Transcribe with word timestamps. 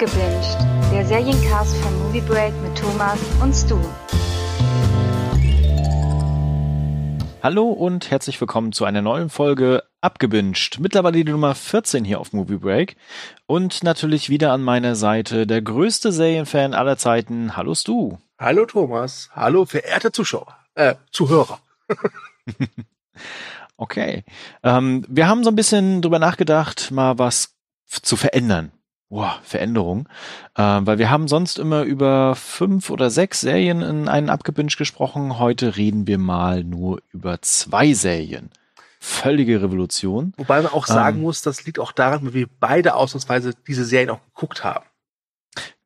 Abgebinged, 0.00 0.56
der 0.92 1.04
Seriencast 1.04 1.76
von 1.78 1.98
Movie 1.98 2.20
Break 2.20 2.54
mit 2.62 2.78
Thomas 2.78 3.18
und 3.42 3.52
Stu. 3.52 3.80
Hallo 7.42 7.66
und 7.70 8.08
herzlich 8.08 8.40
willkommen 8.40 8.70
zu 8.70 8.84
einer 8.84 9.02
neuen 9.02 9.28
Folge 9.28 9.82
Abgebinged. 10.00 10.78
Mittlerweile 10.78 11.24
die 11.24 11.32
Nummer 11.32 11.56
14 11.56 12.04
hier 12.04 12.20
auf 12.20 12.32
Movie 12.32 12.58
Break. 12.58 12.94
Und 13.46 13.82
natürlich 13.82 14.30
wieder 14.30 14.52
an 14.52 14.62
meiner 14.62 14.94
Seite 14.94 15.48
der 15.48 15.62
größte 15.62 16.12
Serienfan 16.12 16.74
aller 16.74 16.96
Zeiten. 16.96 17.56
Hallo 17.56 17.74
Stu. 17.74 18.18
Hallo 18.38 18.66
Thomas. 18.66 19.30
Hallo 19.32 19.64
verehrte 19.64 20.12
Zuschauer. 20.12 20.56
Äh, 20.76 20.94
Zuhörer. 21.10 21.58
okay. 23.76 24.22
Ähm, 24.62 25.04
wir 25.08 25.26
haben 25.26 25.42
so 25.42 25.50
ein 25.50 25.56
bisschen 25.56 26.02
drüber 26.02 26.20
nachgedacht, 26.20 26.92
mal 26.92 27.18
was 27.18 27.56
zu 27.88 28.14
verändern 28.14 28.70
Boah, 29.10 29.38
Veränderung. 29.42 30.06
Äh, 30.54 30.62
weil 30.62 30.98
wir 30.98 31.10
haben 31.10 31.28
sonst 31.28 31.58
immer 31.58 31.82
über 31.82 32.34
fünf 32.34 32.90
oder 32.90 33.08
sechs 33.08 33.40
Serien 33.40 33.80
in 33.80 34.06
einen 34.06 34.28
Abgebinged 34.28 34.76
gesprochen. 34.76 35.38
Heute 35.38 35.76
reden 35.76 36.06
wir 36.06 36.18
mal 36.18 36.62
nur 36.62 37.00
über 37.10 37.40
zwei 37.40 37.94
Serien. 37.94 38.50
Völlige 39.00 39.62
Revolution. 39.62 40.34
Wobei 40.36 40.60
man 40.60 40.72
auch 40.72 40.86
sagen 40.86 41.18
ähm, 41.18 41.22
muss, 41.22 41.40
das 41.40 41.64
liegt 41.64 41.78
auch 41.78 41.92
daran, 41.92 42.26
weil 42.26 42.34
wir 42.34 42.48
beide 42.60 42.94
ausnahmsweise 42.94 43.54
diese 43.66 43.84
Serien 43.84 44.10
auch 44.10 44.20
geguckt 44.34 44.62
haben. 44.62 44.84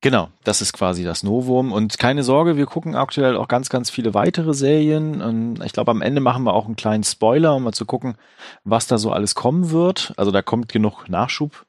Genau, 0.01 0.31
das 0.43 0.61
ist 0.61 0.73
quasi 0.73 1.05
das 1.05 1.23
Novum. 1.23 1.71
Und 1.71 1.99
keine 1.99 2.25
Sorge, 2.25 2.57
wir 2.57 2.67
gucken 2.67 2.97
aktuell 2.97 3.37
auch 3.37 3.47
ganz, 3.47 3.69
ganz 3.69 3.89
viele 3.89 4.15
weitere 4.15 4.53
Serien. 4.53 5.23
Und 5.23 5.65
ich 5.65 5.73
glaube, 5.73 5.93
am 5.93 6.03
Ende 6.03 6.21
machen 6.21 6.43
wir 6.43 6.55
auch 6.55 6.65
einen 6.65 6.75
kleinen 6.75 7.05
Spoiler, 7.05 7.55
um 7.55 7.63
mal 7.63 7.73
zu 7.73 7.87
gucken, 7.87 8.17
was 8.65 8.89
da 8.89 8.99
so 8.99 9.13
alles 9.13 9.37
kommen 9.37 9.71
wird. 9.71 10.13
Also 10.17 10.33
da 10.33 10.43
kommt 10.43 10.73
genug 10.73 11.09
Nachschub 11.09 11.67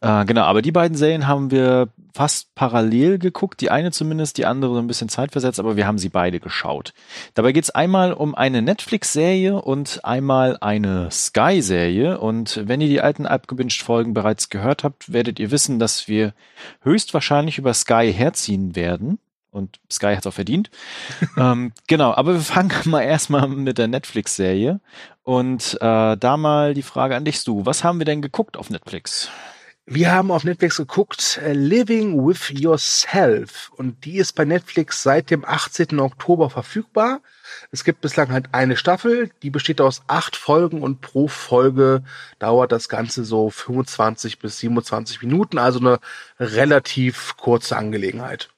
äh, 0.00 0.24
genau, 0.24 0.42
aber 0.42 0.62
die 0.62 0.72
beiden 0.72 0.96
Serien 0.96 1.26
haben 1.26 1.50
wir 1.50 1.88
fast 2.14 2.54
parallel 2.54 3.18
geguckt. 3.18 3.60
Die 3.60 3.70
eine 3.70 3.90
zumindest, 3.90 4.38
die 4.38 4.46
andere 4.46 4.74
so 4.74 4.80
ein 4.80 4.86
bisschen 4.86 5.08
zeitversetzt, 5.08 5.58
aber 5.58 5.76
wir 5.76 5.86
haben 5.86 5.98
sie 5.98 6.08
beide 6.08 6.40
geschaut. 6.40 6.92
Dabei 7.34 7.52
geht's 7.52 7.70
einmal 7.70 8.12
um 8.12 8.34
eine 8.34 8.62
Netflix-Serie 8.62 9.60
und 9.60 10.04
einmal 10.04 10.56
eine 10.60 11.10
Sky-Serie. 11.10 12.20
Und 12.20 12.62
wenn 12.66 12.80
ihr 12.80 12.88
die 12.88 13.00
alten 13.00 13.26
Abgebinged-Folgen 13.26 14.14
bereits 14.14 14.48
gehört 14.48 14.84
habt, 14.84 15.12
werdet 15.12 15.40
ihr 15.40 15.50
wissen, 15.50 15.78
dass 15.78 16.06
wir 16.06 16.34
höchstwahrscheinlich 16.82 17.58
über 17.58 17.74
Sky 17.74 18.12
herziehen 18.12 18.76
werden 18.76 19.18
und 19.54 19.78
Sky 19.90 20.16
hat 20.16 20.26
auch 20.26 20.32
verdient. 20.32 20.70
ähm, 21.36 21.72
genau, 21.86 22.12
aber 22.12 22.34
wir 22.34 22.40
fangen 22.40 22.72
mal 22.84 23.02
erstmal 23.02 23.48
mit 23.48 23.78
der 23.78 23.88
Netflix-Serie. 23.88 24.80
Und 25.22 25.78
äh, 25.80 26.16
da 26.16 26.36
mal 26.36 26.74
die 26.74 26.82
Frage 26.82 27.16
an 27.16 27.24
dich, 27.24 27.42
du. 27.44 27.64
Was 27.64 27.82
haben 27.82 27.98
wir 27.98 28.04
denn 28.04 28.20
geguckt 28.20 28.56
auf 28.56 28.68
Netflix? 28.68 29.30
Wir 29.86 30.12
haben 30.12 30.30
auf 30.30 30.44
Netflix 30.44 30.78
geguckt 30.78 31.38
äh, 31.42 31.52
Living 31.52 32.26
with 32.26 32.48
Yourself 32.48 33.70
und 33.76 34.06
die 34.06 34.16
ist 34.16 34.32
bei 34.32 34.46
Netflix 34.46 35.02
seit 35.02 35.30
dem 35.30 35.44
18. 35.44 36.00
Oktober 36.00 36.48
verfügbar. 36.48 37.20
Es 37.70 37.84
gibt 37.84 38.00
bislang 38.00 38.32
halt 38.32 38.48
eine 38.52 38.78
Staffel, 38.78 39.30
die 39.42 39.50
besteht 39.50 39.82
aus 39.82 40.02
acht 40.06 40.36
Folgen 40.36 40.80
und 40.80 41.02
pro 41.02 41.28
Folge 41.28 42.02
dauert 42.38 42.72
das 42.72 42.88
Ganze 42.88 43.26
so 43.26 43.50
25 43.50 44.38
bis 44.38 44.58
27 44.60 45.20
Minuten, 45.20 45.58
also 45.58 45.80
eine 45.80 46.00
relativ 46.40 47.36
kurze 47.36 47.76
Angelegenheit. 47.76 48.48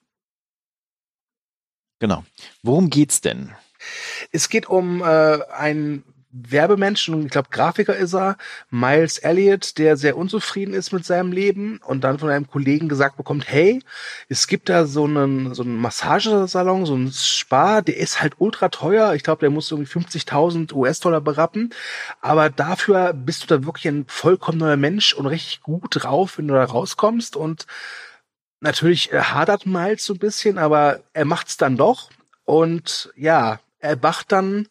Genau. 1.99 2.25
Worum 2.63 2.89
geht's 2.89 3.21
denn? 3.21 3.53
Es 4.31 4.49
geht 4.49 4.69
um 4.69 5.03
äh, 5.03 5.39
einen 5.51 6.05
Werbemenschen 6.51 7.25
ich 7.25 7.31
glaube 7.31 7.49
Grafiker 7.51 7.97
ist 7.97 8.15
er, 8.15 8.37
Miles 8.71 9.19
Elliott, 9.19 9.79
der 9.79 9.97
sehr 9.97 10.17
unzufrieden 10.17 10.75
ist 10.75 10.93
mit 10.93 11.05
seinem 11.05 11.33
Leben 11.33 11.81
und 11.85 12.05
dann 12.05 12.19
von 12.19 12.31
einem 12.31 12.49
Kollegen 12.49 12.89
gesagt 12.89 13.17
bekommt, 13.17 13.49
hey, 13.49 13.83
es 14.29 14.47
gibt 14.47 14.69
da 14.69 14.87
so 14.87 15.05
einen 15.05 15.55
so 15.55 15.63
einen 15.63 15.77
Massagesalon, 15.77 16.87
so 16.87 16.95
einen 16.95 17.13
Spa, 17.13 17.81
der 17.81 17.97
ist 17.97 18.21
halt 18.21 18.35
ultra 18.39 18.69
teuer, 18.69 19.15
ich 19.15 19.23
glaube, 19.23 19.41
der 19.41 19.51
muss 19.51 19.71
irgendwie 19.71 19.91
50.000 19.91 20.73
US-Dollar 20.73 21.21
berappen, 21.21 21.73
aber 22.21 22.51
dafür 22.51 23.13
bist 23.13 23.43
du 23.43 23.47
da 23.47 23.65
wirklich 23.65 23.89
ein 23.89 24.05
vollkommen 24.09 24.59
neuer 24.59 24.77
Mensch 24.77 25.15
und 25.15 25.27
richtig 25.27 25.63
gut 25.63 25.89
drauf, 25.91 26.39
wenn 26.39 26.49
du 26.49 26.55
da 26.55 26.65
rauskommst. 26.65 27.37
Und 27.37 27.67
natürlich 28.61 29.13
hadert 29.13 29.67
Miles 29.67 30.05
so 30.05 30.15
ein 30.15 30.19
bisschen, 30.19 30.59
aber 30.59 31.01
er 31.13 31.25
macht's 31.25 31.57
dann 31.57 31.77
doch. 31.77 32.11
Und 32.45 33.13
ja, 33.17 33.61
er 33.79 34.03
wacht 34.03 34.33
dann 34.33 34.69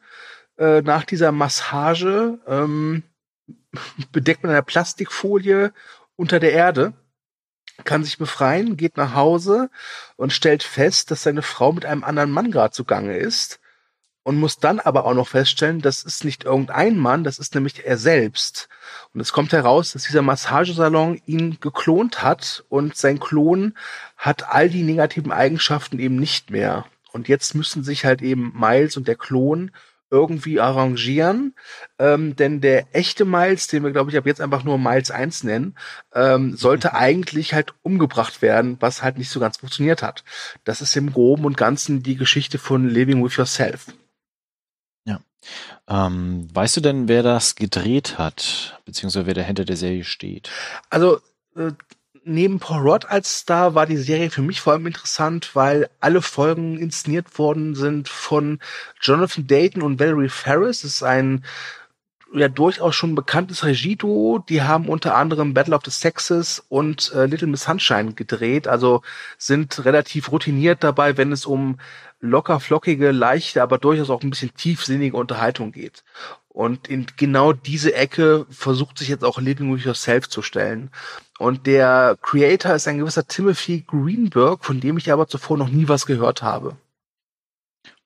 äh, 0.58 0.82
nach 0.82 1.04
dieser 1.04 1.32
Massage 1.32 2.40
ähm, 2.48 3.04
bedeckt 4.12 4.44
mit 4.44 4.52
einer 4.52 4.62
Plastikfolie 4.62 5.74
unter 6.16 6.40
der 6.40 6.54
Erde, 6.54 6.94
kann 7.84 8.04
sich 8.04 8.18
befreien, 8.18 8.78
geht 8.78 8.96
nach 8.96 9.16
Hause 9.16 9.70
und 10.16 10.32
stellt 10.32 10.64
fest, 10.64 11.12
dass 11.12 11.24
seine 11.24 11.42
Frau 11.42 11.74
mit 11.74 11.86
einem 11.86 12.04
anderen 12.04 12.32
Mann 12.32 12.52
gerade 12.52 12.72
zugange 12.72 13.18
ist 13.18 13.60
und 14.24 14.40
muss 14.40 14.58
dann 14.58 14.80
aber 14.80 15.06
auch 15.06 15.14
noch 15.14 15.28
feststellen, 15.28 15.82
das 15.82 16.04
ist 16.04 16.24
nicht 16.24 16.46
irgendein 16.46 16.98
Mann, 16.98 17.24
das 17.24 17.38
ist 17.38 17.54
nämlich 17.54 17.86
er 17.86 17.98
selbst. 17.98 18.70
Und 19.14 19.20
es 19.20 19.34
kommt 19.34 19.52
heraus, 19.52 19.92
dass 19.92 20.04
dieser 20.04 20.24
Massagesalon 20.24 21.22
ihn 21.28 21.60
geklont 21.60 22.24
hat 22.24 22.64
und 22.70 22.96
sein 22.98 23.20
Klon 23.20 23.78
hat 24.18 24.50
all 24.50 24.70
die 24.70 24.82
negativen 24.82 25.32
Eigenschaften 25.32 26.00
eben 26.00 26.16
nicht 26.16 26.50
mehr. 26.50 26.86
Und 27.12 27.28
jetzt 27.28 27.54
müssen 27.54 27.84
sich 27.84 28.04
halt 28.04 28.24
eben 28.24 28.52
Miles 28.60 28.98
und 28.98 29.08
der 29.08 29.16
Klon 29.16 29.72
irgendwie 30.10 30.60
arrangieren. 30.60 31.54
Ähm, 32.00 32.36
denn 32.36 32.62
der 32.62 32.96
echte 32.96 33.26
Miles, 33.26 33.68
den 33.68 33.84
wir, 33.84 33.92
glaube 33.92 34.12
ich, 34.12 34.18
ab 34.18 34.26
jetzt 34.26 34.42
einfach 34.42 34.64
nur 34.64 34.78
Miles 34.78 35.12
1 35.12 35.44
nennen, 35.44 35.78
ähm, 36.14 36.56
sollte 36.56 36.90
mhm. 36.90 36.96
eigentlich 36.96 37.54
halt 37.54 37.74
umgebracht 37.82 38.42
werden, 38.42 38.78
was 38.80 39.04
halt 39.04 39.18
nicht 39.18 39.30
so 39.30 39.40
ganz 39.40 39.58
funktioniert 39.58 40.02
hat. 40.02 40.24
Das 40.64 40.82
ist 40.82 40.96
im 40.96 41.12
Groben 41.12 41.46
und 41.46 41.58
Ganzen 41.58 42.04
die 42.04 42.16
Geschichte 42.16 42.58
von 42.58 42.88
Living 42.88 43.24
with 43.24 43.36
Yourself. 43.36 43.88
Ja. 45.06 45.20
Ähm, 45.88 46.48
weißt 46.54 46.78
du 46.78 46.82
denn, 46.82 47.08
wer 47.08 47.24
das 47.24 47.56
gedreht 47.56 48.18
hat, 48.18 48.82
beziehungsweise 48.86 49.26
wer 49.26 49.34
dahinter 49.34 49.66
der 49.66 49.78
Serie 49.78 50.04
steht? 50.04 50.50
Also, 50.90 51.20
äh, 51.56 51.72
neben 52.26 52.60
Paul 52.60 52.82
Rudd 52.82 53.06
als 53.06 53.40
Star 53.40 53.76
war 53.76 53.86
die 53.86 53.98
Serie 53.98 54.30
für 54.30 54.42
mich 54.42 54.60
vor 54.60 54.74
allem 54.74 54.88
interessant, 54.88 55.52
weil 55.54 55.90
alle 56.02 56.22
Folgen 56.22 56.78
inszeniert 56.78 57.38
worden 57.38 57.76
sind 57.76 58.10
von 58.10 58.60
Jonathan 59.00 59.48
Dayton 59.48 59.84
und 59.84 60.00
Valerie 60.00 60.30
Ferris. 60.30 60.82
Das 60.82 60.96
ist 60.96 61.04
ein 61.04 61.46
ja 62.34 62.50
durchaus 62.50 62.96
schon 62.96 63.16
bekanntes 63.16 63.64
Regieduo. 63.64 64.40
Die 64.40 64.64
haben 64.64 64.90
unter 64.90 65.16
anderem 65.16 65.54
Battle 65.54 65.76
of 65.76 65.84
the 65.86 65.92
Sexes 65.92 66.64
und 66.68 67.12
äh, 67.14 67.28
Little 67.28 67.48
Miss 67.48 67.64
Sunshine 67.64 68.14
gedreht, 68.14 68.68
also 68.68 69.02
sind 69.38 69.86
relativ 69.86 70.32
routiniert 70.32 70.84
dabei, 70.84 71.18
wenn 71.18 71.32
es 71.32 71.46
um 71.46 71.80
locker 72.20 72.60
flockige, 72.60 73.12
leichte, 73.12 73.62
aber 73.62 73.78
durchaus 73.78 74.10
auch 74.10 74.24
ein 74.24 74.32
bisschen 74.32 74.54
tiefsinnige 74.56 75.16
Unterhaltung 75.16 75.72
geht. 75.72 76.04
Und 76.48 76.88
in 76.88 77.06
genau 77.18 77.54
diese 77.54 77.94
Ecke 77.94 78.46
versucht 78.50 78.98
sich 78.98 79.10
jetzt 79.10 79.26
auch 79.26 79.40
Living 79.40 79.74
with 79.76 79.84
Yourself 79.84 80.30
zu 80.30 80.42
stellen. 80.42 80.90
Und 81.38 81.68
der 81.68 82.18
Creator 82.22 82.76
ist 82.76 82.88
ein 82.88 82.98
gewisser 82.98 83.28
Timothy 83.28 83.84
Greenberg, 83.86 84.64
von 84.64 84.80
dem 84.80 84.98
ich 84.98 85.12
aber 85.12 85.28
zuvor 85.28 85.58
noch 85.58 85.70
nie 85.70 85.88
was 85.88 86.06
gehört 86.06 86.42
habe. 86.42 86.78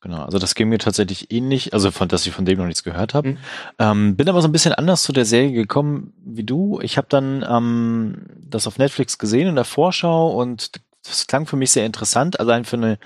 Genau, 0.01 0.23
also 0.23 0.39
das 0.39 0.55
ging 0.55 0.69
mir 0.69 0.79
tatsächlich 0.79 1.29
ähnlich, 1.31 1.73
also 1.73 1.91
von 1.91 2.07
dass 2.07 2.25
ich 2.25 2.31
von 2.31 2.45
dem 2.45 2.57
noch 2.57 2.65
nichts 2.65 2.83
gehört 2.83 3.13
habe. 3.13 3.31
Mhm. 3.31 3.37
Ähm, 3.79 4.15
bin 4.15 4.29
aber 4.29 4.41
so 4.41 4.47
ein 4.47 4.53
bisschen 4.53 4.73
anders 4.73 5.03
zu 5.03 5.11
der 5.11 5.25
Serie 5.25 5.51
gekommen 5.51 6.13
wie 6.23 6.43
du. 6.43 6.79
Ich 6.81 6.97
habe 6.97 7.07
dann 7.09 7.45
ähm, 7.47 8.25
das 8.37 8.65
auf 8.65 8.77
Netflix 8.77 9.17
gesehen 9.17 9.49
in 9.49 9.55
der 9.55 9.65
Vorschau 9.65 10.29
und 10.39 10.71
das 11.03 11.27
klang 11.27 11.45
für 11.45 11.57
mich 11.57 11.71
sehr 11.71 11.85
interessant, 11.85 12.39
allein 12.39 12.65
für 12.65 12.77
eine, 12.77 12.97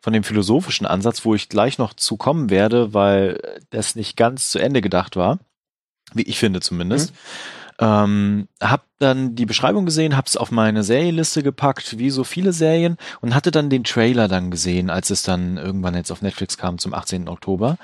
von 0.00 0.12
dem 0.12 0.24
philosophischen 0.24 0.86
Ansatz, 0.86 1.24
wo 1.24 1.34
ich 1.34 1.48
gleich 1.48 1.78
noch 1.78 1.94
zu 1.94 2.16
kommen 2.16 2.50
werde, 2.50 2.94
weil 2.94 3.60
das 3.70 3.94
nicht 3.94 4.16
ganz 4.16 4.50
zu 4.50 4.58
Ende 4.58 4.80
gedacht 4.80 5.16
war, 5.16 5.38
wie 6.14 6.22
ich 6.22 6.38
finde 6.38 6.60
zumindest. 6.60 7.12
Mhm. 7.12 7.16
Ähm, 7.80 8.46
hab 8.60 8.84
dann 8.98 9.34
die 9.34 9.46
Beschreibung 9.46 9.86
gesehen, 9.86 10.16
hab's 10.16 10.36
auf 10.36 10.50
meine 10.50 10.82
Serienliste 10.82 11.42
gepackt, 11.42 11.98
wie 11.98 12.10
so 12.10 12.24
viele 12.24 12.52
Serien, 12.52 12.98
und 13.22 13.34
hatte 13.34 13.50
dann 13.50 13.70
den 13.70 13.84
Trailer 13.84 14.28
dann 14.28 14.50
gesehen, 14.50 14.90
als 14.90 15.08
es 15.08 15.22
dann 15.22 15.56
irgendwann 15.56 15.94
jetzt 15.94 16.12
auf 16.12 16.20
Netflix 16.20 16.58
kam 16.58 16.76
zum 16.78 16.92
18. 16.92 17.28
Oktober 17.28 17.78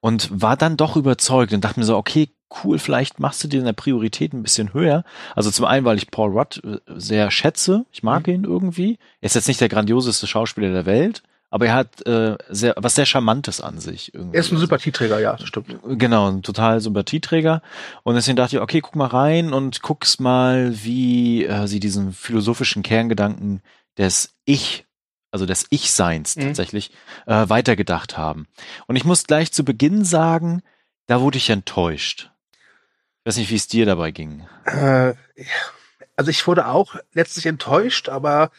und 0.00 0.28
war 0.30 0.56
dann 0.58 0.76
doch 0.76 0.96
überzeugt 0.96 1.54
und 1.54 1.64
dachte 1.64 1.80
mir 1.80 1.86
so, 1.86 1.96
okay, 1.96 2.28
cool, 2.62 2.78
vielleicht 2.78 3.20
machst 3.20 3.42
du 3.42 3.48
dir 3.48 3.60
deine 3.60 3.74
Priorität 3.74 4.34
ein 4.34 4.42
bisschen 4.42 4.74
höher. 4.74 5.04
Also 5.34 5.50
zum 5.50 5.64
einen, 5.64 5.84
weil 5.86 5.96
ich 5.96 6.10
Paul 6.10 6.30
Rudd 6.30 6.62
äh, 6.64 6.78
sehr 6.96 7.30
schätze, 7.30 7.86
ich 7.90 8.02
mag 8.02 8.26
mhm. 8.26 8.34
ihn 8.34 8.44
irgendwie. 8.44 8.98
Er 9.20 9.26
ist 9.26 9.34
jetzt 9.34 9.48
nicht 9.48 9.60
der 9.60 9.68
grandioseste 9.70 10.26
Schauspieler 10.26 10.72
der 10.72 10.86
Welt, 10.86 11.22
aber 11.50 11.66
er 11.66 11.74
hat 11.74 12.06
äh, 12.06 12.36
sehr, 12.48 12.74
was 12.76 12.94
sehr 12.94 13.06
Charmantes 13.06 13.60
an 13.60 13.78
sich. 13.78 14.12
Irgendwie. 14.12 14.36
Er 14.36 14.40
ist 14.40 14.52
ein 14.52 14.58
Sympathieträger, 14.58 15.18
ja, 15.18 15.34
das 15.34 15.48
stimmt. 15.48 15.78
Genau, 15.82 16.30
ein 16.30 16.42
total 16.42 16.80
Sympathieträger. 16.80 17.62
Und 18.02 18.16
deswegen 18.16 18.36
dachte 18.36 18.56
ich, 18.56 18.62
okay, 18.62 18.80
guck 18.80 18.96
mal 18.96 19.06
rein 19.06 19.52
und 19.52 19.82
guck's 19.82 20.18
mal, 20.20 20.72
wie 20.84 21.44
äh, 21.44 21.66
sie 21.66 21.80
diesen 21.80 22.12
philosophischen 22.12 22.82
Kerngedanken 22.82 23.62
des 23.96 24.34
Ich, 24.44 24.86
also 25.30 25.46
des 25.46 25.66
Ich-Seins 25.70 26.36
mhm. 26.36 26.42
tatsächlich, 26.42 26.90
äh, 27.26 27.48
weitergedacht 27.48 28.18
haben. 28.18 28.46
Und 28.86 28.96
ich 28.96 29.04
muss 29.04 29.24
gleich 29.24 29.50
zu 29.50 29.64
Beginn 29.64 30.04
sagen, 30.04 30.62
da 31.06 31.22
wurde 31.22 31.38
ich 31.38 31.48
enttäuscht. 31.48 32.30
Ich 33.20 33.26
weiß 33.26 33.36
nicht, 33.38 33.50
wie 33.50 33.56
es 33.56 33.68
dir 33.68 33.86
dabei 33.86 34.10
ging. 34.10 34.46
Äh, 34.66 35.14
also 36.14 36.30
ich 36.30 36.46
wurde 36.46 36.66
auch 36.66 36.96
letztlich 37.14 37.46
enttäuscht, 37.46 38.10
aber 38.10 38.50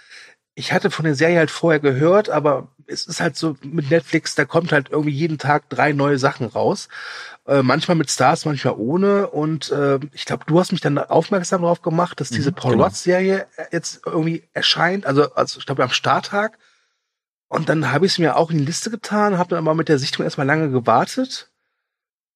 ich 0.56 0.74
hatte 0.74 0.91
von 0.91 1.06
der 1.06 1.15
Serie 1.15 1.38
halt 1.38 1.51
vorher 1.51 1.80
gehört, 1.80 2.30
aber 2.30 2.68
es 2.89 3.07
ist 3.07 3.21
halt 3.21 3.36
so 3.36 3.56
mit 3.62 3.89
Netflix, 3.89 4.36
da 4.36 4.45
kommt 4.45 4.71
halt 4.71 4.89
irgendwie 4.89 5.12
jeden 5.12 5.38
Tag 5.38 5.69
drei 5.69 5.94
neue 5.94 6.18
Sachen 6.18 6.47
raus. 6.47 6.89
Äh, 7.45 7.63
manchmal 7.63 7.95
mit 7.95 8.12
Stars, 8.12 8.45
manchmal 8.45 8.75
ohne. 8.77 9.27
Und 9.27 9.71
äh, 9.71 10.00
ich 10.13 10.25
glaube, 10.25 10.45
du 10.45 10.59
hast 10.59 10.71
mich 10.71 10.81
dann 10.81 10.97
aufmerksam 10.97 11.62
darauf 11.62 11.81
gemacht, 11.81 12.19
dass 12.19 12.30
diese 12.30 12.51
mhm, 12.51 12.56
Paul 12.56 12.71
genau. 12.74 12.86
Watts-Serie 12.86 13.47
jetzt 13.71 14.01
irgendwie 14.06 14.44
erscheint. 14.53 15.06
Also, 15.06 15.33
also 15.33 15.59
ich 15.59 15.65
glaube 15.65 15.83
am 15.83 15.91
Starttag. 15.91 16.57
Und 17.47 17.69
dann 17.69 17.91
habe 17.91 18.06
ich 18.06 18.13
es 18.13 18.19
mir 18.19 18.36
auch 18.36 18.51
in 18.51 18.59
die 18.59 18.65
Liste 18.65 18.91
getan, 18.91 19.38
habe 19.38 19.50
dann 19.50 19.65
aber 19.65 19.74
mit 19.74 19.89
der 19.89 19.97
Sichtung 19.97 20.24
erstmal 20.24 20.45
lange 20.45 20.69
gewartet. 20.69 21.50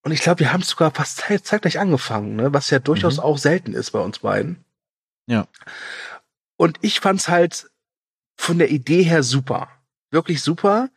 Und 0.03 0.11
ich 0.11 0.21
glaube, 0.21 0.39
wir 0.39 0.51
haben 0.51 0.61
es 0.61 0.69
sogar 0.69 0.91
fast 0.91 1.17
zeitgleich 1.17 1.79
angefangen, 1.79 2.35
ne? 2.35 2.53
was 2.53 2.69
ja 2.69 2.79
durchaus 2.79 3.17
mhm. 3.17 3.23
auch 3.23 3.38
selten 3.38 3.73
ist 3.73 3.91
bei 3.91 4.00
uns 4.00 4.19
beiden. 4.19 4.65
Ja. 5.27 5.47
Und 6.57 6.77
ich 6.81 7.00
fand's 7.00 7.29
halt 7.29 7.69
von 8.35 8.57
der 8.57 8.71
Idee 8.71 9.03
her 9.03 9.23
super. 9.23 9.69
Wirklich 10.13 10.44
super. 10.44 10.89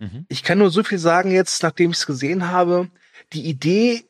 Mhm. 0.00 0.24
Ich 0.28 0.42
kann 0.42 0.58
nur 0.58 0.70
so 0.70 0.82
viel 0.82 0.98
sagen 0.98 1.30
jetzt, 1.30 1.62
nachdem 1.62 1.90
ich 1.90 1.98
es 1.98 2.06
gesehen 2.06 2.50
habe. 2.50 2.88
Die 3.34 3.44
Idee 3.44 4.04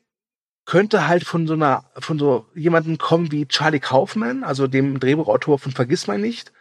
könnte 0.64 1.08
halt 1.08 1.24
von 1.24 1.46
so 1.46 1.54
einer, 1.54 1.84
von 1.98 2.18
so 2.18 2.46
jemandem 2.54 2.96
kommen 2.96 3.32
wie 3.32 3.46
Charlie 3.46 3.80
Kaufman, 3.80 4.44
also 4.44 4.68
dem 4.68 5.00
Drehbuchautor 5.00 5.58
von 5.58 5.72
Vergiss 5.72 6.06
nicht. 6.06 6.52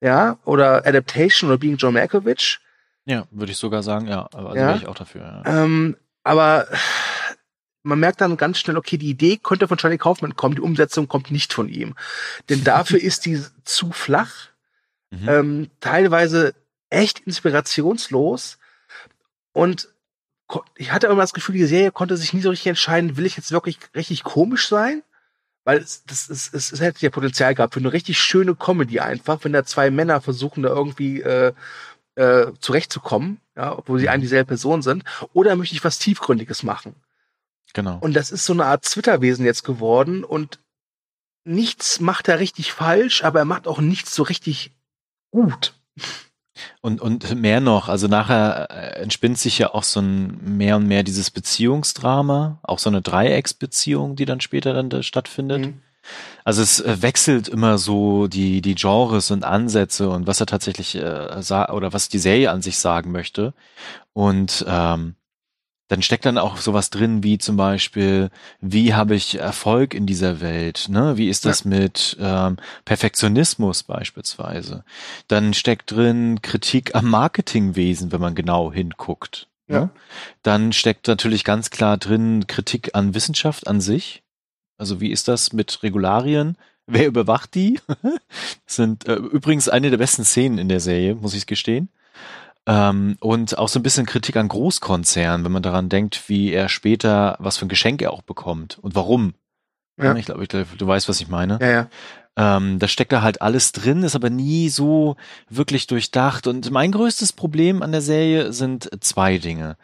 Ja, 0.00 0.38
oder 0.44 0.86
Adaptation 0.86 1.50
oder 1.50 1.58
Being 1.58 1.76
John 1.76 1.94
Malkovich. 1.94 2.58
Ja, 3.04 3.26
würde 3.30 3.52
ich 3.52 3.58
sogar 3.58 3.82
sagen, 3.82 4.08
ja. 4.08 4.26
Also 4.26 4.48
ja. 4.48 4.54
wäre 4.54 4.76
ich 4.76 4.86
auch 4.88 4.94
dafür. 4.94 5.22
Ja. 5.22 5.64
Ähm, 5.64 5.96
aber 6.24 6.66
man 7.82 8.00
merkt 8.00 8.20
dann 8.20 8.36
ganz 8.36 8.58
schnell, 8.58 8.76
okay, 8.76 8.98
die 8.98 9.10
Idee 9.10 9.36
könnte 9.36 9.68
von 9.68 9.78
Charlie 9.78 9.98
Kaufman 9.98 10.36
kommen, 10.36 10.56
die 10.56 10.62
Umsetzung 10.62 11.06
kommt 11.06 11.30
nicht 11.30 11.52
von 11.52 11.68
ihm. 11.68 11.94
Denn 12.48 12.64
dafür 12.64 13.00
ist 13.02 13.24
die 13.24 13.40
zu 13.64 13.92
flach, 13.92 14.48
mhm. 15.10 15.28
ähm, 15.28 15.70
teilweise 15.80 16.54
echt 16.90 17.20
inspirationslos 17.20 18.58
und 19.52 19.88
ich 20.76 20.92
hatte 20.92 21.06
immer 21.06 21.20
das 21.22 21.32
Gefühl, 21.32 21.54
die 21.54 21.64
Serie 21.64 21.92
konnte 21.92 22.16
sich 22.16 22.32
nie 22.32 22.40
so 22.40 22.50
richtig 22.50 22.68
entscheiden, 22.68 23.16
will 23.16 23.26
ich 23.26 23.36
jetzt 23.36 23.52
wirklich 23.52 23.78
richtig 23.94 24.24
komisch 24.24 24.68
sein? 24.68 25.02
Weil 25.64 25.78
es, 25.78 26.04
das, 26.04 26.28
es, 26.28 26.52
es, 26.52 26.72
es 26.72 26.80
hätte 26.80 27.00
ja 27.00 27.10
Potenzial 27.10 27.54
gehabt 27.54 27.74
für 27.74 27.80
eine 27.80 27.92
richtig 27.92 28.18
schöne 28.18 28.54
Comedy 28.54 28.98
einfach, 29.00 29.44
wenn 29.44 29.52
da 29.52 29.64
zwei 29.64 29.90
Männer 29.90 30.20
versuchen, 30.20 30.62
da 30.62 30.70
irgendwie 30.70 31.20
äh, 31.20 31.52
äh, 32.16 32.46
zurechtzukommen, 32.60 33.40
ja, 33.56 33.76
obwohl 33.76 33.98
sie 33.98 34.06
mhm. 34.06 34.12
eigentlich 34.12 34.30
dieselbe 34.30 34.48
Person 34.48 34.82
sind. 34.82 35.04
Oder 35.32 35.54
möchte 35.56 35.74
ich 35.74 35.84
was 35.84 35.98
Tiefgründiges 35.98 36.62
machen? 36.62 36.94
Genau. 37.72 37.98
Und 38.00 38.14
das 38.14 38.32
ist 38.32 38.46
so 38.46 38.52
eine 38.52 38.64
Art 38.64 38.84
Twitter-Wesen 38.84 39.44
jetzt 39.44 39.62
geworden 39.62 40.24
und 40.24 40.58
nichts 41.44 42.00
macht 42.00 42.28
er 42.28 42.40
richtig 42.40 42.72
falsch, 42.72 43.22
aber 43.22 43.40
er 43.40 43.44
macht 43.44 43.68
auch 43.68 43.80
nichts 43.80 44.14
so 44.14 44.22
richtig 44.22 44.72
gut. 45.30 45.74
Und, 46.80 47.00
und 47.00 47.34
mehr 47.34 47.60
noch, 47.60 47.88
also 47.88 48.06
nachher 48.08 48.68
äh, 48.70 49.00
entspinnt 49.00 49.38
sich 49.38 49.58
ja 49.58 49.74
auch 49.74 49.82
so 49.82 50.00
ein 50.00 50.56
mehr 50.56 50.76
und 50.76 50.86
mehr 50.86 51.02
dieses 51.02 51.30
Beziehungsdrama, 51.30 52.58
auch 52.62 52.78
so 52.78 52.90
eine 52.90 53.02
Dreiecksbeziehung, 53.02 54.16
die 54.16 54.24
dann 54.24 54.40
später 54.40 54.72
dann 54.72 54.90
da 54.90 55.02
stattfindet. 55.02 55.66
Mhm. 55.66 55.80
Also 56.44 56.62
es 56.62 56.80
äh, 56.80 57.02
wechselt 57.02 57.48
immer 57.48 57.78
so 57.78 58.26
die, 58.26 58.62
die 58.62 58.74
Genres 58.74 59.30
und 59.30 59.44
Ansätze 59.44 60.08
und 60.08 60.26
was 60.26 60.40
er 60.40 60.46
tatsächlich 60.46 60.96
äh, 60.96 61.42
oder 61.70 61.92
was 61.92 62.08
die 62.08 62.18
Serie 62.18 62.50
an 62.50 62.62
sich 62.62 62.78
sagen 62.78 63.12
möchte. 63.12 63.54
Und 64.12 64.64
ähm, 64.66 65.14
dann 65.90 66.02
steckt 66.02 66.24
dann 66.24 66.38
auch 66.38 66.56
sowas 66.56 66.90
drin 66.90 67.24
wie 67.24 67.38
zum 67.38 67.56
Beispiel, 67.56 68.30
wie 68.60 68.94
habe 68.94 69.16
ich 69.16 69.40
Erfolg 69.40 69.92
in 69.92 70.06
dieser 70.06 70.40
Welt? 70.40 70.86
Ne? 70.88 71.16
Wie 71.16 71.28
ist 71.28 71.44
das 71.44 71.64
ja. 71.64 71.70
mit 71.70 72.16
ähm, 72.20 72.58
Perfektionismus 72.84 73.82
beispielsweise? 73.82 74.84
Dann 75.26 75.52
steckt 75.52 75.90
drin 75.90 76.42
Kritik 76.42 76.94
am 76.94 77.10
Marketingwesen, 77.10 78.12
wenn 78.12 78.20
man 78.20 78.36
genau 78.36 78.72
hinguckt. 78.72 79.48
Ne? 79.66 79.74
Ja. 79.74 79.80
Ne? 79.80 79.90
Dann 80.44 80.72
steckt 80.72 81.08
natürlich 81.08 81.42
ganz 81.42 81.70
klar 81.70 81.96
drin 81.96 82.46
Kritik 82.46 82.94
an 82.94 83.12
Wissenschaft 83.14 83.66
an 83.66 83.80
sich. 83.80 84.22
Also 84.78 85.00
wie 85.00 85.10
ist 85.10 85.26
das 85.26 85.52
mit 85.52 85.82
Regularien? 85.82 86.56
Wer 86.86 87.08
überwacht 87.08 87.56
die? 87.56 87.80
das 88.02 88.76
sind 88.76 89.08
äh, 89.08 89.16
übrigens 89.16 89.68
eine 89.68 89.90
der 89.90 89.98
besten 89.98 90.24
Szenen 90.24 90.58
in 90.58 90.68
der 90.68 90.80
Serie, 90.80 91.16
muss 91.16 91.34
ich 91.34 91.46
gestehen. 91.46 91.88
Ähm, 92.66 93.16
und 93.20 93.58
auch 93.58 93.68
so 93.68 93.78
ein 93.78 93.82
bisschen 93.82 94.06
Kritik 94.06 94.36
an 94.36 94.48
Großkonzernen, 94.48 95.44
wenn 95.44 95.52
man 95.52 95.62
daran 95.62 95.88
denkt, 95.88 96.28
wie 96.28 96.52
er 96.52 96.68
später, 96.68 97.36
was 97.38 97.56
für 97.56 97.66
ein 97.66 97.70
Geschenk 97.70 98.02
er 98.02 98.12
auch 98.12 98.22
bekommt 98.22 98.78
und 98.78 98.94
warum. 98.94 99.34
Ja. 99.98 100.14
Ich 100.14 100.26
glaube, 100.26 100.42
ich 100.42 100.48
glaub, 100.48 100.66
du 100.78 100.86
weißt, 100.86 101.08
was 101.08 101.20
ich 101.20 101.28
meine. 101.28 101.58
Ja, 101.60 101.70
ja. 101.70 101.90
Ähm, 102.36 102.78
da 102.78 102.86
steckt 102.86 103.12
da 103.12 103.22
halt 103.22 103.42
alles 103.42 103.72
drin, 103.72 104.02
ist 104.04 104.14
aber 104.14 104.30
nie 104.30 104.68
so 104.68 105.16
wirklich 105.48 105.86
durchdacht. 105.86 106.46
Und 106.46 106.70
mein 106.70 106.92
größtes 106.92 107.32
Problem 107.32 107.82
an 107.82 107.92
der 107.92 108.00
Serie 108.00 108.52
sind 108.52 108.88
zwei 109.00 109.38
Dinge. 109.38 109.76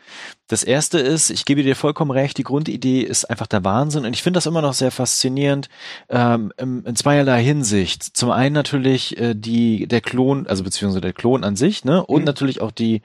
Das 0.46 0.62
erste 0.62 0.98
ist, 0.98 1.31
ich 1.31 1.44
gebe 1.44 1.64
dir 1.64 1.75
vollkommen 1.75 2.12
recht, 2.12 2.38
die 2.38 2.44
Grundidee 2.44 3.00
ist 3.00 3.25
einfach 3.25 3.48
der 3.48 3.64
Wahnsinn. 3.64 4.06
Und 4.06 4.14
ich 4.14 4.22
finde 4.22 4.38
das 4.38 4.46
immer 4.46 4.62
noch 4.62 4.75
sehr 4.75 4.93
faszinierend 4.93 5.69
ähm, 6.08 6.52
in 6.58 6.94
zweierlei 6.94 7.43
Hinsicht. 7.43 8.02
Zum 8.02 8.31
einen 8.31 8.54
natürlich 8.54 9.19
äh, 9.19 9.34
die 9.34 9.88
der 9.88 10.00
Klon, 10.00 10.46
also 10.46 10.62
beziehungsweise 10.62 11.00
der 11.00 11.12
Klon 11.12 11.43
an 11.43 11.56
sich, 11.56 11.84
ne? 11.84 12.06
Und 12.06 12.20
mhm. 12.20 12.26
natürlich 12.26 12.60
auch 12.60 12.70
die 12.70 13.02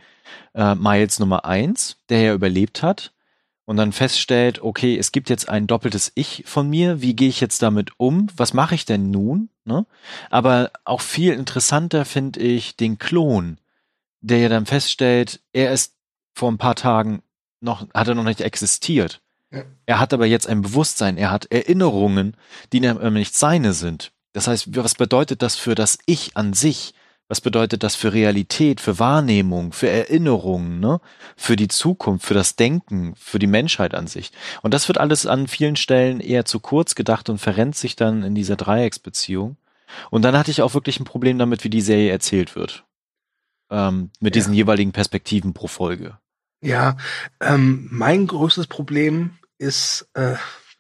äh, 0.53 0.75
Miles 0.75 1.19
Nummer 1.19 1.45
eins, 1.45 1.97
der 2.09 2.21
ja 2.21 2.33
überlebt 2.33 2.83
hat 2.83 3.11
und 3.71 3.77
dann 3.77 3.93
feststellt, 3.93 4.61
okay, 4.61 4.97
es 4.97 5.13
gibt 5.13 5.29
jetzt 5.29 5.47
ein 5.47 5.65
doppeltes 5.65 6.11
Ich 6.13 6.43
von 6.45 6.69
mir, 6.69 7.01
wie 7.01 7.15
gehe 7.15 7.29
ich 7.29 7.39
jetzt 7.39 7.61
damit 7.61 7.91
um? 7.95 8.27
Was 8.35 8.53
mache 8.53 8.75
ich 8.75 8.83
denn 8.83 9.11
nun? 9.11 9.47
Ne? 9.63 9.85
Aber 10.29 10.71
auch 10.83 10.99
viel 10.99 11.31
interessanter 11.31 12.03
finde 12.03 12.41
ich 12.41 12.75
den 12.75 12.97
Klon, 12.97 13.59
der 14.19 14.39
ja 14.39 14.49
dann 14.49 14.65
feststellt, 14.65 15.39
er 15.53 15.71
ist 15.71 15.93
vor 16.33 16.51
ein 16.51 16.57
paar 16.57 16.75
Tagen 16.75 17.23
noch, 17.61 17.87
hat 17.93 18.09
er 18.09 18.15
noch 18.15 18.25
nicht 18.25 18.41
existiert. 18.41 19.21
Ja. 19.51 19.63
Er 19.85 19.99
hat 19.99 20.13
aber 20.13 20.25
jetzt 20.25 20.47
ein 20.47 20.63
Bewusstsein, 20.63 21.15
er 21.15 21.31
hat 21.31 21.45
Erinnerungen, 21.49 22.35
die 22.73 22.81
nicht 22.81 23.35
seine 23.35 23.71
sind. 23.71 24.11
Das 24.33 24.47
heißt, 24.47 24.75
was 24.75 24.95
bedeutet 24.95 25.41
das 25.41 25.55
für 25.55 25.75
das 25.75 25.97
Ich 26.05 26.35
an 26.35 26.51
sich? 26.51 26.93
Was 27.31 27.39
bedeutet 27.39 27.81
das 27.81 27.95
für 27.95 28.11
Realität, 28.11 28.81
für 28.81 28.99
Wahrnehmung, 28.99 29.71
für 29.71 29.87
Erinnerungen, 29.87 30.81
ne? 30.81 30.99
für 31.37 31.55
die 31.55 31.69
Zukunft, 31.69 32.25
für 32.25 32.33
das 32.33 32.57
Denken, 32.57 33.15
für 33.15 33.39
die 33.39 33.47
Menschheit 33.47 33.95
an 33.95 34.07
sich? 34.07 34.33
Und 34.63 34.73
das 34.73 34.89
wird 34.89 34.97
alles 34.97 35.25
an 35.25 35.47
vielen 35.47 35.77
Stellen 35.77 36.19
eher 36.19 36.43
zu 36.43 36.59
kurz 36.59 36.93
gedacht 36.93 37.29
und 37.29 37.37
verrennt 37.37 37.77
sich 37.77 37.95
dann 37.95 38.23
in 38.23 38.35
dieser 38.35 38.57
Dreiecksbeziehung. 38.57 39.55
Und 40.09 40.23
dann 40.23 40.37
hatte 40.37 40.51
ich 40.51 40.61
auch 40.61 40.73
wirklich 40.73 40.99
ein 40.99 41.05
Problem 41.05 41.39
damit, 41.39 41.63
wie 41.63 41.69
die 41.69 41.79
Serie 41.79 42.11
erzählt 42.11 42.57
wird. 42.57 42.83
Ähm, 43.69 44.09
mit 44.19 44.35
ja. 44.35 44.41
diesen 44.41 44.53
jeweiligen 44.53 44.91
Perspektiven 44.91 45.53
pro 45.53 45.67
Folge. 45.67 46.17
Ja, 46.59 46.97
ähm, 47.39 47.87
mein 47.91 48.27
größtes 48.27 48.67
Problem 48.67 49.37
ist, 49.57 50.09
äh, 50.15 50.35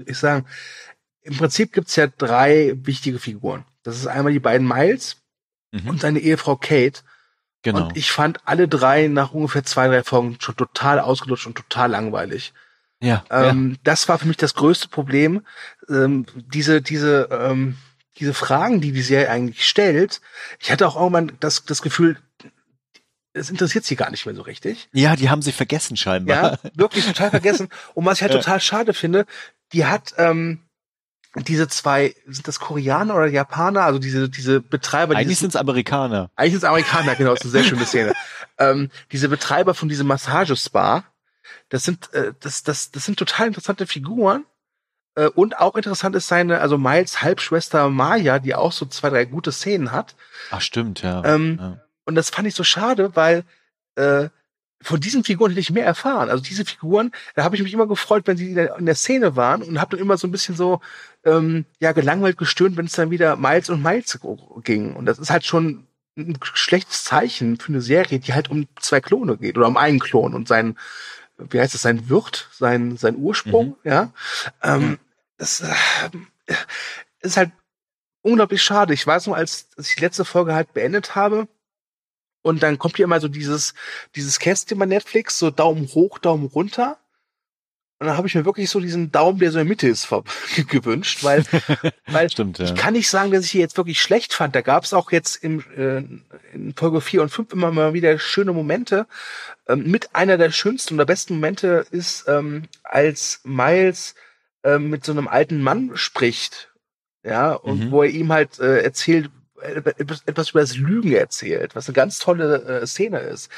ich 0.05 0.17
sagen, 0.17 0.45
im 1.21 1.37
Prinzip 1.37 1.71
gibt's 1.71 1.95
ja 1.95 2.07
drei 2.07 2.73
wichtige 2.75 3.19
Figuren. 3.19 3.63
Das 3.83 3.95
ist 3.95 4.07
einmal 4.07 4.33
die 4.33 4.39
beiden 4.39 4.67
Miles, 4.67 5.20
mhm. 5.71 5.89
und 5.89 6.01
seine 6.01 6.19
Ehefrau 6.19 6.55
Kate. 6.55 7.01
Genau. 7.63 7.87
Und 7.87 7.97
ich 7.97 8.11
fand 8.11 8.39
alle 8.45 8.67
drei 8.67 9.07
nach 9.07 9.33
ungefähr 9.33 9.63
zwei, 9.63 9.87
drei 9.87 10.03
Folgen 10.03 10.37
schon 10.39 10.55
total 10.55 10.99
ausgelutscht 10.99 11.47
und 11.47 11.55
total 11.55 11.91
langweilig. 11.91 12.53
Ja, 13.01 13.23
ähm, 13.29 13.71
ja. 13.71 13.77
Das 13.83 14.07
war 14.07 14.19
für 14.19 14.27
mich 14.27 14.37
das 14.37 14.53
größte 14.53 14.87
Problem. 14.87 15.45
Ähm, 15.89 16.25
diese, 16.35 16.81
diese, 16.81 17.29
ähm, 17.31 17.77
diese 18.19 18.33
Fragen, 18.33 18.81
die 18.81 18.91
die 18.91 19.01
Serie 19.01 19.29
eigentlich 19.29 19.67
stellt. 19.67 20.21
Ich 20.59 20.71
hatte 20.71 20.87
auch 20.87 20.95
irgendwann 20.95 21.31
das, 21.39 21.65
das 21.65 21.81
Gefühl, 21.81 22.17
es 23.33 23.49
interessiert 23.49 23.85
sie 23.85 23.95
gar 23.95 24.11
nicht 24.11 24.25
mehr 24.25 24.35
so 24.35 24.41
richtig. 24.41 24.89
Ja, 24.91 25.15
die 25.15 25.29
haben 25.29 25.41
sie 25.41 25.51
vergessen 25.51 25.97
scheinbar. 25.97 26.59
Ja, 26.63 26.71
wirklich 26.75 27.05
total 27.05 27.29
vergessen. 27.29 27.69
Und 27.93 28.05
was 28.05 28.17
ich 28.17 28.23
halt 28.23 28.33
total 28.33 28.59
schade 28.59 28.93
finde, 28.93 29.25
die 29.73 29.85
hat, 29.85 30.13
ähm, 30.17 30.59
diese 31.35 31.67
zwei, 31.67 32.13
sind 32.27 32.47
das 32.47 32.59
Koreaner 32.59 33.15
oder 33.15 33.27
Japaner, 33.27 33.83
also 33.83 33.99
diese, 33.99 34.29
diese 34.29 34.59
Betreiber. 34.59 35.15
Eigentlich 35.15 35.39
sind 35.39 35.49
es 35.49 35.55
Amerikaner. 35.55 36.29
Eigentlich 36.35 36.53
sind 36.53 36.63
es 36.63 36.63
Amerikaner, 36.65 37.15
genau, 37.15 37.31
das 37.31 37.45
ist 37.45 37.55
eine 37.55 37.63
sehr 37.63 37.69
schöne 37.69 37.85
Szene. 37.85 38.13
ähm, 38.57 38.89
diese 39.11 39.29
Betreiber 39.29 39.73
von 39.73 39.87
diesem 39.87 40.07
Massagespa, 40.07 41.05
das 41.69 41.83
sind, 41.83 42.13
äh, 42.13 42.33
das, 42.41 42.63
das, 42.63 42.91
das 42.91 43.05
sind 43.05 43.17
total 43.17 43.47
interessante 43.47 43.87
Figuren. 43.87 44.45
Äh, 45.15 45.27
und 45.27 45.57
auch 45.57 45.75
interessant 45.75 46.15
ist 46.17 46.27
seine, 46.27 46.59
also 46.59 46.77
Miles 46.77 47.21
Halbschwester 47.21 47.89
Maya, 47.89 48.39
die 48.39 48.53
auch 48.53 48.73
so 48.73 48.85
zwei, 48.85 49.09
drei 49.09 49.23
gute 49.23 49.53
Szenen 49.53 49.93
hat. 49.93 50.15
Ach, 50.51 50.61
stimmt, 50.61 51.01
ja. 51.01 51.23
Ähm, 51.23 51.57
ja. 51.59 51.77
Und 52.03 52.15
das 52.15 52.29
fand 52.29 52.47
ich 52.47 52.55
so 52.55 52.65
schade, 52.65 53.15
weil 53.15 53.45
äh, 53.95 54.29
von 54.81 54.99
diesen 54.99 55.23
Figuren 55.23 55.51
hätte 55.51 55.59
ich 55.59 55.71
mehr 55.71 55.85
erfahren. 55.85 56.29
Also 56.29 56.43
diese 56.43 56.65
Figuren, 56.65 57.11
da 57.35 57.43
habe 57.43 57.55
ich 57.55 57.63
mich 57.63 57.73
immer 57.73 57.87
gefreut, 57.87 58.23
wenn 58.25 58.37
sie 58.37 58.49
in 58.49 58.55
der, 58.55 58.77
in 58.77 58.85
der 58.85 58.95
Szene 58.95 59.35
waren 59.35 59.61
und 59.61 59.79
habe 59.79 59.95
dann 59.95 60.03
immer 60.03 60.17
so 60.17 60.27
ein 60.27 60.31
bisschen 60.31 60.55
so 60.55 60.81
ähm, 61.25 61.65
ja 61.79 61.91
gelangweilt 61.91 62.37
gestöhnt, 62.37 62.77
wenn 62.77 62.85
es 62.85 62.93
dann 62.93 63.11
wieder 63.11 63.35
Miles 63.35 63.69
und 63.69 63.81
Miles 63.81 64.19
ging. 64.63 64.95
Und 64.95 65.05
das 65.05 65.19
ist 65.19 65.29
halt 65.29 65.45
schon 65.45 65.87
ein 66.17 66.37
schlechtes 66.41 67.03
Zeichen 67.03 67.57
für 67.57 67.69
eine 67.69 67.81
Serie, 67.81 68.19
die 68.19 68.33
halt 68.33 68.49
um 68.49 68.67
zwei 68.79 68.99
Klone 68.99 69.37
geht 69.37 69.57
oder 69.57 69.67
um 69.67 69.77
einen 69.77 69.99
Klon 69.99 70.33
und 70.33 70.47
sein, 70.47 70.77
wie 71.37 71.59
heißt 71.59 71.75
es, 71.75 71.81
sein 71.81 72.09
Wirt, 72.09 72.49
sein 72.51 72.97
sein 72.97 73.15
Ursprung, 73.15 73.77
mhm. 73.83 73.89
ja. 73.89 74.13
Ähm, 74.61 74.99
das 75.37 75.61
äh, 75.61 76.53
ist 77.21 77.37
halt 77.37 77.51
unglaublich 78.21 78.61
schade. 78.61 78.93
Ich 78.93 79.07
weiß 79.07 79.27
noch, 79.27 79.35
als, 79.35 79.69
als 79.77 79.89
ich 79.89 79.95
die 79.95 80.01
letzte 80.01 80.25
Folge 80.25 80.53
halt 80.53 80.73
beendet 80.73 81.15
habe, 81.15 81.47
und 82.41 82.63
dann 82.63 82.77
kommt 82.77 82.97
hier 82.97 83.05
immer 83.05 83.19
so 83.19 83.27
dieses, 83.27 83.73
dieses 84.15 84.39
Kästchen 84.39 84.79
bei 84.79 84.85
Netflix, 84.85 85.37
so 85.37 85.51
Daumen 85.51 85.87
hoch, 85.93 86.17
Daumen 86.17 86.47
runter. 86.47 86.97
Und 88.01 88.07
dann 88.07 88.17
habe 88.17 88.27
ich 88.27 88.33
mir 88.33 88.45
wirklich 88.45 88.67
so 88.71 88.79
diesen 88.79 89.11
Daumen, 89.11 89.37
der 89.37 89.51
so 89.51 89.59
in 89.59 89.67
der 89.67 89.69
Mitte 89.69 89.87
ist, 89.87 90.07
gewünscht, 90.69 91.23
weil, 91.23 91.45
weil 92.07 92.31
Stimmt, 92.31 92.57
ja. 92.57 92.65
ich 92.65 92.73
kann 92.73 92.93
nicht 92.93 93.07
sagen, 93.07 93.29
dass 93.29 93.45
ich 93.45 93.51
hier 93.51 93.61
jetzt 93.61 93.77
wirklich 93.77 94.01
schlecht 94.01 94.33
fand. 94.33 94.55
Da 94.55 94.61
gab 94.61 94.85
es 94.85 94.93
auch 94.95 95.11
jetzt 95.11 95.43
im, 95.43 95.63
äh, 95.77 95.97
in 96.51 96.73
Folge 96.75 96.99
4 96.99 97.21
und 97.21 97.29
5 97.29 97.53
immer 97.53 97.69
mal 97.71 97.93
wieder 97.93 98.17
schöne 98.17 98.53
Momente. 98.53 99.05
Ähm, 99.67 99.83
mit 99.83 100.15
einer 100.15 100.39
der 100.39 100.49
schönsten 100.49 100.95
oder 100.95 101.05
besten 101.05 101.35
Momente 101.35 101.85
ist, 101.91 102.25
ähm, 102.27 102.63
als 102.83 103.41
Miles 103.43 104.15
ähm, 104.63 104.89
mit 104.89 105.05
so 105.05 105.11
einem 105.11 105.27
alten 105.27 105.61
Mann 105.61 105.91
spricht. 105.93 106.71
Ja, 107.23 107.53
und 107.53 107.85
Mhm. 107.85 107.91
wo 107.91 108.01
er 108.01 108.09
ihm 108.09 108.33
halt 108.33 108.57
äh, 108.59 108.81
erzählt, 108.81 109.29
äh, 109.61 109.73
etwas, 109.75 110.23
etwas 110.25 110.49
über 110.49 110.61
das 110.61 110.75
Lügen 110.75 111.11
erzählt, 111.13 111.75
was 111.75 111.87
eine 111.87 111.93
ganz 111.93 112.17
tolle 112.17 112.63
äh, 112.81 112.87
Szene 112.87 113.19
ist. 113.19 113.51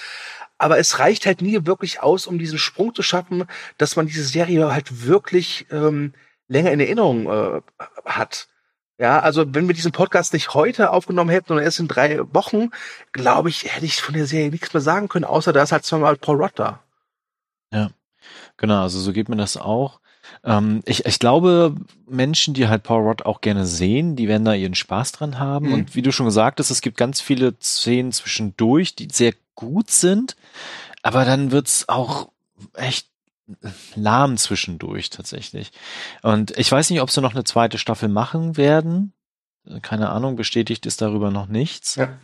Aber 0.57 0.77
es 0.77 1.00
reicht 1.00 1.25
halt 1.25 1.41
nie 1.41 1.65
wirklich 1.65 2.01
aus, 2.01 2.27
um 2.27 2.38
diesen 2.39 2.57
Sprung 2.57 2.93
zu 2.95 3.01
schaffen, 3.01 3.45
dass 3.77 3.95
man 3.95 4.07
diese 4.07 4.24
Serie 4.24 4.72
halt 4.72 5.05
wirklich 5.05 5.65
ähm, 5.72 6.13
länger 6.48 6.72
in 6.72 6.79
Erinnerung 6.79 7.27
äh, 7.27 7.62
hat. 8.05 8.48
Ja, 9.00 9.19
also 9.19 9.53
wenn 9.53 9.67
wir 9.67 9.74
diesen 9.74 9.91
Podcast 9.91 10.33
nicht 10.33 10.53
heute 10.53 10.91
aufgenommen 10.91 11.31
hätten, 11.31 11.48
sondern 11.48 11.65
erst 11.65 11.79
in 11.79 11.88
drei 11.88 12.19
Wochen, 12.33 12.69
glaube 13.12 13.50
ich, 13.50 13.74
hätte 13.74 13.86
ich 13.86 14.01
von 14.01 14.13
der 14.13 14.27
Serie 14.27 14.51
nichts 14.51 14.74
mehr 14.74 14.81
sagen 14.81 15.10
können, 15.10 15.25
außer 15.25 15.51
da 15.51 15.63
ist 15.63 15.72
halt 15.72 15.83
zweimal 15.83 16.15
Paul 16.15 16.41
Rudd 16.41 16.53
da. 16.55 16.79
Genau, 18.57 18.83
also 18.83 19.00
so 19.00 19.12
geht 19.12 19.29
mir 19.29 19.36
das 19.36 19.57
auch. 19.57 20.00
Ähm, 20.43 20.81
ich, 20.86 21.05
ich 21.05 21.19
glaube, 21.19 21.75
Menschen, 22.07 22.53
die 22.53 22.67
halt 22.67 22.83
Paul 22.83 23.03
Rudd 23.03 23.25
auch 23.25 23.41
gerne 23.41 23.65
sehen, 23.65 24.15
die 24.15 24.27
werden 24.27 24.45
da 24.45 24.53
ihren 24.53 24.75
Spaß 24.75 25.12
dran 25.12 25.39
haben. 25.39 25.67
Mhm. 25.67 25.74
Und 25.74 25.95
wie 25.95 26.01
du 26.01 26.12
schon 26.12 26.27
gesagt 26.27 26.60
hast, 26.60 26.69
es 26.69 26.81
gibt 26.81 26.98
ganz 26.98 27.19
viele 27.19 27.55
Szenen 27.60 28.12
zwischendurch, 28.12 28.95
die 28.95 29.07
sehr 29.12 29.33
gut 29.55 29.91
sind, 29.91 30.36
aber 31.01 31.25
dann 31.25 31.51
wird's 31.51 31.89
auch 31.89 32.29
echt 32.74 33.07
lahm 33.95 34.38
zwischendurch 34.38 35.10
tatsächlich. 35.10 35.72
Und 36.22 36.57
ich 36.57 36.72
weiß 36.72 36.89
nicht, 36.89 37.01
ob 37.01 37.12
sie 37.12 37.22
noch 37.22 37.33
eine 37.33 37.43
zweite 37.43 37.77
Staffel 37.77 38.10
machen 38.10 38.57
werden. 38.57 39.13
Keine 39.81 40.10
Ahnung, 40.10 40.36
bestätigt 40.36 40.86
ist 40.86 41.01
darüber 41.01 41.31
noch 41.31 41.48
nichts. 41.48 41.95
Ja. 41.95 42.17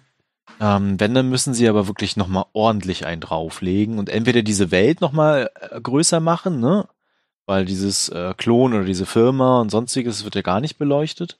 Ähm, 0.60 1.00
wenn, 1.00 1.14
dann 1.14 1.30
müssen 1.30 1.54
sie 1.54 1.70
aber 1.70 1.88
wirklich 1.88 2.18
nochmal 2.18 2.46
ordentlich 2.54 3.06
einen 3.06 3.22
drauflegen 3.22 4.00
und 4.00 4.10
entweder 4.10 4.42
diese 4.42 4.72
Welt 4.72 5.00
nochmal 5.02 5.52
äh, 5.56 5.80
größer 5.80 6.20
machen, 6.20 6.60
ne? 6.60 6.88
Weil 7.46 7.66
dieses 7.66 8.10
äh, 8.10 8.34
Klon 8.36 8.74
oder 8.74 8.84
diese 8.84 9.06
Firma 9.06 9.60
und 9.62 9.72
sonstiges 9.72 10.24
wird 10.24 10.36
ja 10.36 10.42
gar 10.42 10.60
nicht 10.60 10.78
beleuchtet. 10.78 11.40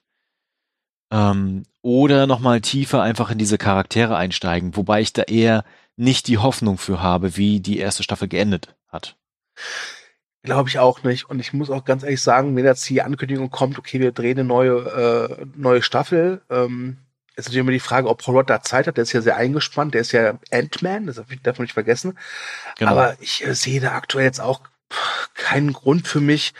Ähm, 1.10 1.64
oder 1.82 2.26
nochmal 2.26 2.60
tiefer 2.60 3.02
einfach 3.02 3.30
in 3.30 3.38
diese 3.38 3.58
Charaktere 3.58 4.16
einsteigen, 4.16 4.76
wobei 4.76 5.00
ich 5.00 5.12
da 5.12 5.22
eher 5.22 5.64
nicht 5.96 6.28
die 6.28 6.38
Hoffnung 6.38 6.78
für 6.78 7.02
habe, 7.02 7.36
wie 7.36 7.60
die 7.60 7.78
erste 7.78 8.02
Staffel 8.02 8.28
geendet 8.28 8.74
hat. 8.88 9.16
Glaube 10.42 10.68
ich 10.68 10.78
auch 10.78 11.02
nicht. 11.02 11.28
Und 11.28 11.38
ich 11.38 11.52
muss 11.52 11.68
auch 11.68 11.84
ganz 11.84 12.02
ehrlich 12.02 12.22
sagen, 12.22 12.56
wenn 12.56 12.64
jetzt 12.64 12.88
die 12.88 13.02
Ankündigung 13.02 13.50
kommt, 13.50 13.78
okay, 13.78 14.00
wir 14.00 14.12
drehen 14.12 14.38
eine 14.38 14.48
neue, 14.48 15.38
äh, 15.40 15.46
neue 15.54 15.82
Staffel, 15.82 16.40
ähm, 16.48 16.96
ist 17.36 17.46
natürlich 17.46 17.60
immer 17.60 17.72
die 17.72 17.80
Frage, 17.80 18.08
ob 18.08 18.22
Paul 18.22 18.36
Rudd 18.36 18.50
da 18.50 18.62
Zeit 18.62 18.86
hat. 18.86 18.96
Der 18.96 19.02
ist 19.02 19.12
ja 19.12 19.20
sehr 19.20 19.36
eingespannt. 19.36 19.94
Der 19.94 20.00
ist 20.00 20.12
ja 20.12 20.38
Ant-Man, 20.50 21.06
das 21.06 21.16
darf 21.42 21.58
man 21.58 21.64
nicht 21.64 21.74
vergessen. 21.74 22.18
Genau. 22.78 22.92
Aber 22.92 23.16
ich 23.20 23.44
äh, 23.46 23.54
sehe 23.54 23.80
da 23.80 23.92
aktuell 23.92 24.24
jetzt 24.24 24.40
auch 24.40 24.62
keinen 25.34 25.72
Grund 25.72 26.08
für 26.08 26.20
mich, 26.20 26.54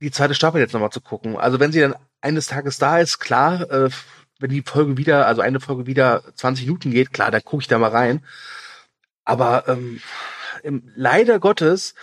die 0.00 0.10
zweite 0.10 0.34
Staffel 0.34 0.60
jetzt 0.60 0.72
nochmal 0.72 0.90
zu 0.90 1.00
gucken. 1.00 1.36
Also 1.36 1.60
wenn 1.60 1.72
sie 1.72 1.80
dann 1.80 1.94
eines 2.22 2.46
Tages 2.46 2.78
da 2.78 2.98
ist, 2.98 3.18
klar, 3.18 3.70
äh, 3.70 3.90
wenn 4.38 4.50
die 4.50 4.62
Folge 4.62 4.96
wieder, 4.96 5.26
also 5.26 5.40
eine 5.42 5.60
Folge 5.60 5.86
wieder 5.86 6.22
20 6.34 6.66
Minuten 6.66 6.90
geht, 6.90 7.12
klar, 7.12 7.30
da 7.30 7.40
gucke 7.40 7.62
ich 7.62 7.68
da 7.68 7.78
mal 7.78 7.90
rein. 7.90 8.24
Aber 9.24 9.68
ähm, 9.68 10.00
im, 10.62 10.90
leider 10.96 11.38
Gottes 11.38 11.94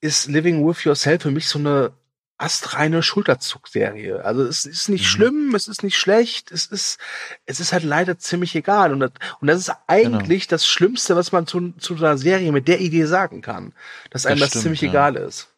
ist 0.00 0.26
Living 0.28 0.66
with 0.66 0.84
Yourself 0.84 1.22
für 1.22 1.30
mich 1.30 1.48
so 1.48 1.58
eine 1.58 1.92
astreine 2.36 3.02
Schulterzugserie. 3.02 4.24
Also 4.24 4.42
es 4.42 4.64
ist 4.64 4.88
nicht 4.88 5.02
Mhm. 5.02 5.06
schlimm, 5.06 5.54
es 5.54 5.68
ist 5.68 5.82
nicht 5.82 5.96
schlecht, 5.96 6.50
es 6.50 6.66
ist, 6.66 6.98
es 7.46 7.60
ist 7.60 7.72
halt 7.72 7.84
leider 7.84 8.18
ziemlich 8.18 8.54
egal. 8.56 8.92
Und 8.92 9.00
das, 9.00 9.12
und 9.40 9.46
das 9.48 9.58
ist 9.60 9.72
eigentlich 9.86 10.48
das 10.48 10.66
Schlimmste, 10.66 11.16
was 11.16 11.32
man 11.32 11.46
zu, 11.46 11.72
zu 11.78 11.94
einer 11.96 12.18
Serie 12.18 12.50
mit 12.52 12.66
der 12.66 12.80
Idee 12.80 13.04
sagen 13.06 13.40
kann. 13.40 13.72
Dass 14.10 14.26
einem 14.26 14.40
Das 14.40 14.46
das, 14.46 14.50
stimmt, 14.50 14.62
ziemlich 14.62 14.80
ja. 14.82 14.88
egal 14.90 15.16
ist. 15.16 15.48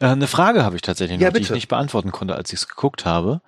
Äh, 0.00 0.06
eine 0.06 0.26
Frage 0.26 0.64
habe 0.64 0.76
ich 0.76 0.82
tatsächlich 0.82 1.18
noch, 1.18 1.24
Ja, 1.24 1.30
die 1.30 1.40
ich 1.40 1.50
nicht 1.50 1.68
beantworten 1.68 2.12
konnte, 2.12 2.34
als 2.34 2.52
ich 2.52 2.60
es 2.60 2.68
geguckt 2.68 3.04
habe. 3.04 3.40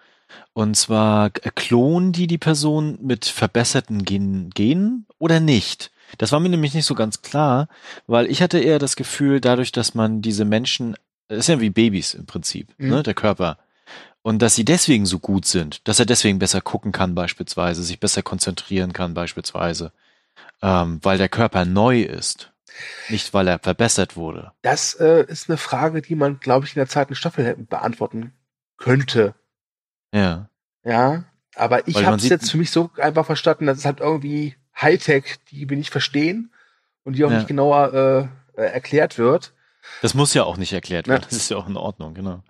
Und 0.52 0.76
zwar 0.76 1.26
äh, 1.42 1.50
klonen 1.54 2.12
die 2.12 2.26
die 2.26 2.38
Person 2.38 2.98
mit 3.02 3.26
verbesserten 3.26 4.04
Gen 4.04 4.50
Genen 4.50 5.06
oder 5.18 5.40
nicht? 5.40 5.90
Das 6.18 6.32
war 6.32 6.40
mir 6.40 6.48
nämlich 6.48 6.74
nicht 6.74 6.86
so 6.86 6.94
ganz 6.94 7.22
klar, 7.22 7.68
weil 8.06 8.30
ich 8.30 8.40
hatte 8.42 8.58
eher 8.58 8.78
das 8.78 8.96
Gefühl, 8.96 9.40
dadurch, 9.40 9.72
dass 9.72 9.94
man 9.94 10.22
diese 10.22 10.44
Menschen, 10.44 10.96
das 11.28 11.40
ist 11.40 11.48
ja 11.48 11.60
wie 11.60 11.70
Babys 11.70 12.14
im 12.14 12.26
Prinzip, 12.26 12.68
Mhm. 12.78 12.88
ne, 12.90 13.02
der 13.02 13.14
Körper. 13.14 13.58
Und 14.22 14.40
dass 14.40 14.54
sie 14.54 14.64
deswegen 14.64 15.04
so 15.06 15.18
gut 15.18 15.44
sind, 15.44 15.86
dass 15.86 15.98
er 15.98 16.06
deswegen 16.06 16.38
besser 16.38 16.60
gucken 16.62 16.92
kann 16.92 17.14
beispielsweise, 17.14 17.82
sich 17.82 18.00
besser 18.00 18.22
konzentrieren 18.22 18.92
kann 18.92 19.12
beispielsweise, 19.12 19.92
ähm, 20.62 20.98
weil 21.02 21.18
der 21.18 21.28
Körper 21.28 21.64
neu 21.64 22.02
ist, 22.02 22.50
nicht 23.08 23.32
weil 23.34 23.48
er 23.48 23.58
verbessert 23.58 24.16
wurde. 24.16 24.52
Das 24.62 24.94
äh, 24.94 25.24
ist 25.28 25.48
eine 25.48 25.56
Frage, 25.58 26.02
die 26.02 26.14
man, 26.14 26.40
glaube 26.40 26.66
ich, 26.66 26.74
in 26.74 26.80
der 26.80 26.88
zweiten 26.88 27.14
Staffel 27.14 27.54
beantworten 27.56 28.32
könnte. 28.76 29.34
Ja. 30.12 30.48
Ja, 30.84 31.24
aber 31.54 31.86
ich 31.88 32.04
habe 32.04 32.16
es 32.16 32.28
jetzt 32.28 32.50
für 32.50 32.58
mich 32.58 32.70
so 32.70 32.90
einfach 32.98 33.26
verstanden, 33.26 33.66
dass 33.66 33.78
es 33.78 33.84
halt 33.84 34.00
irgendwie 34.00 34.56
Hightech, 34.80 35.36
die 35.50 35.68
wir 35.68 35.76
nicht 35.76 35.90
verstehen 35.90 36.50
und 37.04 37.14
die 37.16 37.24
auch 37.24 37.30
Ja. 37.30 37.36
nicht 37.38 37.48
genauer 37.48 38.28
äh, 38.56 38.60
äh, 38.60 38.66
erklärt 38.66 39.18
wird. 39.18 39.52
Das 40.02 40.14
muss 40.14 40.34
ja 40.34 40.44
auch 40.44 40.56
nicht 40.56 40.72
erklärt 40.72 41.06
Ja. 41.06 41.12
werden. 41.14 41.26
Das 41.28 41.36
ist 41.38 41.50
ja 41.50 41.56
auch 41.56 41.68
in 41.68 41.76
Ordnung, 41.76 42.14
genau. 42.14 42.42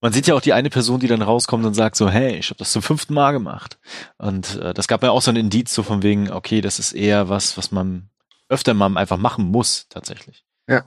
Man 0.00 0.12
sieht 0.12 0.28
ja 0.28 0.34
auch 0.34 0.40
die 0.40 0.52
eine 0.52 0.70
Person, 0.70 1.00
die 1.00 1.08
dann 1.08 1.22
rauskommt 1.22 1.64
und 1.66 1.74
sagt 1.74 1.96
so, 1.96 2.08
hey, 2.08 2.36
ich 2.36 2.50
habe 2.50 2.58
das 2.58 2.70
zum 2.70 2.82
fünften 2.82 3.14
Mal 3.14 3.32
gemacht. 3.32 3.78
Und 4.16 4.54
äh, 4.56 4.72
das 4.72 4.86
gab 4.86 5.02
ja 5.02 5.10
auch 5.10 5.22
so 5.22 5.32
ein 5.32 5.36
Indiz 5.36 5.74
so 5.74 5.82
von 5.82 6.04
wegen, 6.04 6.30
okay, 6.30 6.60
das 6.60 6.78
ist 6.78 6.92
eher 6.92 7.28
was, 7.28 7.58
was 7.58 7.72
man 7.72 8.08
öfter 8.48 8.74
mal 8.74 8.96
einfach 8.96 9.16
machen 9.16 9.46
muss, 9.46 9.86
tatsächlich. 9.88 10.44
Ja. 10.68 10.84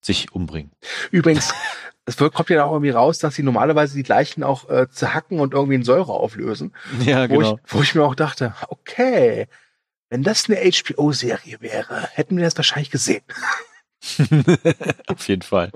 Sich 0.00 0.32
umbringen. 0.32 0.72
Übrigens, 1.10 1.52
es 2.04 2.16
kommt 2.16 2.50
ja 2.50 2.64
auch 2.64 2.72
irgendwie 2.72 2.90
raus, 2.90 3.18
dass 3.18 3.34
sie 3.34 3.42
normalerweise 3.42 3.94
die 3.94 4.08
Leichen 4.08 4.42
auch 4.42 4.68
äh, 4.68 4.88
zerhacken 4.90 5.40
und 5.40 5.54
irgendwie 5.54 5.76
in 5.76 5.84
Säure 5.84 6.12
auflösen. 6.12 6.74
Ja, 7.04 7.28
Wo, 7.30 7.38
genau. 7.38 7.60
ich, 7.64 7.74
wo 7.74 7.82
ich 7.82 7.94
mir 7.94 8.04
auch 8.04 8.14
dachte, 8.14 8.54
okay, 8.68 9.48
wenn 10.10 10.22
das 10.22 10.48
eine 10.48 10.58
HBO-Serie 10.58 11.60
wäre, 11.60 12.08
hätten 12.12 12.36
wir 12.36 12.44
das 12.44 12.56
wahrscheinlich 12.56 12.90
gesehen. 12.90 13.24
Auf 15.06 15.28
jeden 15.28 15.42
Fall. 15.42 15.70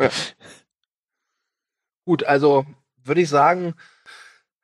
Gut, 2.04 2.25
also 2.25 2.66
würde 3.02 3.20
ich 3.20 3.28
sagen, 3.28 3.75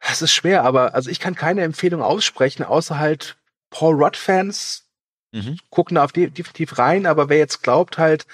es 0.00 0.20
ist 0.20 0.32
schwer, 0.32 0.64
aber 0.64 0.94
also 0.94 1.10
ich 1.10 1.20
kann 1.20 1.34
keine 1.34 1.62
Empfehlung 1.62 2.02
aussprechen, 2.02 2.64
außer 2.64 2.98
halt 2.98 3.36
Paul 3.70 3.94
Rudd-Fans 3.94 4.86
Mhm. 5.32 5.58
gucken 5.70 5.94
da 5.96 6.04
auf 6.04 6.12
definitiv 6.12 6.78
rein, 6.78 7.06
aber 7.06 7.28
wer 7.28 7.38
jetzt 7.38 7.62
glaubt 7.62 7.98
halt, 7.98 8.26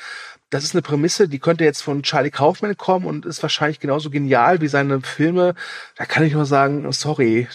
das 0.50 0.64
ist 0.64 0.74
eine 0.74 0.82
Prämisse, 0.82 1.28
die 1.28 1.38
könnte 1.38 1.62
jetzt 1.64 1.82
von 1.82 2.02
Charlie 2.02 2.30
Kaufman 2.30 2.76
kommen 2.76 3.06
und 3.06 3.24
ist 3.26 3.42
wahrscheinlich 3.42 3.80
genauso 3.80 4.10
genial 4.10 4.60
wie 4.60 4.68
seine 4.68 5.00
Filme, 5.02 5.54
da 5.96 6.06
kann 6.06 6.24
ich 6.24 6.32
nur 6.32 6.46
sagen, 6.46 6.86
oh, 6.86 6.92
sorry, 6.92 7.46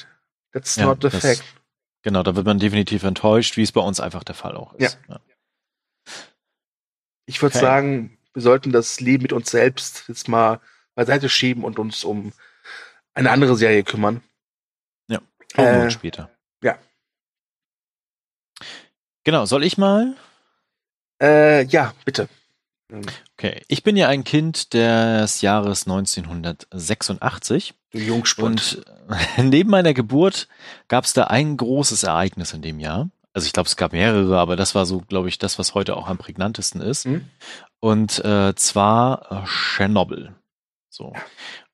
that's 0.54 0.76
Ja, 0.78 0.86
not 0.86 1.02
the 1.02 1.10
das- 1.10 1.22
fact. 1.22 1.44
Genau, 2.04 2.22
da 2.24 2.36
wird 2.36 2.46
man 2.46 2.60
definitiv 2.60 3.04
enttäuscht, 3.04 3.56
wie 3.58 3.62
es 3.64 3.72
bei 3.72 3.82
uns 3.82 4.00
einfach 4.00 4.24
der 4.26 4.36
Fall 4.36 4.56
auch 4.58 4.74
ist. 4.74 5.00
Ja. 5.08 5.20
Ich 7.26 7.42
würde 7.42 7.56
Okay. 7.56 7.66
sagen, 7.66 8.18
wir 8.34 8.42
sollten 8.42 8.72
das 8.72 9.00
Leben 9.00 9.24
mit 9.24 9.34
uns 9.34 9.50
selbst 9.50 10.06
jetzt 10.08 10.28
mal 10.28 10.60
beiseite 10.96 11.30
schieben 11.30 11.64
und 11.64 11.80
uns 11.80 12.04
um 12.04 12.34
eine 13.14 13.32
andere 13.32 13.56
Serie 13.56 13.84
kümmern. 13.84 14.22
Brauchen 15.56 15.82
wir 15.82 15.86
Äh, 15.86 15.92
später. 15.92 16.32
ja. 16.64 16.80
Genau, 19.24 19.46
soll 19.46 19.64
ich 19.64 19.78
mal? 19.78 20.16
Äh, 21.22 21.66
ja, 21.66 21.94
bitte. 22.06 22.28
Okay, 23.38 23.62
ich 23.68 23.84
bin 23.84 23.98
ja 23.98 24.08
ein 24.08 24.24
Kind 24.24 24.74
des 24.74 25.42
Jahres 25.42 25.88
1986 25.88 27.74
Du 27.92 28.00
Jungspund. 28.00 28.84
und 28.86 28.86
neben 29.52 29.70
meiner 29.70 29.94
Geburt 29.94 30.48
gab 30.88 31.06
es 31.06 31.14
da 31.14 31.26
ein 31.26 31.58
großes 31.58 32.04
Ereignis 32.04 32.54
in 32.54 32.62
dem 32.62 32.80
Jahr. 32.80 33.10
Also 33.34 33.48
ich 33.48 33.54
glaube, 33.54 33.68
es 33.68 33.78
gab 33.78 33.94
mehrere, 33.94 34.38
aber 34.38 34.56
das 34.56 34.76
war 34.76 34.86
so, 34.86 35.02
glaube 35.02 35.28
ich, 35.28 35.40
das, 35.40 35.58
was 35.58 35.74
heute 35.74 35.98
auch 35.98 36.08
am 36.08 36.20
prägnantesten 36.20 36.82
ist. 36.82 37.06
Hm? 37.06 37.28
Und 37.80 38.24
äh, 38.24 38.54
zwar 38.56 39.32
äh, 39.32 39.46
Tschernobyl. 39.48 40.36
So. 40.90 41.14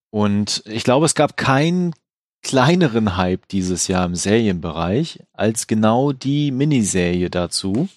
Und 0.09 0.63
ich 0.65 0.85
glaube, 0.85 1.05
es 1.05 1.15
gab 1.15 1.35
keinen 1.35 1.93
kleineren 2.49 3.15
Hype 3.15 3.47
dieses 3.49 3.87
Jahr 3.87 4.05
im 4.05 4.15
Serienbereich 4.15 5.19
als 5.33 5.67
genau 5.67 6.11
die 6.13 6.51
Miniserie 6.51 7.29
dazu, 7.29 7.89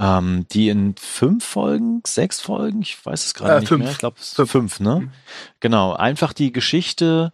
ähm, 0.00 0.46
die 0.52 0.68
in 0.68 0.94
fünf 0.96 1.44
Folgen, 1.44 2.00
sechs 2.06 2.40
Folgen, 2.40 2.82
ich 2.82 3.04
weiß 3.04 3.26
es 3.26 3.34
gerade 3.34 3.54
Äh, 3.56 3.60
nicht 3.60 3.68
fünf. 3.68 3.82
mehr, 3.82 3.90
ich 3.92 3.98
glaube 3.98 4.16
es 4.20 4.34
Fünf. 4.34 4.50
fünf, 4.50 4.80
ne? 4.80 5.00
Mhm. 5.00 5.10
Genau, 5.60 5.92
einfach 5.92 6.32
die 6.32 6.52
Geschichte 6.52 7.32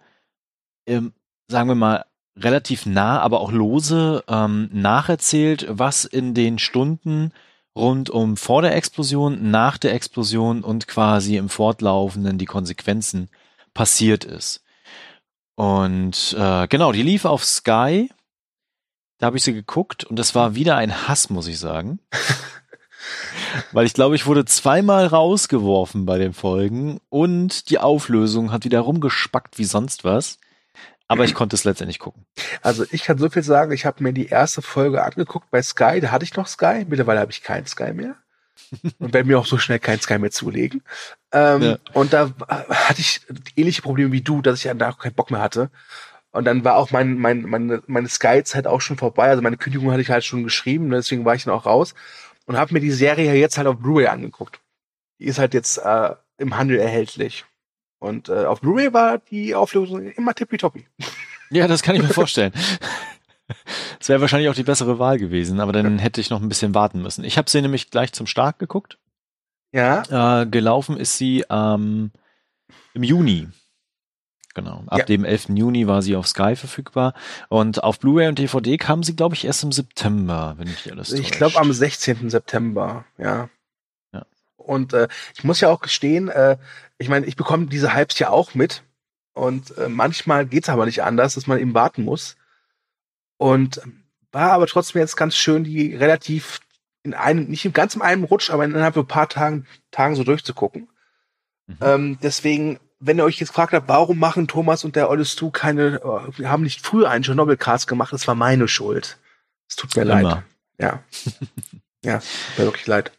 ähm, 0.87 1.13
sagen 1.49 1.69
wir 1.69 1.75
mal, 1.75 2.05
relativ 2.37 2.87
nah, 2.87 3.21
aber 3.21 3.41
auch 3.41 3.53
lose 3.53 4.25
ähm, 4.29 4.71
nacherzählt, 4.73 5.67
was 5.69 6.05
in 6.07 6.33
den 6.33 6.59
Stunden 6.59 7.33
rund 7.77 8.09
um 8.09 8.37
vor 8.37 8.63
der 8.63 8.75
Explosion, 8.77 9.51
nach 9.51 9.77
der 9.79 9.93
Explosion 9.95 10.63
und 10.65 10.89
quasi 10.89 11.37
im 11.37 11.49
Fortlaufenden 11.49 12.39
die 12.39 12.47
Konsequenzen 12.47 13.29
passiert 13.75 14.25
ist. 14.25 14.63
Und 15.61 16.35
äh, 16.39 16.69
genau, 16.69 16.91
die 16.91 17.03
lief 17.03 17.27
auf 17.27 17.45
Sky. 17.45 18.11
Da 19.19 19.27
habe 19.27 19.37
ich 19.37 19.43
sie 19.43 19.53
geguckt 19.53 20.05
und 20.05 20.19
das 20.19 20.35
war 20.35 20.55
wieder 20.55 20.77
ein 20.77 21.07
Hass, 21.07 21.29
muss 21.29 21.49
ich 21.49 21.59
sagen. 21.59 21.99
Weil 23.73 23.85
ich 23.85 23.93
glaube, 23.93 24.17
ich 24.17 24.25
wurde 24.25 24.47
zweimal 24.47 25.05
rausgeworfen 25.05 26.07
bei 26.07 26.17
den 26.17 26.33
Folgen 26.33 26.99
und 27.11 27.69
die 27.69 27.79
Auflösung 27.79 28.53
hat 28.53 28.65
wieder 28.65 28.81
rumgespackt 28.81 29.59
wie 29.59 29.67
sonst 29.67 30.03
was. 30.03 30.39
Aber 31.09 31.25
ich 31.25 31.35
konnte 31.35 31.57
es 31.57 31.65
letztendlich 31.65 31.99
gucken. 31.99 32.25
Also 32.63 32.87
ich 32.91 33.05
kann 33.05 33.19
so 33.19 33.29
viel 33.29 33.43
sagen, 33.43 33.73
ich 33.73 33.85
habe 33.85 34.03
mir 34.03 34.15
die 34.15 34.29
erste 34.29 34.63
Folge 34.63 35.05
angeguckt 35.05 35.51
bei 35.51 35.61
Sky, 35.61 36.01
da 36.01 36.11
hatte 36.11 36.25
ich 36.25 36.37
noch 36.37 36.47
Sky, 36.47 36.87
mittlerweile 36.89 37.21
habe 37.21 37.33
ich 37.33 37.43
keinen 37.43 37.67
Sky 37.67 37.93
mehr. 37.93 38.17
Und 38.99 39.13
werde 39.13 39.29
mir 39.29 39.39
auch 39.39 39.47
so 39.47 39.59
schnell 39.59 39.79
keinen 39.79 40.01
Sky 40.01 40.19
mehr 40.19 40.31
zulegen. 40.31 40.83
Ähm, 41.33 41.63
ja. 41.63 41.79
Und 41.93 42.13
da 42.13 42.33
hatte 42.49 43.01
ich 43.01 43.21
ähnliche 43.57 43.83
Probleme 43.83 44.13
wie 44.13 44.23
du, 44.23 44.43
dass 44.43 44.65
ich 44.65 44.71
da 44.77 44.93
keinen 44.93 45.15
Bock 45.15 45.31
mehr 45.31 45.41
hatte. 45.41 45.71
Und 46.33 46.45
dann 46.45 46.65
war 46.65 46.77
auch 46.77 46.91
mein, 46.91 47.19
mein, 47.19 47.43
meine, 47.43 47.83
meine 47.87 48.09
Sky-Zeit 48.09 48.67
auch 48.67 48.81
schon 48.81 48.97
vorbei. 48.97 49.29
Also 49.29 49.43
meine 49.43 49.57
Kündigung 49.57 49.91
hatte 49.91 50.03
ich 50.03 50.11
halt 50.11 50.25
schon 50.25 50.45
geschrieben, 50.45 50.91
deswegen 50.91 51.25
war 51.25 51.35
ich 51.35 51.45
dann 51.45 51.55
auch 51.55 51.67
raus 51.67 51.95
und 52.47 52.57
habe 52.57 52.73
mir 52.73 52.81
die 52.81 52.93
Serie 52.93 53.35
jetzt 53.35 53.59
halt 53.59 53.67
auf 53.67 53.79
Blu-ray 53.79 54.07
angeguckt. 54.07 54.61
Die 55.19 55.27
ist 55.27 55.39
halt 55.39 55.55
jetzt 55.55 55.79
äh, 55.79 56.15
im 56.39 56.57
Handel 56.57 56.79
erhältlich. 56.79 57.45
Und 57.99 58.29
äh, 58.29 58.45
auf 58.45 58.61
Blu-ray 58.61 58.93
war 58.93 59.19
die 59.19 59.55
Auflösung 59.55 60.11
immer 60.13 60.35
tippitoppi. 60.35 60.87
Ja, 61.51 61.67
das 61.69 61.83
kann 61.83 61.97
ich 61.97 62.03
mir 62.03 62.09
vorstellen. 62.09 62.53
Das 63.99 64.09
wäre 64.09 64.21
wahrscheinlich 64.21 64.49
auch 64.49 64.55
die 64.55 64.63
bessere 64.63 64.99
Wahl 64.99 65.19
gewesen, 65.19 65.61
aber 65.61 65.73
dann 65.73 65.99
hätte 65.99 66.21
ich 66.21 66.31
noch 66.31 66.41
ein 66.41 66.49
bisschen 66.49 66.75
warten 66.75 67.03
müssen. 67.03 67.25
Ich 67.25 67.37
habe 67.37 67.51
sie 67.51 67.61
nämlich 67.61 67.91
gleich 67.91 68.13
zum 68.13 68.27
Start 68.27 68.59
geguckt. 68.59 68.99
Ja. 69.73 70.41
Äh, 70.43 70.47
gelaufen 70.47 70.97
ist 70.97 71.17
sie 71.17 71.45
ähm, 71.51 72.11
im 72.95 73.03
Juni. 73.03 73.49
Genau. 74.55 74.83
Ab 74.89 75.01
ja. 75.01 75.05
dem 75.05 75.25
11. 75.25 75.51
Juni 75.51 75.87
war 75.87 76.03
sie 76.03 76.17
auf 76.17 76.27
Sky 76.27 76.57
verfügbar. 76.57 77.15
Und 77.49 77.85
auf 77.85 78.01
Blu-ray 78.01 78.29
und 78.29 78.39
DVD 78.39 78.77
kam 78.79 79.03
sie, 79.03 79.15
glaube 79.15 79.35
ich, 79.35 79.45
erst 79.45 79.63
im 79.63 79.73
September, 79.73 80.55
wenn 80.57 80.69
ich 80.69 80.91
alles 80.91 81.13
Ich 81.13 81.31
glaube 81.31 81.59
am 81.59 81.73
16. 81.73 82.31
September, 82.31 83.05
ja. 83.17 83.49
ja. 84.13 84.27
Und 84.57 84.93
äh, 84.93 85.09
ich 85.37 85.45
muss 85.45 85.61
ja 85.61 85.69
auch 85.69 85.81
gestehen, 85.81 86.29
äh, 86.29 86.57
ich 86.99 87.09
meine, 87.09 87.27
ich 87.27 87.37
bekomme 87.37 87.67
diese 87.67 87.95
Hypes 87.95 88.19
ja 88.19 88.31
auch 88.31 88.55
mit. 88.55 88.83
Und 89.33 89.77
äh, 89.79 89.89
manchmal 89.89 90.47
geht's 90.47 90.69
aber 90.69 90.87
nicht 90.87 91.05
anders, 91.05 91.35
dass 91.35 91.47
man 91.47 91.59
eben 91.59 91.75
warten 91.75 92.05
muss. 92.05 92.37
Und 93.41 93.81
war 94.33 94.53
aber 94.53 94.67
trotzdem 94.67 95.01
jetzt 95.01 95.17
ganz 95.17 95.35
schön, 95.35 95.65
die 95.65 95.97
relativ 95.97 96.61
in 97.03 97.15
einem, 97.15 97.47
nicht 97.47 97.73
ganz 97.73 97.95
in 97.95 98.03
einem 98.03 98.25
Rutsch, 98.25 98.51
aber 98.51 98.67
innerhalb 98.67 98.93
von 98.93 99.05
ein 99.05 99.09
paar 99.09 99.31
Tagen, 99.31 99.67
Tagen 99.91 100.15
so 100.15 100.25
durchzugucken. 100.25 100.91
Mhm. 101.67 101.77
Ähm, 101.81 102.19
deswegen, 102.23 102.79
wenn 102.99 103.17
ihr 103.17 103.25
euch 103.25 103.41
jetzt 103.41 103.49
gefragt 103.49 103.73
habt, 103.73 103.89
warum 103.89 104.19
machen 104.19 104.47
Thomas 104.47 104.85
und 104.85 104.95
der 104.95 105.09
Olle 105.09 105.25
Stu 105.25 105.51
keine, 105.51 106.03
äh, 106.03 106.39
wir 106.39 106.51
haben 106.51 106.63
nicht 106.63 106.85
früher 106.85 107.09
einen 107.09 107.25
Chernobyl-Cast 107.25 107.87
gemacht, 107.87 108.13
das 108.13 108.29
war 108.29 108.35
meine 108.35 108.69
Schuld. 108.69 109.17
Es 109.67 109.77
tut 109.77 109.97
mir 109.97 110.03
Immer. 110.03 110.23
leid. 110.23 110.43
Ja. 110.79 111.03
ja, 112.05 112.19
tut 112.19 112.59
mir 112.59 112.65
wirklich 112.67 112.87
leid. 112.87 113.11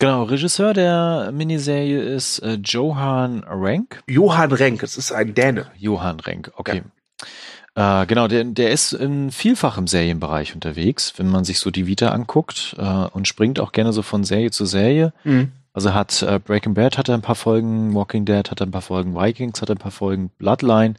Genau, 0.00 0.24
Regisseur 0.24 0.74
der 0.74 1.30
Miniserie 1.32 2.02
ist 2.02 2.40
äh, 2.40 2.58
Johan 2.64 3.44
Renk. 3.44 4.02
Johann 4.08 4.50
Renk, 4.50 4.82
es 4.82 4.96
ist 4.96 5.12
ein 5.12 5.34
Däne. 5.34 5.70
Johann 5.76 6.18
Renk, 6.18 6.50
okay. 6.56 6.78
Ja. 6.78 7.26
Äh, 7.74 8.06
genau, 8.06 8.28
der, 8.28 8.44
der 8.44 8.70
ist 8.70 8.92
in 8.92 9.30
vielfachem 9.30 9.86
Serienbereich 9.86 10.54
unterwegs, 10.54 11.14
wenn 11.16 11.28
man 11.28 11.44
sich 11.44 11.58
so 11.58 11.70
die 11.70 11.86
Vita 11.86 12.08
anguckt 12.08 12.74
äh, 12.78 12.82
und 12.84 13.28
springt 13.28 13.60
auch 13.60 13.72
gerne 13.72 13.92
so 13.92 14.02
von 14.02 14.24
Serie 14.24 14.50
zu 14.50 14.66
Serie. 14.66 15.12
Mhm. 15.24 15.52
Also 15.72 15.94
hat 15.94 16.22
äh, 16.22 16.40
Breaking 16.40 16.74
Bad 16.74 16.98
hat 16.98 17.08
er 17.08 17.14
ein 17.14 17.22
paar 17.22 17.36
Folgen, 17.36 17.94
Walking 17.94 18.24
Dead 18.24 18.50
hat 18.50 18.60
er 18.60 18.66
ein 18.66 18.72
paar 18.72 18.82
Folgen, 18.82 19.14
Vikings 19.14 19.62
hat 19.62 19.68
er 19.68 19.76
ein 19.76 19.78
paar 19.78 19.92
Folgen, 19.92 20.30
Bloodline, 20.30 20.94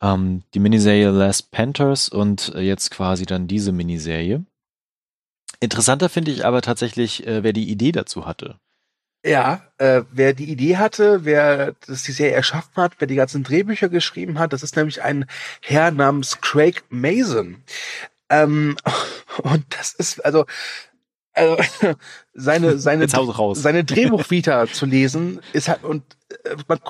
ähm, 0.00 0.42
die 0.54 0.58
Miniserie 0.58 1.10
Last 1.10 1.50
Panthers 1.50 2.08
und 2.08 2.52
äh, 2.54 2.60
jetzt 2.60 2.90
quasi 2.90 3.26
dann 3.26 3.46
diese 3.46 3.72
Miniserie. 3.72 4.44
Interessanter 5.60 6.08
finde 6.08 6.30
ich 6.30 6.46
aber 6.46 6.62
tatsächlich, 6.62 7.26
äh, 7.26 7.42
wer 7.42 7.52
die 7.52 7.68
Idee 7.68 7.92
dazu 7.92 8.24
hatte. 8.24 8.58
Ja, 9.22 9.62
äh, 9.76 10.02
wer 10.10 10.32
die 10.32 10.50
Idee 10.50 10.78
hatte, 10.78 11.26
wer 11.26 11.74
das 11.86 12.04
die 12.04 12.12
Serie 12.12 12.34
erschaffen 12.34 12.76
hat, 12.76 12.94
wer 12.98 13.06
die 13.06 13.16
ganzen 13.16 13.42
Drehbücher 13.42 13.90
geschrieben 13.90 14.38
hat, 14.38 14.54
das 14.54 14.62
ist 14.62 14.76
nämlich 14.76 15.02
ein 15.02 15.26
Herr 15.60 15.90
namens 15.90 16.40
Craig 16.40 16.84
Mason. 16.88 17.62
Ähm, 18.30 18.76
und 19.42 19.64
das 19.70 19.92
ist, 19.92 20.24
also, 20.24 20.46
also 21.34 21.58
seine, 22.32 22.78
seine, 22.78 23.08
seine 23.08 23.84
Drehbuchvita 23.84 24.66
zu 24.72 24.86
lesen, 24.86 25.40
ist 25.52 25.68
halt, 25.68 25.84
und 25.84 26.02
äh, 26.44 26.56
man, 26.66 26.80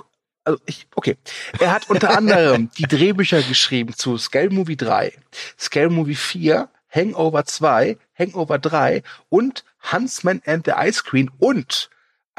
also 0.44 0.60
ich, 0.66 0.86
okay. 0.94 1.16
Er 1.58 1.72
hat 1.72 1.90
unter 1.90 2.16
anderem 2.16 2.70
die 2.78 2.86
Drehbücher 2.86 3.42
geschrieben 3.42 3.94
zu 3.94 4.16
Scale 4.18 4.50
Movie 4.50 4.76
3, 4.76 5.12
Scale 5.58 5.90
Movie 5.90 6.14
4, 6.14 6.68
Hangover 6.88 7.44
2, 7.44 7.98
Hangover 8.16 8.60
3 8.60 9.02
und 9.28 9.64
Huntsman 9.92 10.42
and 10.46 10.66
the 10.66 10.72
Ice 10.76 11.02
Queen 11.02 11.28
und 11.38 11.90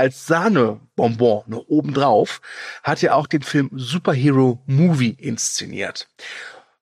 als 0.02 0.26
Sahnebonbon 0.26 1.44
noch 1.46 1.66
obendrauf 1.68 2.42
hat 2.82 3.04
er 3.04 3.16
auch 3.16 3.28
den 3.28 3.44
Film 3.44 3.70
Superhero 3.72 4.60
Movie 4.66 5.12
inszeniert. 5.12 6.10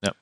Ja. 0.02 0.14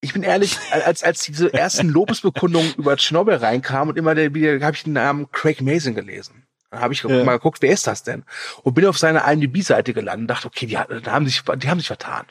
Ich 0.00 0.12
bin 0.12 0.22
ehrlich, 0.22 0.56
als, 0.70 1.02
als 1.02 1.24
diese 1.24 1.52
ersten 1.52 1.88
Lobesbekundungen 1.88 2.72
über 2.78 2.96
Tschernobyl 2.96 3.34
reinkamen 3.34 3.90
und 3.90 3.98
immer 3.98 4.14
wieder 4.16 4.64
habe 4.64 4.76
ich 4.76 4.84
den 4.84 4.92
Namen 4.92 5.28
Craig 5.32 5.60
Mason 5.60 5.96
gelesen. 5.96 6.46
Dann 6.70 6.82
habe 6.82 6.94
ich 6.94 7.02
ja. 7.02 7.24
mal 7.24 7.38
geguckt, 7.38 7.62
wer 7.62 7.72
ist 7.72 7.88
das 7.88 8.04
denn? 8.04 8.22
Und 8.62 8.74
bin 8.74 8.86
auf 8.86 8.96
seine 8.96 9.24
IMDb-Seite 9.28 9.92
gelandet 9.92 10.20
und 10.20 10.28
dachte, 10.28 10.46
okay, 10.46 10.66
die, 10.66 10.78
die, 11.00 11.10
haben 11.10 11.26
sich, 11.26 11.42
die 11.42 11.68
haben 11.68 11.80
sich 11.80 11.88
vertan. 11.88 12.26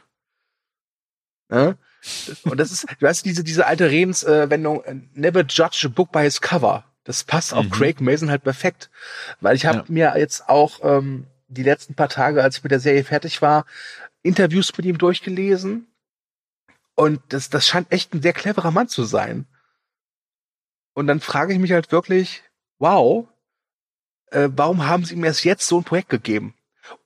Ja? 1.52 1.76
Und 2.46 2.58
das 2.58 2.72
ist, 2.72 2.86
du 2.90 3.06
weißt, 3.06 3.26
diese, 3.26 3.44
diese 3.44 3.66
alte 3.66 3.92
Redenswendung, 3.92 4.82
äh, 4.86 4.96
never 5.14 5.42
judge 5.42 5.82
a 5.84 5.90
book 5.90 6.14
by 6.14 6.26
its 6.26 6.40
cover. 6.40 6.86
Das 7.10 7.24
passt 7.24 7.56
auf 7.56 7.66
mhm. 7.66 7.72
Craig 7.72 8.02
Mason 8.02 8.30
halt 8.30 8.44
perfekt. 8.44 8.92
Weil 9.42 9.56
ich 9.56 9.66
habe 9.66 9.80
ja. 9.80 9.86
mir 9.88 10.14
jetzt 10.20 10.48
auch 10.48 10.80
ähm, 10.84 11.26
die 11.48 11.64
letzten 11.64 11.96
paar 11.96 12.08
Tage, 12.08 12.44
als 12.44 12.58
ich 12.58 12.64
mit 12.64 12.72
der 12.72 12.80
Serie 12.80 13.04
fertig 13.04 13.42
war, 13.42 13.66
Interviews 14.22 14.78
mit 14.78 14.86
ihm 14.86 15.00
durchgelesen. 15.00 15.88
Und 16.94 17.20
das, 17.30 17.50
das 17.50 17.66
scheint 17.66 17.92
echt 17.92 18.14
ein 18.14 18.22
sehr 18.22 18.34
cleverer 18.34 18.70
Mann 18.70 18.90
zu 18.90 19.06
sein. 19.06 19.48
Und 20.94 21.08
dann 21.08 21.20
frage 21.20 21.52
ich 21.52 21.58
mich 21.58 21.72
halt 21.72 21.92
wirklich, 21.92 22.44
wow, 22.78 23.28
äh, 24.28 24.50
warum 24.52 24.86
haben 24.86 25.04
sie 25.04 25.16
ihm 25.16 25.24
erst 25.24 25.44
jetzt 25.44 25.66
so 25.66 25.80
ein 25.80 25.86
Projekt 25.86 26.10
gegeben? 26.10 26.54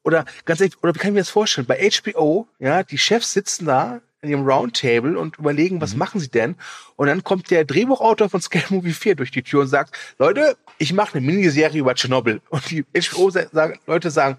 Oder 0.04 0.26
ganz 0.44 0.60
ehrlich, 0.60 0.84
oder 0.84 0.94
wie 0.94 1.00
kann 1.00 1.12
ich 1.12 1.14
mir 1.14 1.22
das 1.22 1.30
vorstellen? 1.30 1.66
Bei 1.66 1.80
HBO, 1.90 2.50
ja, 2.60 2.84
die 2.84 2.98
Chefs 2.98 3.32
sitzen 3.32 3.68
da 3.68 4.02
in 4.24 4.30
ihrem 4.30 4.48
Roundtable 4.48 5.20
und 5.20 5.38
überlegen, 5.38 5.82
was 5.82 5.94
mhm. 5.94 6.00
machen 6.00 6.20
sie 6.20 6.30
denn? 6.30 6.56
Und 6.96 7.08
dann 7.08 7.24
kommt 7.24 7.52
der 7.52 7.66
Drehbuchautor 7.66 8.30
von 8.30 8.42
Scale 8.42 8.66
Movie 8.70 8.94
4 8.94 9.16
durch 9.16 9.32
die 9.32 9.44
Tür 9.44 9.62
und 9.62 9.68
sagt, 9.68 9.96
Leute, 10.18 10.58
ich 10.80 10.94
mache 10.94 11.18
eine 11.18 11.26
Miniserie 11.26 11.80
über 11.80 11.94
Tschernobyl. 11.94 12.42
Und 12.50 12.70
die 12.72 12.86
HBO 12.96 13.30
sagen, 13.30 13.80
Leute 13.86 14.10
sagen, 14.10 14.38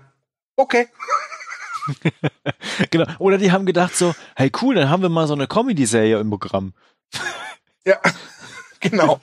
okay. 0.57 0.88
genau. 2.90 3.07
Oder 3.18 3.38
die 3.38 3.53
haben 3.53 3.66
gedacht 3.66 3.94
so, 3.94 4.14
hey 4.35 4.51
cool, 4.62 4.75
dann 4.75 4.88
haben 4.88 5.03
wir 5.03 5.11
mal 5.11 5.27
so 5.27 5.35
eine 5.35 5.47
Comedy-Serie 5.47 6.18
im 6.18 6.31
Programm. 6.31 6.73
ja, 7.85 8.01
genau. 8.81 9.20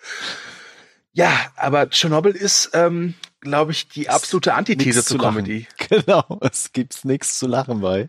ja, 1.12 1.32
aber 1.56 1.88
Tschernobyl 1.88 2.36
ist, 2.36 2.70
ähm, 2.74 3.14
glaube 3.40 3.72
ich, 3.72 3.88
die 3.88 4.08
absolute 4.08 4.54
Antithese 4.54 5.04
zu 5.04 5.18
Comedy. 5.18 5.66
Genau, 5.88 6.38
es 6.40 6.72
gibt 6.72 7.04
nichts 7.04 7.38
zu 7.38 7.46
lachen 7.46 7.80
bei. 7.80 8.08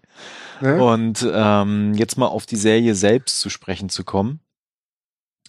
Ja. 0.62 0.76
Und 0.76 1.28
ähm, 1.32 1.94
jetzt 1.96 2.18
mal 2.18 2.28
auf 2.28 2.46
die 2.46 2.58
Serie 2.58 2.94
selbst 2.94 3.40
zu 3.40 3.50
sprechen 3.50 3.90
zu 3.90 4.04
kommen. 4.04 4.40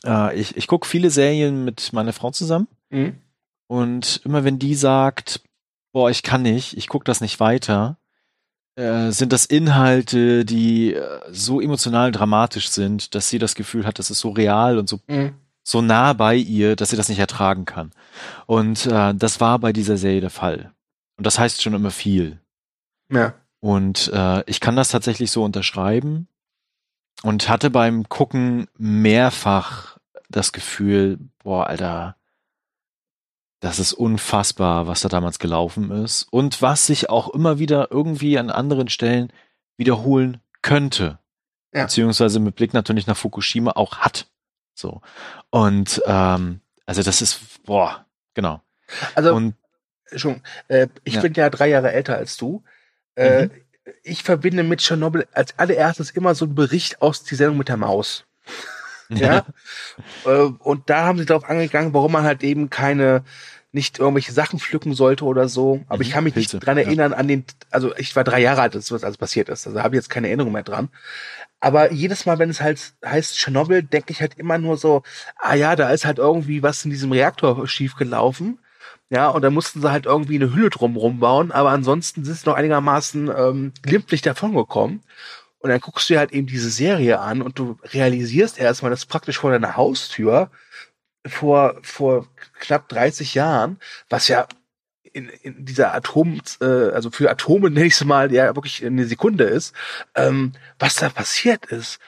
Äh, 0.05 0.39
ich 0.41 0.57
ich 0.57 0.67
gucke 0.67 0.89
viele 0.89 1.11
Serien 1.11 1.65
mit 1.65 1.93
meiner 1.93 2.13
Frau 2.13 2.31
zusammen. 2.31 2.69
Mhm. 2.91 3.17
Und 3.67 4.23
immer 4.25 4.45
wenn 4.45 4.59
die 4.59 4.75
sagt, 4.75 5.43
boah, 5.93 6.11
ich 6.11 6.23
kann 6.23 6.43
nicht, 6.43 6.77
ich 6.77 6.89
gucke 6.89 7.05
das 7.05 7.21
nicht 7.21 7.39
weiter, 7.39 7.99
äh, 8.77 9.11
sind 9.11 9.33
das 9.33 9.45
Inhalte, 9.45 10.45
die 10.45 10.95
äh, 10.95 11.21
so 11.31 11.61
emotional 11.61 12.13
dramatisch 12.13 12.71
sind, 12.71 13.15
dass 13.15 13.29
sie 13.29 13.39
das 13.39 13.55
Gefühl 13.55 13.85
hat, 13.85 13.99
das 13.99 14.11
ist 14.11 14.21
so 14.21 14.31
real 14.31 14.79
und 14.79 14.89
so 14.89 15.01
mhm 15.07 15.35
so 15.63 15.81
nah 15.81 16.13
bei 16.13 16.35
ihr, 16.35 16.77
dass 16.77 16.91
sie 16.91 16.97
das 16.97 17.09
nicht 17.09 17.19
ertragen 17.19 17.65
kann. 17.65 17.93
Und 18.47 18.87
äh, 18.87 19.15
das 19.15 19.41
war 19.41 19.59
bei 19.59 19.73
dieser 19.73 19.97
Serie 19.97 20.21
der 20.21 20.31
Fall. 20.31 20.73
Und 21.17 21.27
das 21.27 21.39
heißt 21.39 21.63
schon 21.63 21.75
immer 21.75 21.91
viel. 21.91 22.41
Ja. 23.11 23.35
Und 23.61 24.11
äh, 24.13 24.43
ich 24.47 24.61
kann 24.61 24.75
das 24.75 24.89
tatsächlich 24.89 25.31
so 25.31 25.45
unterschreiben 25.45 26.27
und 27.23 27.49
hatte 27.49 27.71
beim 27.71 28.09
Gucken 28.09 28.67
mehrfach 28.77 29.99
das 30.29 30.53
Gefühl, 30.53 31.19
boah, 31.45 31.69
Alter, 31.69 32.17
das 33.61 33.79
ist 33.79 33.93
unfassbar, 33.93 34.89
was 34.89 35.03
da 35.03 35.09
damals 35.09 35.39
gelaufen 35.39 35.93
ist. 35.93 36.27
Und 36.33 36.61
was 36.63 36.87
sich 36.87 37.11
auch 37.11 37.29
immer 37.29 37.61
wieder 37.61 37.93
irgendwie 37.93 38.37
an 38.37 38.51
anderen 38.51 38.89
Stellen 38.89 39.33
wiederholen 39.77 40.41
könnte. 40.63 41.21
Ja. 41.73 41.85
Beziehungsweise 41.85 42.41
mit 42.41 42.57
Blick 42.57 42.75
natürlich 42.75 43.07
nach 43.07 43.17
Fukushima 43.17 43.73
auch 43.73 43.99
hat. 43.99 44.27
So. 44.75 45.01
Und 45.51 46.03
ähm, 46.07 46.61
also 46.87 47.03
das 47.03 47.23
ist, 47.23 47.63
boah, 47.65 48.05
genau. 48.35 48.61
Also, 49.15 49.35
Und 49.35 49.55
schon, 50.15 50.43
äh, 50.69 50.89
ich 51.05 51.15
Ja. 51.15 51.21
bin 51.23 51.35
ja 51.35 51.51
drei 51.51 51.69
Jahre 51.69 51.93
älter 51.93 52.17
als 52.17 52.37
du. 52.37 52.63
Äh, 53.15 53.47
Mhm. 53.47 53.51
Ich 54.05 54.23
verbinde 54.23 54.63
mit 54.63 54.79
Tschernobyl 54.79 55.27
als 55.33 55.59
allererstes 55.59 56.13
immer 56.13 56.37
so 56.37 56.45
einen 56.45 56.55
Bericht 56.55 57.03
aus 57.03 57.25
die 57.25 57.35
Sendung 57.35 57.59
mit 57.59 57.69
der 57.69 57.77
Maus. 57.77 58.25
Ja. 59.11 59.45
äh, 60.25 60.29
und 60.39 60.89
da 60.89 61.05
haben 61.05 61.19
sie 61.19 61.27
darauf 61.27 61.45
angegangen, 61.45 61.93
warum 61.93 62.13
man 62.13 62.23
halt 62.25 62.43
eben 62.43 62.71
keine, 62.71 63.25
nicht 63.73 63.99
irgendwelche 63.99 64.33
Sachen 64.33 64.59
pflücken 64.59 64.95
sollte 64.95 65.25
oder 65.25 65.49
so. 65.49 65.83
Aber 65.89 66.03
Mhm, 66.03 66.03
ich 66.03 66.11
kann 66.11 66.25
mich 66.25 66.35
Pilze, 66.35 66.59
nicht 66.59 66.67
dran 66.67 66.79
ja. 66.85 66.85
erinnern 66.85 67.13
an 67.15 67.29
den, 67.29 67.45
also 67.71 67.95
ich 67.97 68.15
war 68.17 68.25
drei 68.25 68.41
Jahre 68.41 68.63
alt, 68.63 68.75
als 68.77 68.93
was 68.93 69.05
alles 69.05 69.17
passiert 69.19 69.49
ist. 69.49 69.67
Also 69.67 69.83
habe 69.83 69.95
ich 69.97 69.99
jetzt 69.99 70.11
keine 70.11 70.29
Erinnerung 70.29 70.53
mehr 70.53 70.63
dran. 70.63 70.91
Aber 71.61 71.93
jedes 71.93 72.27
Mal, 72.27 72.39
wenn 72.39 72.51
es 72.51 72.61
halt 72.61 72.95
heißt 73.05 73.37
Tschernobyl, 73.37 73.83
denke 73.83 74.13
ich 74.13 74.21
halt 74.21 74.35
immer 74.39 74.59
nur 74.59 74.77
so, 74.77 75.03
ah 75.37 75.55
ja, 75.55 75.77
da 75.77 75.91
ist 75.91 76.05
halt 76.05 76.19
irgendwie 76.19 76.63
was 76.63 76.85
in 76.85 76.91
diesem 76.91 77.13
Reaktor 77.13 77.67
schiefgelaufen. 77.69 78.59
Ja, 79.11 79.29
und 79.29 79.43
dann 79.43 79.55
mussten 79.55 79.81
sie 79.83 79.91
halt 79.91 80.07
irgendwie 80.07 80.37
eine 80.37 80.55
Hülle 80.55 80.71
drumrum 80.71 81.21
bauen, 81.21 81.53
aber 81.53 81.71
ansonsten 81.71 82.25
sind 82.25 82.37
sie 82.39 82.49
noch 82.49 82.57
einigermaßen 82.57 83.31
ähm, 83.37 83.73
glimpflich 83.83 84.23
davongekommen. 84.23 85.03
Und 85.61 85.71
dann 85.71 85.81
guckst 85.81 86.09
du 86.11 86.15
dir 86.15 86.19
halt 86.21 86.33
eben 86.33 86.47
diese 86.49 86.71
Serie 86.71 87.21
an 87.21 87.41
und 87.43 87.59
du 87.59 87.79
realisierst 87.85 88.59
erstmal, 88.59 88.91
dass 88.91 89.07
praktisch 89.07 89.39
vor 89.39 89.51
deiner 89.53 89.77
Haustür 89.77 90.51
vor, 91.27 91.79
vor 91.83 92.29
knapp 92.59 92.89
30 92.89 93.35
Jahren, 93.35 93.79
was 94.09 94.29
ja 94.29 94.47
in, 95.13 95.29
in 95.29 95.65
dieser 95.65 95.95
Atom, 95.95 96.41
äh, 96.61 96.65
also 96.65 97.11
für 97.11 97.31
Atome 97.31 97.71
nenne 97.71 97.87
ich 97.87 97.95
es 97.95 98.05
mal, 98.05 98.33
ja 98.33 98.55
wirklich 98.55 98.85
eine 98.85 99.07
Sekunde 99.07 99.45
ist, 99.45 99.75
ähm, 100.15 100.53
was 100.79 100.97
da 100.97 101.09
passiert 101.11 101.67
ist. 101.67 101.99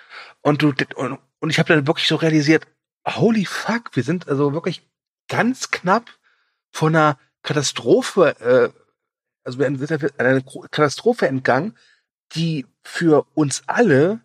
Und 0.40 0.62
du 0.62 0.72
und, 0.96 1.18
und 1.38 1.50
ich 1.50 1.58
habe 1.58 1.74
dann 1.74 1.86
wirklich 1.86 2.08
so 2.08 2.16
realisiert, 2.16 2.66
holy 3.06 3.44
fuck, 3.44 3.94
wir 3.94 4.02
sind 4.02 4.28
also 4.28 4.52
wirklich 4.52 4.88
ganz 5.28 5.70
knapp 5.70 6.10
von 6.70 6.94
einer 6.94 7.18
Katastrophe, 7.42 8.36
äh, 8.40 8.80
also 9.44 9.58
wir 9.58 9.86
sind 9.86 10.20
einer 10.20 10.40
Katastrophe 10.40 11.28
entgangen, 11.28 11.76
die 12.34 12.66
für 12.82 13.26
uns 13.34 13.62
alle, 13.66 14.20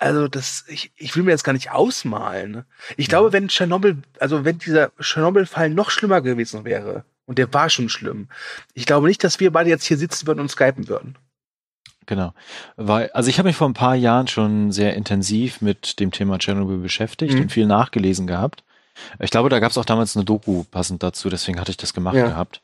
also 0.00 0.26
das, 0.28 0.64
ich, 0.68 0.90
ich 0.96 1.14
will 1.14 1.22
mir 1.22 1.32
das 1.32 1.44
gar 1.44 1.52
nicht 1.52 1.70
ausmalen. 1.70 2.50
ne? 2.50 2.64
Ich 2.96 3.08
glaube, 3.08 3.32
wenn 3.32 3.48
Tschernobyl, 3.48 3.98
also 4.18 4.44
wenn 4.44 4.58
dieser 4.58 4.90
Tschernobyl-Fall 4.98 5.70
noch 5.70 5.90
schlimmer 5.90 6.20
gewesen 6.22 6.64
wäre, 6.64 7.04
und 7.26 7.38
der 7.38 7.52
war 7.54 7.70
schon 7.70 7.88
schlimm, 7.88 8.28
ich 8.74 8.86
glaube 8.86 9.06
nicht, 9.06 9.22
dass 9.22 9.38
wir 9.38 9.52
beide 9.52 9.70
jetzt 9.70 9.84
hier 9.84 9.96
sitzen 9.98 10.26
würden 10.26 10.40
und 10.40 10.50
skypen 10.50 10.88
würden. 10.88 11.16
Genau. 12.06 12.32
Weil, 12.76 13.10
also 13.12 13.28
ich 13.30 13.38
habe 13.38 13.48
mich 13.48 13.56
vor 13.56 13.68
ein 13.68 13.74
paar 13.74 13.94
Jahren 13.94 14.26
schon 14.26 14.72
sehr 14.72 14.94
intensiv 14.94 15.60
mit 15.60 16.00
dem 16.00 16.10
Thema 16.10 16.38
Tschernobyl 16.38 16.78
beschäftigt 16.78 17.34
Mhm. 17.34 17.42
und 17.42 17.52
viel 17.52 17.66
nachgelesen 17.66 18.26
gehabt. 18.26 18.64
Ich 19.20 19.30
glaube, 19.30 19.48
da 19.48 19.60
gab 19.60 19.70
es 19.70 19.78
auch 19.78 19.84
damals 19.84 20.16
eine 20.16 20.24
Doku 20.24 20.64
passend 20.64 21.02
dazu, 21.02 21.30
deswegen 21.30 21.60
hatte 21.60 21.70
ich 21.70 21.76
das 21.76 21.94
gemacht 21.94 22.16
Ja. 22.16 22.26
gehabt. 22.26 22.60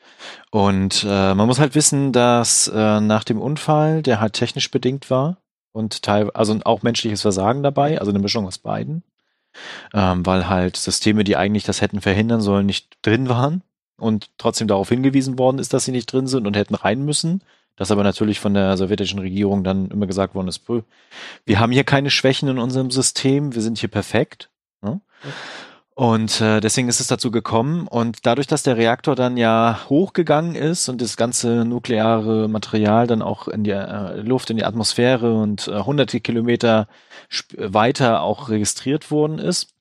Und 0.50 1.04
äh, 1.04 1.34
man 1.34 1.46
muss 1.46 1.60
halt 1.60 1.74
wissen, 1.76 2.12
dass 2.12 2.66
äh, 2.68 3.00
nach 3.00 3.22
dem 3.24 3.40
Unfall, 3.40 4.02
der 4.02 4.20
halt 4.20 4.32
technisch 4.32 4.70
bedingt 4.70 5.10
war 5.10 5.36
und 5.76 6.02
teil, 6.02 6.30
also 6.30 6.58
auch 6.64 6.82
menschliches 6.82 7.22
Versagen 7.22 7.62
dabei, 7.62 8.00
also 8.00 8.10
eine 8.10 8.18
Mischung 8.18 8.46
aus 8.46 8.58
beiden, 8.58 9.02
ähm, 9.92 10.24
weil 10.24 10.48
halt 10.48 10.76
Systeme, 10.76 11.22
die 11.22 11.36
eigentlich 11.36 11.64
das 11.64 11.82
hätten 11.82 12.00
verhindern 12.00 12.40
sollen, 12.40 12.64
nicht 12.64 12.96
drin 13.02 13.28
waren 13.28 13.62
und 13.98 14.30
trotzdem 14.38 14.68
darauf 14.68 14.88
hingewiesen 14.88 15.38
worden 15.38 15.58
ist, 15.58 15.74
dass 15.74 15.84
sie 15.84 15.92
nicht 15.92 16.10
drin 16.10 16.26
sind 16.26 16.46
und 16.46 16.56
hätten 16.56 16.74
rein 16.74 17.04
müssen. 17.04 17.42
Das 17.76 17.90
aber 17.90 18.02
natürlich 18.02 18.40
von 18.40 18.54
der 18.54 18.78
sowjetischen 18.78 19.18
Regierung 19.18 19.62
dann 19.62 19.90
immer 19.90 20.06
gesagt 20.06 20.34
worden 20.34 20.48
ist, 20.48 20.60
"Puh, 20.60 20.80
wir 21.44 21.60
haben 21.60 21.72
hier 21.72 21.84
keine 21.84 22.10
Schwächen 22.10 22.48
in 22.48 22.58
unserem 22.58 22.90
System, 22.90 23.54
wir 23.54 23.60
sind 23.60 23.76
hier 23.76 23.90
perfekt. 23.90 24.48
Ne? 24.80 25.02
Und 25.98 26.42
äh, 26.42 26.60
deswegen 26.60 26.90
ist 26.90 27.00
es 27.00 27.06
dazu 27.06 27.30
gekommen. 27.30 27.88
Und 27.88 28.26
dadurch, 28.26 28.46
dass 28.46 28.62
der 28.62 28.76
Reaktor 28.76 29.16
dann 29.16 29.38
ja 29.38 29.80
hochgegangen 29.88 30.54
ist 30.54 30.90
und 30.90 31.00
das 31.00 31.16
ganze 31.16 31.64
nukleare 31.64 32.48
Material 32.48 33.06
dann 33.06 33.22
auch 33.22 33.48
in 33.48 33.64
die 33.64 33.70
äh, 33.70 34.20
Luft, 34.20 34.50
in 34.50 34.58
die 34.58 34.66
Atmosphäre 34.66 35.32
und 35.40 35.68
äh, 35.68 35.80
hunderte 35.80 36.20
Kilometer 36.20 36.86
weiter 37.56 38.20
auch 38.20 38.50
registriert 38.50 39.10
worden 39.10 39.38
ist, 39.38 39.72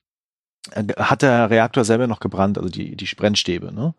äh, 0.70 0.84
hat 0.96 1.20
der 1.20 1.50
Reaktor 1.50 1.84
selber 1.84 2.06
noch 2.06 2.20
gebrannt, 2.20 2.56
also 2.56 2.70
die, 2.70 2.96
die 2.96 3.14
Brennstäbe. 3.14 3.70
Ne? 3.70 3.94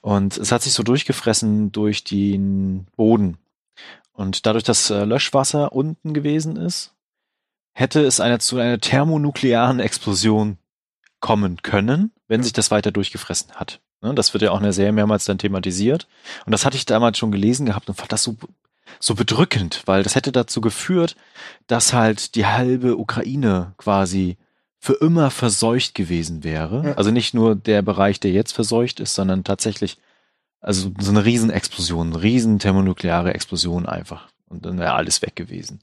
Und 0.00 0.36
es 0.36 0.52
hat 0.52 0.62
sich 0.62 0.74
so 0.74 0.84
durchgefressen 0.84 1.72
durch 1.72 2.04
den 2.04 2.86
Boden. 2.94 3.36
Und 4.12 4.46
dadurch, 4.46 4.62
dass 4.62 4.90
äh, 4.90 5.04
Löschwasser 5.04 5.72
unten 5.72 6.14
gewesen 6.14 6.54
ist, 6.54 6.94
hätte 7.72 8.04
es 8.04 8.20
eine, 8.20 8.38
zu 8.38 8.58
einer 8.58 8.78
thermonuklearen 8.78 9.80
Explosion 9.80 10.56
kommen 11.20 11.62
können, 11.62 12.12
wenn 12.28 12.42
sich 12.42 12.52
das 12.52 12.70
weiter 12.70 12.92
durchgefressen 12.92 13.52
hat. 13.54 13.80
Ne, 14.00 14.14
das 14.14 14.32
wird 14.32 14.42
ja 14.42 14.52
auch 14.52 14.58
in 14.58 14.62
der 14.64 14.72
Serie 14.72 14.92
mehrmals 14.92 15.24
dann 15.24 15.38
thematisiert. 15.38 16.06
Und 16.46 16.52
das 16.52 16.64
hatte 16.64 16.76
ich 16.76 16.86
damals 16.86 17.18
schon 17.18 17.32
gelesen 17.32 17.66
gehabt 17.66 17.88
und 17.88 17.96
fand 17.96 18.12
das 18.12 18.22
so, 18.22 18.36
so 19.00 19.14
bedrückend, 19.14 19.82
weil 19.86 20.02
das 20.02 20.14
hätte 20.14 20.30
dazu 20.30 20.60
geführt, 20.60 21.16
dass 21.66 21.92
halt 21.92 22.34
die 22.36 22.46
halbe 22.46 22.96
Ukraine 22.96 23.74
quasi 23.76 24.36
für 24.78 24.94
immer 24.94 25.30
verseucht 25.30 25.94
gewesen 25.96 26.44
wäre. 26.44 26.94
Also 26.96 27.10
nicht 27.10 27.34
nur 27.34 27.56
der 27.56 27.82
Bereich, 27.82 28.20
der 28.20 28.30
jetzt 28.30 28.52
verseucht 28.52 29.00
ist, 29.00 29.14
sondern 29.14 29.42
tatsächlich 29.42 29.98
also 30.60 30.92
so 30.98 31.10
eine 31.10 31.24
Riesenexplosion, 31.24 32.08
eine 32.08 32.22
riesen 32.22 32.58
thermonukleare 32.58 33.34
Explosion 33.34 33.86
einfach. 33.86 34.28
Und 34.48 34.64
dann 34.64 34.78
wäre 34.78 34.94
alles 34.94 35.22
weg 35.22 35.36
gewesen. 35.36 35.80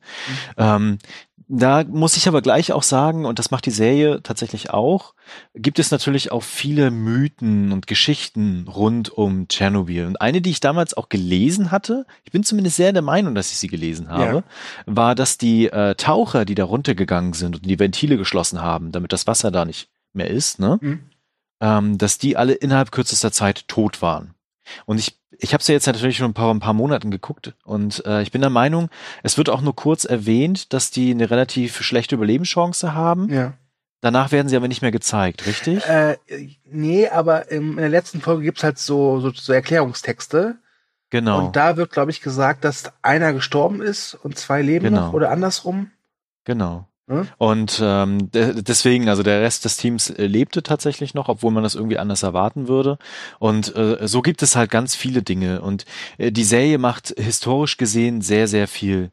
Ähm, 0.57 0.97
da 1.47 1.83
muss 1.83 2.17
ich 2.17 2.27
aber 2.27 2.41
gleich 2.41 2.71
auch 2.71 2.83
sagen, 2.83 3.25
und 3.25 3.39
das 3.39 3.51
macht 3.51 3.65
die 3.65 3.71
Serie 3.71 4.21
tatsächlich 4.23 4.69
auch, 4.71 5.13
gibt 5.55 5.79
es 5.79 5.89
natürlich 5.91 6.31
auch 6.31 6.43
viele 6.43 6.91
Mythen 6.91 7.71
und 7.71 7.87
Geschichten 7.87 8.67
rund 8.67 9.09
um 9.09 9.47
Tschernobyl. 9.47 10.05
Und 10.05 10.21
eine, 10.21 10.41
die 10.41 10.51
ich 10.51 10.59
damals 10.59 10.93
auch 10.95 11.09
gelesen 11.09 11.71
hatte, 11.71 12.05
ich 12.23 12.31
bin 12.31 12.43
zumindest 12.43 12.75
sehr 12.77 12.93
der 12.93 13.01
Meinung, 13.01 13.33
dass 13.35 13.51
ich 13.51 13.57
sie 13.57 13.67
gelesen 13.67 14.09
habe, 14.09 14.37
Ja. 14.37 14.43
war, 14.85 15.15
dass 15.15 15.37
die 15.39 15.67
äh, 15.67 15.95
Taucher, 15.95 16.45
die 16.45 16.55
da 16.55 16.65
runtergegangen 16.65 17.33
sind 17.33 17.55
und 17.55 17.65
die 17.65 17.79
Ventile 17.79 18.17
geschlossen 18.17 18.61
haben, 18.61 18.91
damit 18.91 19.11
das 19.13 19.25
Wasser 19.27 19.49
da 19.49 19.65
nicht 19.65 19.89
mehr 20.13 20.29
ist, 20.29 20.59
ne, 20.59 20.77
Mhm. 20.81 20.99
ähm, 21.61 21.97
dass 21.97 22.19
die 22.19 22.37
alle 22.37 22.53
innerhalb 22.53 22.91
kürzester 22.91 23.31
Zeit 23.31 23.67
tot 23.67 24.01
waren. 24.03 24.34
Und 24.85 24.99
ich, 24.99 25.17
ich 25.31 25.53
habe 25.53 25.61
es 25.61 25.67
ja 25.67 25.73
jetzt 25.73 25.85
natürlich 25.87 26.17
schon 26.17 26.31
ein 26.31 26.33
paar, 26.33 26.53
ein 26.53 26.59
paar 26.59 26.73
Monaten 26.73 27.11
geguckt 27.11 27.53
und 27.63 28.05
äh, 28.05 28.21
ich 28.21 28.31
bin 28.31 28.41
der 28.41 28.49
Meinung, 28.49 28.89
es 29.23 29.37
wird 29.37 29.49
auch 29.49 29.61
nur 29.61 29.75
kurz 29.75 30.05
erwähnt, 30.05 30.73
dass 30.73 30.91
die 30.91 31.11
eine 31.11 31.29
relativ 31.29 31.81
schlechte 31.81 32.15
Überlebenschance 32.15 32.93
haben. 32.93 33.31
Ja. 33.33 33.53
Danach 34.01 34.31
werden 34.31 34.49
sie 34.49 34.55
aber 34.55 34.67
nicht 34.67 34.81
mehr 34.83 34.91
gezeigt, 34.91 35.47
richtig? 35.47 35.83
Äh, 35.85 36.17
nee, 36.65 37.07
aber 37.09 37.49
in 37.51 37.75
der 37.77 37.89
letzten 37.89 38.21
Folge 38.21 38.43
gibt's 38.43 38.63
halt 38.63 38.77
so, 38.77 39.19
so, 39.19 39.31
so 39.31 39.51
Erklärungstexte. 39.51 40.57
genau, 41.09 41.45
Und 41.47 41.55
da 41.55 41.75
wird, 41.77 41.91
glaube 41.91 42.11
ich, 42.11 42.21
gesagt, 42.21 42.63
dass 42.65 42.91
einer 43.01 43.33
gestorben 43.33 43.81
ist 43.81 44.13
und 44.13 44.37
zwei 44.37 44.61
leben 44.61 44.85
Genau. 44.85 45.07
noch 45.07 45.13
oder 45.13 45.31
andersrum. 45.31 45.91
genau. 46.43 46.87
Hm? 47.07 47.27
Und 47.37 47.79
ähm, 47.83 48.31
de 48.31 48.61
deswegen, 48.63 49.09
also 49.09 49.21
der 49.21 49.41
Rest 49.41 49.65
des 49.65 49.77
Teams 49.77 50.09
äh, 50.09 50.25
lebte 50.25 50.63
tatsächlich 50.63 51.13
noch, 51.13 51.29
obwohl 51.29 51.51
man 51.51 51.63
das 51.63 51.75
irgendwie 51.75 51.99
anders 51.99 52.23
erwarten 52.23 52.67
würde. 52.67 52.97
Und 53.37 53.75
äh, 53.75 54.07
so 54.07 54.21
gibt 54.21 54.41
es 54.41 54.55
halt 54.55 54.71
ganz 54.71 54.95
viele 54.95 55.21
Dinge. 55.21 55.61
Und 55.61 55.85
äh, 56.17 56.31
die 56.31 56.43
Serie 56.43 56.79
macht 56.79 57.13
historisch 57.17 57.77
gesehen 57.77 58.21
sehr, 58.21 58.47
sehr 58.47 58.67
viel 58.67 59.11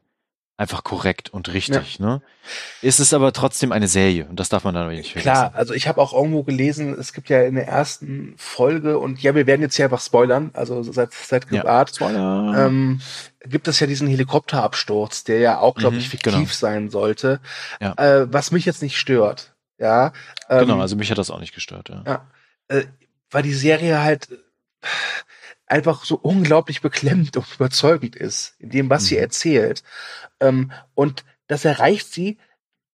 einfach 0.63 0.85
korrekt 0.85 1.29
und 1.31 1.53
richtig. 1.53 1.99
Ne? 2.01 2.23
Es 2.81 3.01
ist 3.01 3.13
aber 3.13 3.33
trotzdem 3.33 3.73
eine 3.73 3.89
Serie 3.89 4.27
und 4.27 4.41
das 4.41 4.49
darf 4.49 4.65
man 4.65 4.75
dann 4.75 4.89
nicht 4.89 5.13
vergessen. 5.13 5.23
Klar, 5.23 5.53
also 5.55 5.75
ich 5.75 5.87
habe 5.89 6.01
auch 6.01 6.13
irgendwo 6.15 6.43
gelesen, 6.45 6.97
es 6.99 7.13
gibt 7.13 7.29
ja 7.29 7.43
in 7.43 7.57
der 7.57 7.67
ersten 7.69 8.35
Folge, 8.39 8.99
und 8.99 9.21
ja, 9.23 9.35
wir 9.35 9.47
werden 9.47 9.61
jetzt 9.61 9.77
hier 9.77 9.85
einfach 9.85 10.01
spoilern, 10.01 10.51
also 10.55 10.83
seit, 10.83 11.13
seit 11.13 11.51
Ja. 11.51 11.67
Art, 11.67 11.95
Spoiler. 11.95 12.67
ähm, 12.67 13.01
gibt 13.45 13.69
es 13.69 13.81
ja 13.81 13.87
diesen 13.87 14.09
Helikopterabsturz, 14.09 15.25
der 15.25 15.41
ja 15.41 15.59
auch, 15.59 15.75
glaube 15.75 15.97
Mhm, 15.97 16.01
ich, 16.01 16.09
fiktiv 16.09 16.33
genau. 16.33 16.47
sein 16.49 16.89
sollte, 16.91 17.41
Ja. 17.81 17.93
äh, 17.99 18.33
was 18.33 18.51
mich 18.53 18.65
jetzt 18.65 18.83
nicht 18.83 18.97
stört. 18.97 19.55
Ja, 19.79 20.13
ähm, 20.49 20.61
genau, 20.67 20.81
also 20.81 20.95
mich 20.97 21.11
hat 21.11 21.19
das 21.19 21.31
auch 21.31 21.41
nicht 21.41 21.55
gestört. 21.55 21.89
Ja. 21.89 22.03
Ja, 22.07 22.27
äh, 22.69 22.85
weil 23.31 23.43
die 23.43 23.53
Serie 23.55 24.01
halt 24.01 24.29
äh, 24.31 24.37
einfach 25.73 26.05
so 26.05 26.17
unglaublich 26.17 26.83
beklemmend 26.83 27.37
und 27.37 27.47
überzeugend 27.55 28.15
ist, 28.15 28.55
in 28.59 28.71
dem, 28.71 28.91
was 28.91 29.07
sie 29.07 29.17
Mhm. 29.17 29.23
erzählt. 29.23 29.83
Ähm, 30.41 30.71
und 30.95 31.25
das 31.49 31.65
erreicht 31.65 32.13
sie 32.13 32.39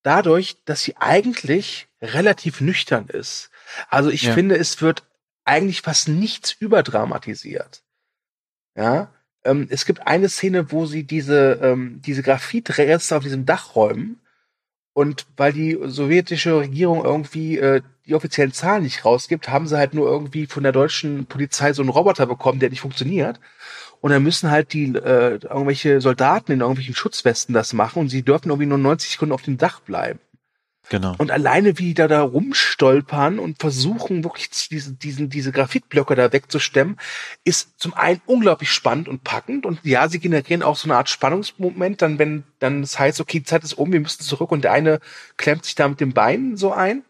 dadurch, 0.03 0.57
dass 0.65 0.83
sie 0.83 0.97
eigentlich 0.97 1.89
relativ 2.01 2.61
nüchtern 2.61 3.09
ist. 3.09 3.51
Also 3.89 4.11
ich 4.11 4.23
Ja. 4.23 4.33
finde, 4.35 4.57
es 4.57 4.81
wird 4.81 5.03
eigentlich 5.45 5.83
fast 5.83 6.09
nichts 6.09 6.53
überdramatisiert. 6.53 7.83
Ja, 8.77 9.13
ähm, 9.45 9.67
es 9.71 9.85
gibt 9.85 10.07
eine 10.07 10.29
Szene, 10.29 10.71
wo 10.71 10.87
sie 10.87 11.03
diese, 11.05 11.59
ähm, 11.63 12.01
diese 12.05 12.23
Graphitreste 12.23 13.17
auf 13.17 13.25
diesem 13.25 13.45
Dach 13.45 13.75
räumen. 13.75 14.21
Und 14.93 15.27
weil 15.37 15.53
die 15.53 15.79
sowjetische 15.85 16.59
Regierung 16.59 17.05
irgendwie 17.05 17.59
äh, 17.59 17.83
die 18.09 18.15
offiziellen 18.15 18.53
Zahlen 18.53 18.83
nicht 18.83 19.05
rausgibt, 19.05 19.49
haben 19.49 19.67
sie 19.67 19.77
halt 19.77 19.95
nur 19.95 20.09
irgendwie 20.09 20.47
von 20.47 20.63
der 20.63 20.73
deutschen 20.73 21.27
Polizei 21.27 21.73
so 21.73 21.83
einen 21.83 21.91
Roboter 21.91 22.27
bekommen, 22.27 22.59
der 22.59 22.71
nicht 22.71 22.81
funktioniert. 22.81 23.39
und 24.01 24.11
dann 24.11 24.23
müssen 24.23 24.51
halt 24.51 24.73
die 24.73 24.95
äh, 24.95 25.39
irgendwelche 25.43 26.01
Soldaten 26.01 26.53
in 26.53 26.61
irgendwelchen 26.61 26.95
Schutzwesten 26.95 27.53
das 27.53 27.73
machen 27.73 28.01
und 28.01 28.09
sie 28.09 28.23
dürfen 28.23 28.49
irgendwie 28.49 28.67
nur 28.67 28.79
90 28.79 29.11
Sekunden 29.11 29.35
auf 29.35 29.43
dem 29.43 29.59
Dach 29.59 29.81
bleiben. 29.81 30.21
Genau. 30.91 31.15
Und 31.19 31.31
alleine 31.31 31.79
wie 31.79 31.89
die 31.89 31.95
da, 31.95 32.09
da 32.09 32.23
rumstolpern 32.23 33.39
und 33.39 33.59
versuchen 33.59 34.25
wirklich 34.25 34.49
diese, 34.71 34.93
diesen, 34.93 35.29
diese 35.29 35.53
Graphitblöcke 35.53 36.15
da 36.15 36.33
wegzustemmen, 36.33 36.97
ist 37.45 37.79
zum 37.79 37.93
einen 37.95 38.23
unglaublich 38.25 38.71
spannend 38.71 39.09
und 39.09 39.23
packend 39.23 39.67
und 39.67 39.81
ja, 39.83 40.09
sie 40.09 40.19
generieren 40.19 40.63
auch 40.63 40.77
so 40.77 40.89
eine 40.89 40.97
Art 40.97 41.11
Spannungsmoment, 41.11 42.01
dann 42.01 42.19
wenn 42.19 42.45
dann 42.59 42.81
das 42.81 42.99
heißt, 42.99 43.21
okay, 43.21 43.41
die 43.41 43.45
Zeit 43.45 43.65
ist 43.65 43.75
um, 43.75 43.93
wir 43.93 44.01
müssen 44.01 44.23
zurück 44.23 44.51
und 44.51 44.65
der 44.65 44.73
eine 44.73 45.01
klemmt 45.37 45.65
sich 45.65 45.75
da 45.75 45.89
mit 45.89 46.01
den 46.01 46.15
Beinen 46.15 46.57
so 46.57 46.73
ein. 46.73 47.05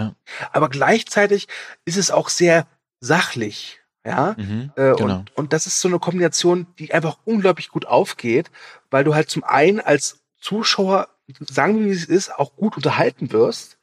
Ja. 0.00 0.14
Aber 0.52 0.68
gleichzeitig 0.68 1.48
ist 1.84 1.96
es 1.96 2.10
auch 2.10 2.28
sehr 2.28 2.66
sachlich. 3.00 3.76
Ja, 4.04 4.34
Mhm, 4.38 4.72
äh, 4.76 4.94
genau. 4.96 5.18
und, 5.18 5.36
und 5.36 5.52
das 5.52 5.66
ist 5.66 5.78
so 5.80 5.86
eine 5.88 5.98
Kombination, 5.98 6.66
die 6.78 6.94
einfach 6.94 7.18
unglaublich 7.26 7.68
gut 7.68 7.84
aufgeht, 7.84 8.50
weil 8.90 9.04
du 9.04 9.14
halt 9.14 9.28
zum 9.28 9.44
einen 9.44 9.78
als 9.78 10.20
Zuschauer, 10.40 11.08
sagen 11.38 11.78
wir 11.78 11.84
wie 11.84 11.90
es 11.90 12.06
ist, 12.06 12.34
auch 12.34 12.56
gut 12.56 12.78
unterhalten 12.78 13.30
wirst, 13.30 13.76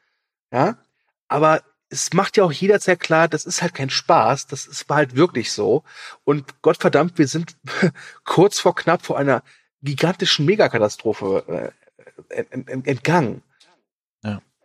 ja, 0.52 0.76
aber 1.28 1.62
es 1.90 2.14
macht 2.14 2.36
ja 2.36 2.44
auch 2.46 2.52
jederzeit 2.52 3.00
klar, 3.00 3.28
das 3.28 3.46
ist 3.46 3.62
halt 3.62 3.76
kein 3.76 3.92
Spaß, 3.92 4.48
das 4.48 4.66
ist 4.66 4.90
war 4.90 4.98
halt 4.98 5.16
wirklich 5.16 5.52
so. 5.52 5.84
Und 6.24 6.64
Gottverdammt, 6.64 7.20
wir 7.20 7.28
sind 7.28 7.56
kurz 8.26 8.60
vor 8.60 8.74
knapp 8.76 9.06
vor 9.06 9.20
einer 9.20 9.44
gigantischen 9.84 10.46
Megakatastrophe 10.48 11.74
äh, 12.30 12.44
ent- 12.50 12.68
ent- 12.70 12.88
entgangen. 12.88 13.44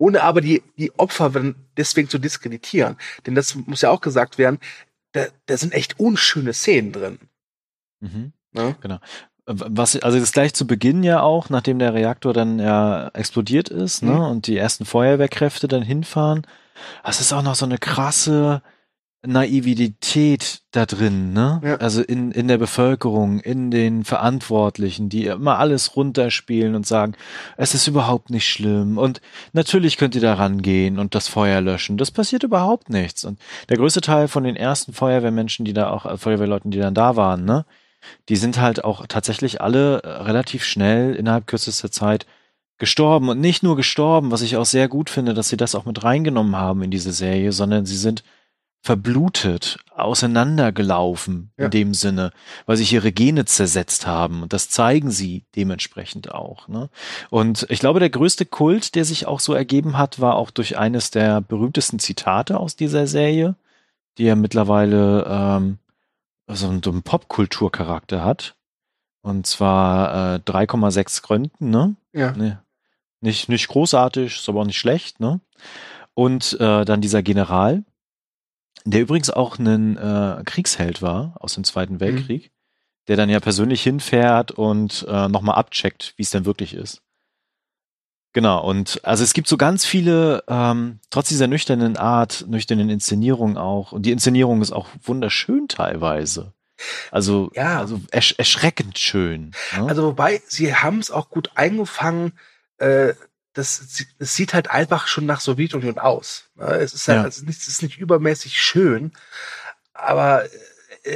Ja. 0.03 0.07
Ohne 0.07 0.23
aber 0.23 0.41
die, 0.41 0.63
die 0.77 0.93
Opfer 0.99 1.33
deswegen 1.77 2.09
zu 2.09 2.19
diskreditieren. 2.19 2.97
Denn 3.27 3.35
das 3.35 3.55
muss 3.55 3.83
ja 3.83 3.91
auch 3.91 4.01
gesagt 4.01 4.39
werden, 4.39 4.59
da, 5.13 5.27
da 5.47 5.57
sind 5.57 5.75
echt 5.75 6.01
unschöne 6.01 6.53
Szenen 6.53 6.93
drin. 6.93 7.19
Mhm. 8.01 8.33
Ne? 8.53 8.77
Was, 9.47 9.97
also 9.97 10.19
das 10.21 10.33
gleich 10.33 10.55
zu 10.55 10.67
Beginn 10.67 11.03
ja 11.03 11.21
auch, 11.21 11.51
nachdem 11.51 11.79
der 11.79 11.95
Reaktor 11.95 12.33
dann 12.33 12.59
ja 12.59 13.09
explodiert 13.09 13.69
ist, 13.69 14.03
ne, 14.03 14.13
Mhm. 14.13 14.21
und 14.21 14.47
die 14.47 14.57
ersten 14.57 14.85
Feuerwehrkräfte 14.85 15.69
dann 15.69 15.83
hinfahren. 15.83 16.47
Das 17.05 17.21
ist 17.21 17.33
auch 17.33 17.43
noch 17.43 17.55
so 17.57 17.65
eine 17.65 17.79
krasse 17.79 18.63
Naivität 19.25 20.63
da 20.73 20.85
drin, 20.85 21.33
ne? 21.33 21.61
Ja. 21.65 21.77
Also 21.77 22.03
in, 22.03 22.33
in 22.33 22.49
der 22.49 22.59
Bevölkerung, 22.59 23.39
in 23.39 23.71
den 23.71 24.05
Verantwortlichen, 24.05 25.09
die 25.09 25.27
immer 25.27 25.59
alles 25.59 25.95
runterspielen 25.95 26.75
und 26.75 26.87
sagen, 26.87 27.15
es 27.57 27.75
ist 27.75 27.87
überhaupt 27.87 28.31
nicht 28.31 28.49
schlimm 28.49 28.99
und 28.99 29.21
natürlich 29.53 29.97
könnt 29.97 30.17
ihr 30.17 30.21
da 30.21 30.35
rangehen 30.35 30.99
und 30.99 31.15
das 31.15 31.29
Feuer 31.29 31.61
löschen. 31.61 31.99
Das 31.99 32.11
passiert 32.11 32.43
überhaupt 32.43 32.91
nichts. 32.91 33.25
Und 33.25 33.39
der 33.69 33.77
größte 33.77 34.01
Teil 34.01 34.27
von 34.27 34.43
den 34.43 34.57
ersten 34.57 34.93
Feuerwehrmenschen, 34.93 35.65
die 35.65 35.73
da 35.73 35.91
auch, 35.91 36.05
äh, 36.05 36.17
Feuerwehrleuten, 36.17 36.73
die 36.73 36.79
dann 36.79 36.95
da 36.95 37.15
waren, 37.15 37.45
ne? 37.45 37.65
die 38.29 38.37
sind 38.37 38.61
halt 38.61 38.85
auch 38.85 39.07
tatsächlich 39.07 39.61
alle 39.61 40.03
äh, 40.03 40.09
relativ 40.09 40.65
schnell 40.65 41.15
innerhalb 41.15 41.47
kürzester 41.47 41.91
Zeit 41.91 42.27
gestorben 42.79 43.29
und 43.29 43.41
nicht 43.41 43.63
nur 43.63 43.77
gestorben, 43.77 44.33
was 44.33 44.43
ich 44.43 44.57
auch 44.57 44.65
sehr 44.65 44.89
gut 44.89 45.11
finde, 45.11 45.35
dass 45.35 45.49
sie 45.49 45.57
das 45.57 45.77
auch 45.77 45.85
mit 45.85 46.03
reingenommen 46.03 46.57
haben 46.57 46.83
in 46.83 46.91
diese 46.91 47.13
Serie, 47.13 47.53
sondern 47.53 47.87
sie 47.87 47.97
sind 47.97 48.25
verblutet, 48.83 49.79
auseinandergelaufen 49.95 51.53
Ja. 51.57 51.67
in 51.67 51.71
dem 51.71 51.95
Sinne, 51.95 52.33
weil 52.67 52.77
sich 52.77 52.93
ihre 52.93 53.13
Gene 53.13 53.45
zersetzt 53.45 54.07
haben 54.07 54.43
und 54.43 54.53
das 54.53 54.69
zeigen 54.69 55.11
sie 55.11 55.45
dementsprechend 55.55 56.33
auch. 56.35 56.67
Ne? 56.69 56.91
Und 57.31 57.65
ich 57.71 57.79
glaube, 57.79 58.01
der 58.01 58.11
größte 58.11 58.45
Kult, 58.45 58.95
der 58.97 59.05
sich 59.05 59.27
auch 59.27 59.39
so 59.41 59.55
ergeben 59.55 59.97
hat, 59.99 60.21
war 60.21 60.35
auch 60.35 60.51
durch 60.51 60.77
eines 60.79 61.11
der 61.13 61.41
berühmtesten 61.41 62.01
Zitate 62.01 62.59
aus 62.59 62.75
dieser 62.75 63.07
Serie, 63.07 63.55
die 64.19 64.25
ja 64.25 64.35
mittlerweile 64.35 65.27
ähm, 65.29 65.79
so 66.49 66.69
einen, 66.69 66.83
so 66.83 66.91
einen 66.91 67.03
Popkulturcharakter 67.03 68.25
hat. 68.25 68.57
Und 69.23 69.47
zwar 69.47 70.35
äh, 70.35 70.39
3,6 70.39 71.23
Gründen, 71.23 71.71
ne? 71.71 71.95
Ja. 72.13 72.33
Nee. 72.33 72.57
Nicht, 73.21 73.49
nicht 73.49 73.69
großartig, 73.69 74.39
ist 74.41 74.49
aber 74.49 74.63
auch 74.63 74.67
nicht 74.67 74.79
schlecht, 74.81 75.21
ne? 75.21 75.41
Und 76.15 76.59
äh, 76.61 76.85
dann 76.85 77.01
dieser 77.01 77.23
General, 77.23 77.85
der 78.85 79.01
übrigens 79.01 79.31
auch 79.31 79.59
ein 79.59 79.97
äh, 79.97 80.43
Kriegsheld 80.45 81.03
war 81.03 81.35
aus 81.41 81.55
dem 81.55 81.65
Zweiten 81.65 82.01
Weltkrieg, 82.01 82.51
der 83.09 83.17
dann 83.17 83.31
ja 83.31 83.41
persönlich 83.41 83.83
hinfährt 83.83 84.53
und 84.53 85.07
äh, 85.09 85.29
nochmal 85.29 85.57
abcheckt, 85.57 86.15
wie 86.17 86.23
es 86.23 86.31
denn 86.31 86.45
wirklich 86.45 86.75
ist. 86.75 87.03
Genau, 88.35 88.67
und 88.67 89.05
also 89.05 89.23
es 89.25 89.35
gibt 89.35 89.47
so 89.47 89.59
ganz 89.59 89.85
viele, 89.85 90.43
ähm, 90.49 91.01
trotz 91.11 91.29
dieser 91.29 91.49
nüchternen 91.49 91.99
Art, 91.99 92.47
nüchternen 92.49 92.89
Inszenierung 92.89 93.59
auch, 93.59 93.93
und 93.93 94.07
die 94.07 94.13
Inszenierung 94.13 94.63
ist 94.63 94.73
auch 94.73 94.89
wunderschön 95.03 95.69
teilweise. 95.69 96.55
Also, 97.11 97.51
Ja. 97.55 97.79
also 97.79 98.01
ersch 98.11 98.35
erschreckend 98.39 98.99
schön. 98.99 99.53
Ne? 99.77 99.87
Also 99.87 100.05
wobei, 100.05 100.41
sie 100.47 100.75
haben 100.75 100.99
es 100.99 101.11
auch 101.11 101.29
gut 101.29 101.51
eingefangen, 101.57 102.33
äh, 102.79 103.13
das, 103.55 104.07
es 104.19 104.35
sieht 104.35 104.55
halt 104.55 104.71
einfach 104.71 105.07
schon 105.07 105.27
nach 105.27 105.41
Sowjetunion 105.41 105.99
aus. 105.99 106.49
ne? 106.55 106.67
Es 106.77 106.95
ist 106.95 107.09
halt, 107.09 107.23
Ja. 107.23 107.27
ist 107.29 107.47
nicht, 107.47 107.61
es 107.61 107.69
ist 107.69 107.83
nicht 107.83 107.99
übermäßig 107.99 108.61
schön, 108.61 109.13
aber 109.93 110.45
äh, 110.45 110.49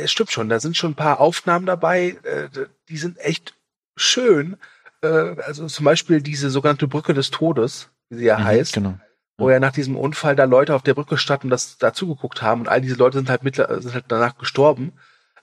es 0.00 0.12
stimmt 0.12 0.32
schon, 0.32 0.48
da 0.48 0.60
sind 0.60 0.76
schon 0.76 0.92
ein 0.92 0.96
paar 0.96 1.20
Aufnahmen 1.20 1.66
dabei, 1.66 2.16
äh, 2.24 2.48
die 2.88 2.98
sind 2.98 3.18
echt 3.18 3.54
schön. 3.96 4.56
Äh, 5.02 5.06
also 5.42 5.66
zum 5.66 5.84
Beispiel 5.84 6.20
diese 6.20 6.50
sogenannte 6.50 6.88
Brücke 6.88 7.14
des 7.14 7.30
Todes, 7.30 7.88
wie 8.10 8.18
sie 8.18 8.24
ja 8.24 8.38
Mhm, 8.38 8.44
heißt, 8.44 8.72
Genau. 8.74 8.98
wo 9.38 9.50
ja 9.50 9.60
nach 9.60 9.72
diesem 9.72 9.96
Unfall 9.96 10.36
da 10.36 10.44
Leute 10.44 10.74
auf 10.74 10.82
der 10.82 10.94
Brücke 10.94 11.16
standen 11.18 11.46
und 11.46 11.50
das 11.50 11.78
dazugeguckt 11.78 12.42
haben 12.42 12.62
und 12.62 12.68
all 12.68 12.80
diese 12.80 12.96
Leute 12.96 13.18
sind 13.18 13.30
halt 13.30 13.42
mittler, 13.44 13.80
sind 13.80 13.94
halt 13.94 14.06
danach 14.08 14.36
gestorben. 14.38 14.92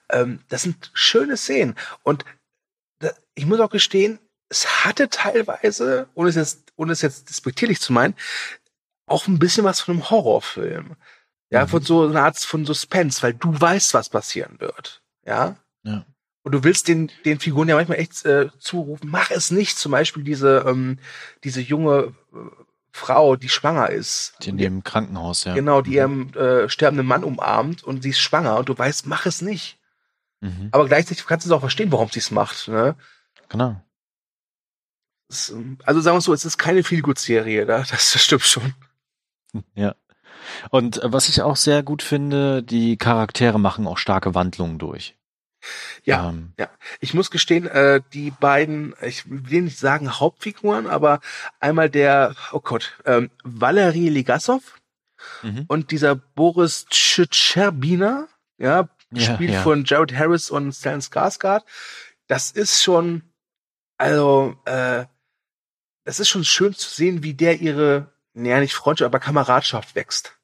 Ähm, 0.09 0.41
das 0.49 0.61
sind 0.61 0.91
schöne 0.93 1.37
Szenen 1.37 1.75
und 2.03 2.25
da, 2.99 3.11
ich 3.35 3.45
muss 3.45 3.59
auch 3.59 3.69
gestehen, 3.71 4.19
es 4.49 4.85
hatte 4.85 5.09
teilweise, 5.09 6.07
ohne 6.13 6.29
es 6.29 6.35
jetzt, 6.35 6.62
ohne 6.75 6.93
es 6.93 7.01
jetzt 7.01 7.29
despektierlich 7.29 7.79
zu 7.79 7.93
meinen, 7.93 8.15
auch 9.05 9.27
ein 9.27 9.39
bisschen 9.39 9.63
was 9.65 9.81
von 9.81 9.95
einem 9.95 10.09
Horrorfilm. 10.09 10.95
Ja, 11.49 11.63
Mhm. 11.65 11.69
von 11.69 11.83
so 11.83 12.07
einer 12.07 12.23
Art 12.23 12.37
von 12.39 12.65
Suspense, 12.65 13.21
weil 13.21 13.33
du 13.33 13.59
weißt, 13.59 13.93
was 13.93 14.09
passieren 14.09 14.59
wird. 14.59 15.01
Ja. 15.25 15.57
Ja. 15.83 16.05
Und 16.43 16.51
du 16.51 16.63
willst 16.63 16.87
den, 16.87 17.11
den 17.25 17.39
Figuren 17.39 17.69
ja 17.69 17.75
manchmal 17.75 17.99
echt 17.99 18.25
äh, 18.25 18.49
zurufen, 18.59 19.09
mach 19.09 19.29
es 19.31 19.51
nicht. 19.51 19.77
Zum 19.77 19.91
Beispiel 19.91 20.23
diese, 20.23 20.65
ähm, 20.67 20.97
diese 21.43 21.61
junge 21.61 22.13
äh, 22.33 22.37
Frau, 22.91 23.35
die 23.35 23.49
schwanger 23.49 23.89
ist. 23.89 24.33
Die 24.41 24.49
in 24.49 24.57
dem 24.57 24.83
Krankenhaus, 24.83 25.43
ja. 25.45 25.53
Genau, 25.53 25.81
die 25.81 25.91
Mhm. 25.91 25.95
ihren 25.95 26.33
äh, 26.35 26.69
sterbenden 26.69 27.05
Mann 27.07 27.23
umarmt 27.23 27.83
und 27.83 28.01
sie 28.03 28.09
ist 28.09 28.19
schwanger 28.19 28.57
und 28.57 28.67
du 28.69 28.77
weißt, 28.77 29.05
mach 29.07 29.25
es 29.25 29.41
nicht. 29.41 29.77
Mhm. 30.41 30.69
Aber 30.71 30.87
gleichzeitig 30.87 31.25
kannst 31.25 31.45
du 31.45 31.49
es 31.49 31.53
auch 31.55 31.59
verstehen, 31.61 31.91
warum 31.91 32.09
sie 32.09 32.19
es 32.19 32.31
macht. 32.31 32.67
Ne? 32.67 32.95
Genau. 33.49 33.81
Ähm, 35.51 35.77
also 35.83 36.01
sagen 36.01 36.17
wir 36.17 36.21
so, 36.21 36.33
es 36.33 36.45
ist 36.45 36.57
keine 36.57 36.83
Feelgood-Serie, 36.83 37.65
da, 37.65 37.79
das, 37.79 37.89
das 38.13 38.23
stimmt 38.23 38.43
schon. 38.43 38.73
Ja. 39.75 39.95
Und 40.69 41.01
äh, 41.01 41.11
was 41.11 41.29
ich 41.29 41.41
auch 41.41 41.55
sehr 41.55 41.83
gut 41.83 42.03
finde, 42.03 42.63
die 42.63 42.97
Charaktere 42.97 43.59
machen 43.59 43.87
auch 43.87 43.97
starke 43.97 44.35
Wandlungen 44.35 44.79
durch. 44.79 45.15
Ja, 46.03 46.29
Ähm, 46.29 46.53
Ich 46.99 47.13
muss 47.13 47.31
gestehen, 47.31 47.67
äh, 47.67 48.01
die 48.13 48.31
beiden, 48.31 48.95
ich 49.01 49.23
will 49.25 49.63
nicht 49.63 49.77
sagen 49.77 50.19
Hauptfiguren, 50.19 50.87
aber 50.87 51.21
einmal 51.59 51.89
der, 51.89 52.35
oh 52.51 52.59
Gott, 52.59 52.97
ähm, 53.05 53.29
Valerie 53.43 54.09
Legasov 54.09 54.81
mhm. 55.41 55.65
und 55.67 55.91
dieser 55.91 56.15
Boris 56.15 56.85
Tschetscherbina, 56.89 58.27
ja, 58.57 58.81
Ja, 58.81 58.89
gespielt 59.11 59.53
ja. 59.53 59.61
von 59.61 59.85
Jared 59.85 60.13
Harris 60.13 60.49
und 60.49 60.73
Stan 60.73 60.99
Skarsgård. 60.99 61.63
Das 62.27 62.51
ist 62.51 62.83
schon, 62.83 63.23
also, 63.97 64.55
äh, 64.65 65.05
das 66.03 66.19
ist 66.19 66.29
schon 66.29 66.43
schön 66.43 66.73
zu 66.73 66.89
sehen, 66.89 67.23
wie 67.23 67.33
der 67.33 67.61
ihre, 67.61 68.11
naja, 68.33 68.59
nicht 68.59 68.73
Freundschaft, 68.73 69.05
aber 69.05 69.19
Kameradschaft 69.19 69.95
wächst. 69.95 70.37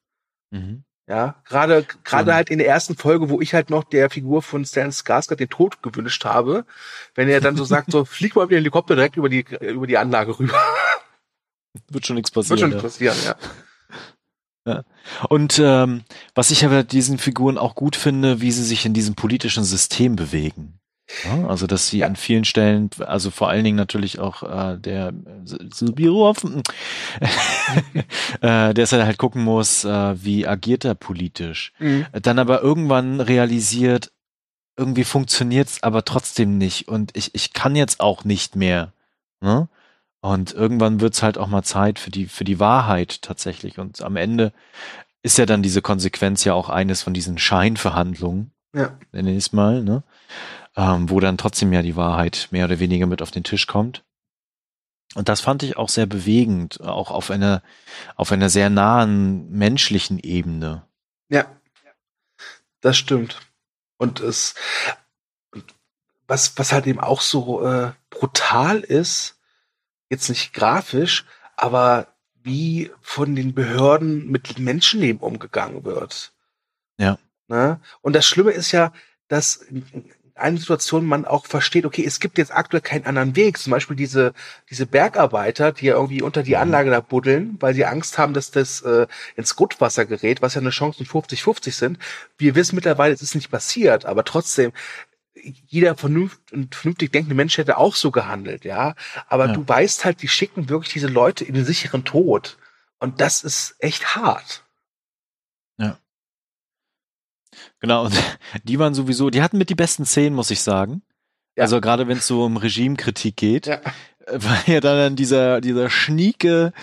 Mhm. 0.51 0.83
Ja, 1.07 1.41
gerade 1.45 1.87
gerade 2.03 2.25
Schon. 2.25 2.33
halt 2.35 2.49
in 2.51 2.59
der 2.59 2.67
ersten 2.67 2.95
Folge, 2.95 3.31
wo 3.31 3.41
ich 3.41 3.55
halt 3.55 3.71
noch 3.71 3.83
der 3.83 4.11
Figur 4.11 4.43
von 4.43 4.63
Stan 4.63 4.91
Skarsgård 4.91 5.37
den 5.37 5.49
Tod 5.49 5.81
gewünscht 5.81 6.23
habe, 6.23 6.65
wenn 7.15 7.27
er 7.27 7.41
dann 7.41 7.57
so 7.57 7.63
sagt, 7.63 7.91
so 7.91 8.05
flieg 8.05 8.35
mal 8.35 8.43
mit 8.43 8.51
dem 8.51 8.57
Helikopter 8.57 8.95
direkt 8.95 9.17
über 9.17 9.27
die 9.27 9.43
über 9.59 9.87
die 9.87 9.97
Anlage 9.97 10.37
rüber. 10.37 10.53
Wird 11.89 12.05
schon 12.05 12.15
nichts 12.15 12.35
Wird 12.35 12.47
passieren. 12.47 12.71
schon 12.71 12.77
ja. 12.77 12.81
passieren, 12.81 13.17
ja. 13.25 13.35
Und 15.29 15.57
ähm, 15.57 16.03
was 16.35 16.51
ich 16.51 16.63
aber 16.63 16.83
diesen 16.83 17.17
Figuren 17.17 17.57
auch 17.57 17.73
gut 17.73 17.95
finde, 17.95 18.39
wie 18.41 18.51
sie 18.51 18.63
sich 18.63 18.85
in 18.85 18.93
diesem 18.93 19.15
politischen 19.15 19.63
System 19.63 20.15
bewegen. 20.15 20.79
Ja, 21.25 21.47
also 21.47 21.65
dass 21.67 21.87
sie 21.87 21.99
Ja. 21.99 22.07
an 22.07 22.15
vielen 22.15 22.45
Stellen, 22.45 22.89
also 22.99 23.31
vor 23.31 23.49
allen 23.49 23.63
Dingen 23.63 23.75
natürlich 23.77 24.19
auch 24.19 24.43
äh, 24.43 24.77
der 24.77 25.11
Subirov, 25.73 26.43
äh, 28.41 28.73
der 28.73 28.87
halt 29.05 29.17
gucken 29.17 29.43
muss, 29.43 29.83
äh, 29.85 30.23
wie 30.23 30.47
agiert 30.47 30.85
er 30.85 30.95
politisch. 30.95 31.73
Mhm. 31.79 32.05
Dann 32.21 32.39
aber 32.39 32.61
irgendwann 32.61 33.21
realisiert, 33.21 34.11
irgendwie 34.77 35.03
funktioniert's 35.03 35.83
aber 35.83 36.05
trotzdem 36.05 36.57
nicht 36.57 36.87
und 36.87 37.15
ich, 37.17 37.35
ich 37.35 37.53
kann 37.53 37.75
jetzt 37.75 37.99
auch 37.99 38.23
nicht 38.23 38.55
mehr. 38.55 38.93
Ne? 39.41 39.67
Und 40.21 40.53
irgendwann 40.53 41.01
wird's 41.01 41.23
halt 41.23 41.37
auch 41.37 41.47
mal 41.47 41.63
Zeit 41.63 41.97
für 41.99 42.11
die, 42.11 42.25
für 42.27 42.43
die 42.43 42.59
Wahrheit 42.59 43.21
tatsächlich. 43.21 43.79
Und 43.79 44.01
am 44.01 44.15
Ende 44.15 44.51
ist 45.23 45.37
ja 45.37 45.45
dann 45.45 45.63
diese 45.63 45.81
Konsequenz 45.81 46.43
ja 46.43 46.53
auch 46.53 46.69
eines 46.69 47.01
von 47.01 47.13
diesen 47.13 47.37
Scheinverhandlungen, 47.37 48.51
Ja. 48.73 48.97
nenne 49.11 49.31
ich 49.31 49.37
es 49.37 49.53
mal, 49.53 49.81
ne? 49.83 50.03
Ähm, 50.75 51.09
wo 51.09 51.19
dann 51.19 51.37
trotzdem 51.37 51.73
ja 51.73 51.81
die 51.81 51.95
Wahrheit 51.95 52.47
mehr 52.51 52.65
oder 52.65 52.79
weniger 52.79 53.05
mit 53.05 53.21
auf 53.21 53.31
den 53.31 53.43
Tisch 53.43 53.67
kommt. 53.67 54.03
Und 55.15 55.27
das 55.27 55.41
fand 55.41 55.63
ich 55.63 55.75
auch 55.77 55.89
sehr 55.89 56.05
bewegend, 56.05 56.81
auch 56.81 57.09
auf 57.09 57.31
einer, 57.31 57.63
auf 58.15 58.31
einer 58.31 58.49
sehr 58.49 58.69
nahen 58.69 59.49
menschlichen 59.49 60.19
Ebene. 60.19 60.85
Ja, 61.29 61.47
das 62.81 62.97
stimmt. 62.97 63.39
Und 63.97 64.19
es, 64.19 64.53
was, 66.27 66.57
was 66.57 66.71
halt 66.71 66.85
eben 66.85 66.99
auch 66.99 67.21
so 67.21 67.65
äh, 67.65 67.91
brutal 68.09 68.79
ist, 68.81 69.39
jetzt 70.09 70.29
nicht 70.29 70.53
grafisch, 70.53 71.25
aber 71.55 72.07
wie 72.35 72.91
von 73.01 73.35
den 73.35 73.53
Behörden 73.53 74.27
mit 74.27 74.59
Menschenleben 74.59 75.21
umgegangen 75.21 75.83
wird. 75.83 76.33
Ja. 76.97 77.17
Ne? 77.47 77.81
Und 78.01 78.13
das 78.13 78.25
Schlimme 78.25 78.51
ist 78.51 78.71
ja, 78.71 78.93
dass 79.27 79.65
in 80.39 80.45
einer 80.45 80.57
Situation 80.57 81.05
man 81.05 81.25
auch 81.25 81.45
versteht, 81.45 81.85
okay, 81.85 82.03
es 82.05 82.19
gibt 82.19 82.37
jetzt 82.37 82.53
aktuell 82.53 82.81
keinen 82.81 83.05
anderen 83.05 83.35
Weg. 83.35 83.57
Zum 83.57 83.71
Beispiel 83.71 83.95
diese, 83.95 84.33
diese 84.69 84.85
Bergarbeiter, 84.85 85.71
die 85.71 85.87
ja 85.87 85.93
irgendwie 85.93 86.21
unter 86.21 86.43
die 86.43 86.55
mhm. 86.55 86.61
Anlage 86.61 86.89
da 86.89 87.01
buddeln, 87.01 87.57
weil 87.59 87.73
sie 87.73 87.85
Angst 87.85 88.17
haben, 88.17 88.33
dass 88.33 88.51
das 88.51 88.81
äh, 88.81 89.07
ins 89.35 89.55
Grundwasser 89.55 90.05
gerät, 90.05 90.41
was 90.41 90.55
ja 90.55 90.61
eine 90.61 90.69
Chance 90.69 91.03
von 91.03 91.23
50-50 91.23 91.71
sind. 91.71 91.99
Wir 92.37 92.55
wissen 92.55 92.75
mittlerweile, 92.75 93.13
es 93.13 93.21
ist 93.21 93.35
nicht 93.35 93.51
passiert, 93.51 94.05
aber 94.05 94.23
trotzdem, 94.23 94.71
jeder 95.67 95.95
vernünftig 95.95 97.11
denkende 97.11 97.35
Mensch 97.35 97.57
hätte 97.57 97.77
auch 97.77 97.95
so 97.95 98.11
gehandelt, 98.11 98.65
ja. 98.65 98.95
Aber 99.27 99.47
ja. 99.47 99.53
du 99.53 99.67
weißt 99.67 100.05
halt, 100.05 100.21
die 100.21 100.27
schicken 100.27 100.69
wirklich 100.69 100.93
diese 100.93 101.07
Leute 101.07 101.45
in 101.45 101.53
den 101.53 101.65
sicheren 101.65 102.03
Tod. 102.03 102.57
Und 102.99 103.21
das 103.21 103.43
ist 103.43 103.75
echt 103.79 104.15
hart. 104.15 104.63
Genau, 107.79 108.05
und 108.05 108.13
die 108.63 108.79
waren 108.79 108.93
sowieso, 108.93 109.29
die 109.29 109.41
hatten 109.41 109.57
mit 109.57 109.69
die 109.69 109.75
besten 109.75 110.05
Szenen, 110.05 110.35
muss 110.35 110.51
ich 110.51 110.61
sagen. 110.61 111.01
Ja. 111.55 111.63
Also 111.63 111.81
gerade 111.81 112.07
wenn 112.07 112.17
es 112.17 112.27
so 112.27 112.43
um 112.43 112.57
Regimekritik 112.57 113.35
geht, 113.35 113.67
ja. 113.67 113.81
weil 114.31 114.61
ja 114.67 114.79
dann 114.79 115.15
dieser, 115.15 115.61
dieser 115.61 115.89
schnieke 115.89 116.73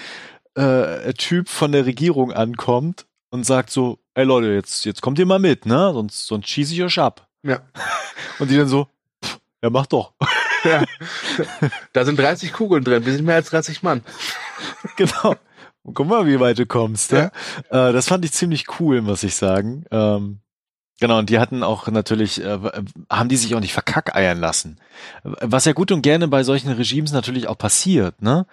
äh, 0.55 1.13
Typ 1.15 1.49
von 1.49 1.73
der 1.73 1.87
Regierung 1.87 2.33
ankommt 2.33 3.07
und 3.31 3.45
sagt 3.45 3.71
so, 3.71 3.99
ey 4.15 4.25
Leute, 4.25 4.49
jetzt, 4.49 4.85
jetzt 4.85 5.03
kommt 5.03 5.19
ihr 5.19 5.27
mal 5.27 5.39
mit, 5.39 5.67
ne? 5.67 5.93
Sonst, 5.93 6.27
sonst 6.27 6.49
schieße 6.49 6.75
ich 6.75 6.83
euch 6.83 6.99
ab. 6.99 7.29
Ja. 7.43 7.61
Und 8.39 8.51
die 8.51 8.57
dann 8.57 8.69
so, 8.69 8.89
pff, 9.25 9.39
ja, 9.63 9.71
mach 9.71 9.87
doch. 9.87 10.13
Ja. 10.65 10.85
Da 11.93 12.05
sind 12.05 12.19
30 12.19 12.53
Kugeln 12.53 12.83
drin, 12.83 13.07
wir 13.07 13.13
sind 13.13 13.25
mehr 13.25 13.37
als 13.37 13.51
30 13.51 13.83
Mann. 13.83 14.03
Genau. 14.97 15.37
Und 15.83 15.95
guck 15.95 16.09
mal, 16.09 16.27
wie 16.27 16.41
weit 16.41 16.59
du 16.59 16.67
kommst. 16.67 17.13
Ja. 17.13 17.31
ja? 17.71 17.89
Äh, 17.89 17.93
das 17.93 18.09
fand 18.09 18.25
ich 18.25 18.33
ziemlich 18.33 18.67
cool, 18.81 19.03
muss 19.03 19.23
ich 19.23 19.37
sagen. 19.37 19.85
Ähm, 19.91 20.41
genau, 21.01 21.19
und 21.19 21.31
die 21.31 21.39
hatten 21.39 21.63
auch 21.63 21.89
natürlich, 21.89 22.43
äh, 22.43 22.59
haben 23.11 23.29
die 23.29 23.37
sich 23.37 23.55
auch 23.55 23.61
nicht 23.61 23.73
verkackeiern 23.73 24.39
lassen. 24.39 24.79
Was 25.23 25.65
ja 25.65 25.73
gut 25.73 25.93
und 25.93 26.03
gerne 26.03 26.29
bei 26.29 26.43
solchen 26.43 26.71
Regimes 26.71 27.13
natürlich 27.13 27.49
auch 27.49 27.59
passiert, 27.59 28.23
ne? 28.23 28.47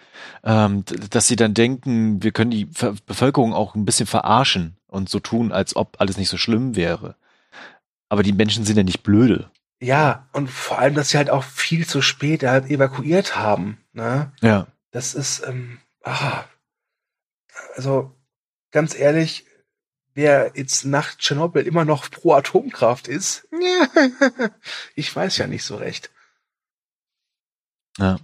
Ähm, 0.44 0.84
dass 1.10 1.28
sie 1.28 1.36
dann 1.36 1.54
denken, 1.54 2.22
wir 2.24 2.32
können 2.32 2.52
die 2.52 2.66
Bevölkerung 3.06 3.54
auch 3.54 3.76
ein 3.76 3.86
bisschen 3.86 4.08
verarschen 4.08 4.78
und 4.88 5.10
so 5.10 5.20
tun, 5.20 5.52
als 5.52 5.76
ob 5.76 6.00
alles 6.00 6.18
nicht 6.18 6.30
so 6.30 6.38
schlimm 6.38 6.76
wäre. 6.76 7.16
Aber 8.10 8.24
die 8.24 8.34
Menschen 8.34 8.66
sind 8.66 8.78
ja 8.78 8.84
nicht 8.84 9.04
blöde. 9.04 9.50
Ja, 9.82 10.30
und 10.32 10.50
vor 10.50 10.80
allem, 10.80 10.94
dass 10.94 11.10
sie 11.10 11.18
halt 11.18 11.30
auch 11.30 11.44
viel 11.44 11.86
zu 11.86 12.02
spät 12.02 12.44
halt 12.44 12.70
evakuiert 12.70 13.36
haben. 13.36 13.80
Ne? 13.92 14.32
Ja. 14.42 14.68
Das 14.92 15.14
ist, 15.14 15.46
ähm, 15.46 15.80
ah, 16.04 16.46
also 17.76 18.16
ganz 18.72 18.98
ehrlich, 18.98 19.46
wer 20.14 20.52
jetzt 20.56 20.86
nach 20.86 21.16
Tschernobyl 21.16 21.66
immer 21.66 21.86
noch 21.86 22.10
pro 22.10 22.34
Atomkraft 22.34 23.08
ist, 23.08 23.48
ich 24.96 25.16
weiß 25.16 25.38
ja 25.38 25.48
nicht 25.48 25.64
so 25.64 25.76
recht. 25.76 26.12
Ja. 27.98 28.18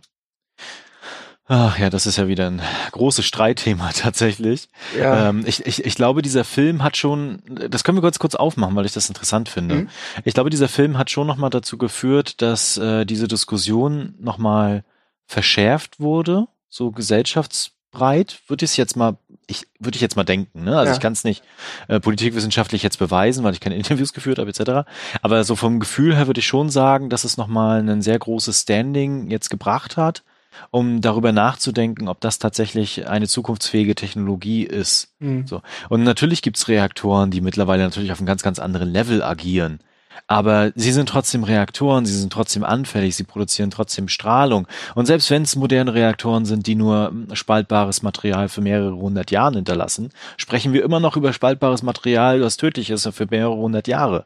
Ach 1.51 1.79
ja, 1.79 1.89
das 1.89 2.05
ist 2.05 2.17
ja 2.17 2.27
wieder 2.27 2.45
ein 2.45 2.61
großes 2.91 3.25
Streitthema 3.25 3.89
tatsächlich. 3.95 4.69
Ja. 4.95 5.29
Ähm, 5.29 5.43
ich, 5.47 5.65
ich, 5.65 5.83
ich 5.83 5.95
glaube, 5.95 6.21
dieser 6.21 6.43
Film 6.43 6.83
hat 6.83 6.95
schon, 6.95 7.41
das 7.47 7.83
können 7.83 7.97
wir 7.97 8.03
kurz 8.03 8.19
kurz 8.19 8.35
aufmachen, 8.35 8.75
weil 8.75 8.85
ich 8.85 8.93
das 8.93 9.09
interessant 9.09 9.49
finde. 9.49 9.75
Mhm. 9.75 9.89
Ich 10.25 10.35
glaube, 10.35 10.51
dieser 10.51 10.67
Film 10.67 10.99
hat 10.99 11.09
schon 11.09 11.25
nochmal 11.25 11.49
dazu 11.49 11.79
geführt, 11.79 12.43
dass 12.43 12.77
äh, 12.77 13.03
diese 13.03 13.27
Diskussion 13.27 14.13
nochmal 14.19 14.83
verschärft 15.25 15.99
wurde, 15.99 16.47
so 16.69 16.91
gesellschaftsbreit, 16.91 18.41
würde 18.47 18.65
ich 18.65 18.77
jetzt 18.77 18.95
mal, 18.95 19.17
ich 19.49 19.67
würde 19.79 19.95
ich 19.95 20.01
jetzt 20.01 20.15
mal 20.15 20.23
denken, 20.23 20.63
ne? 20.63 20.77
Also 20.77 20.91
ja. 20.91 20.93
ich 20.95 21.01
kann 21.01 21.13
es 21.13 21.23
nicht 21.23 21.43
äh, 21.87 21.99
politikwissenschaftlich 21.99 22.83
jetzt 22.83 22.99
beweisen, 22.99 23.43
weil 23.43 23.53
ich 23.53 23.59
keine 23.59 23.75
Interviews 23.77 24.13
geführt 24.13 24.39
habe, 24.39 24.49
etc. 24.49 24.89
Aber 25.21 25.43
so 25.43 25.55
vom 25.55 25.79
Gefühl 25.79 26.15
her 26.15 26.27
würde 26.27 26.39
ich 26.39 26.47
schon 26.47 26.69
sagen, 26.69 27.09
dass 27.09 27.23
es 27.23 27.37
nochmal 27.37 27.87
ein 27.87 28.01
sehr 28.01 28.19
großes 28.19 28.61
Standing 28.61 29.29
jetzt 29.29 29.49
gebracht 29.49 29.97
hat 29.97 30.23
um 30.71 31.01
darüber 31.01 31.31
nachzudenken, 31.31 32.07
ob 32.07 32.19
das 32.21 32.39
tatsächlich 32.39 33.07
eine 33.07 33.27
zukunftsfähige 33.27 33.95
Technologie 33.95 34.63
ist. 34.63 35.13
Mhm. 35.19 35.47
So. 35.47 35.61
Und 35.89 36.03
natürlich 36.03 36.41
gibt's 36.41 36.67
Reaktoren, 36.67 37.31
die 37.31 37.39
mittlerweile 37.39 37.83
natürlich 37.83 38.11
auf 38.11 38.19
einem 38.19 38.27
ganz, 38.27 38.43
ganz 38.43 38.59
anderen 38.59 38.89
Level 38.89 39.23
agieren. 39.23 39.79
Aber 40.27 40.71
sie 40.75 40.91
sind 40.91 41.09
trotzdem 41.09 41.43
Reaktoren, 41.43 42.05
sie 42.05 42.17
sind 42.17 42.31
trotzdem 42.31 42.63
anfällig, 42.63 43.15
sie 43.15 43.23
produzieren 43.23 43.71
trotzdem 43.71 44.07
Strahlung. 44.07 44.67
Und 44.95 45.05
selbst 45.05 45.29
wenn 45.29 45.43
es 45.43 45.55
moderne 45.55 45.93
Reaktoren 45.93 46.45
sind, 46.45 46.67
die 46.67 46.75
nur 46.75 47.07
hm, 47.07 47.27
spaltbares 47.33 48.01
Material 48.01 48.49
für 48.49 48.61
mehrere 48.61 48.95
hundert 48.95 49.31
Jahre 49.31 49.55
hinterlassen, 49.55 50.11
sprechen 50.37 50.73
wir 50.73 50.83
immer 50.83 50.99
noch 50.99 51.17
über 51.17 51.33
spaltbares 51.33 51.83
Material, 51.83 52.39
das 52.39 52.57
tödlich 52.57 52.89
ist 52.89 53.07
für 53.13 53.27
mehrere 53.29 53.55
hundert 53.55 53.87
Jahre. 53.87 54.25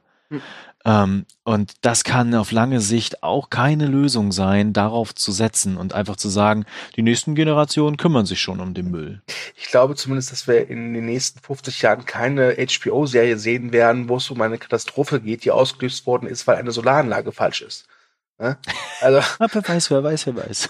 Ähm, 0.86 1.26
und 1.44 1.74
das 1.82 2.04
kann 2.04 2.36
auf 2.36 2.52
lange 2.52 2.82
Sicht 2.82 3.24
auch 3.24 3.50
keine 3.50 3.88
Lösung 3.88 4.34
sein, 4.34 4.74
darauf 4.74 5.16
zu 5.16 5.32
setzen 5.32 5.78
und 5.78 5.94
einfach 5.94 6.18
zu 6.18 6.28
sagen, 6.30 6.66
die 6.96 7.04
nächsten 7.04 7.36
Generationen 7.36 7.98
kümmern 7.98 8.26
sich 8.26 8.42
schon 8.42 8.60
um 8.60 8.74
den 8.74 8.90
Müll. 8.92 9.22
Ich 9.56 9.68
glaube 9.68 9.96
zumindest, 9.96 10.32
dass 10.32 10.48
wir 10.48 10.70
in 10.70 10.94
den 10.94 11.06
nächsten 11.06 11.40
50 11.40 11.82
Jahren 11.82 12.06
keine 12.06 12.56
HBO-Serie 12.56 13.38
sehen 13.38 13.72
werden, 13.72 14.10
wo 14.10 14.18
es 14.18 14.30
um 14.30 14.42
eine 14.42 14.58
Katastrophe 14.58 15.22
geht, 15.22 15.46
die 15.46 15.52
ausgelöst 15.52 16.06
worden 16.06 16.28
ist, 16.28 16.48
weil 16.48 16.58
eine 16.58 16.72
Solaranlage 16.72 17.32
falsch 17.32 17.62
ist. 17.62 17.88
Ja? 18.40 18.58
Also, 19.00 19.22
wer 19.38 19.64
weiß, 19.64 19.92
wer 19.92 20.04
weiß, 20.04 20.26
wer 20.26 20.36
weiß. 20.36 20.70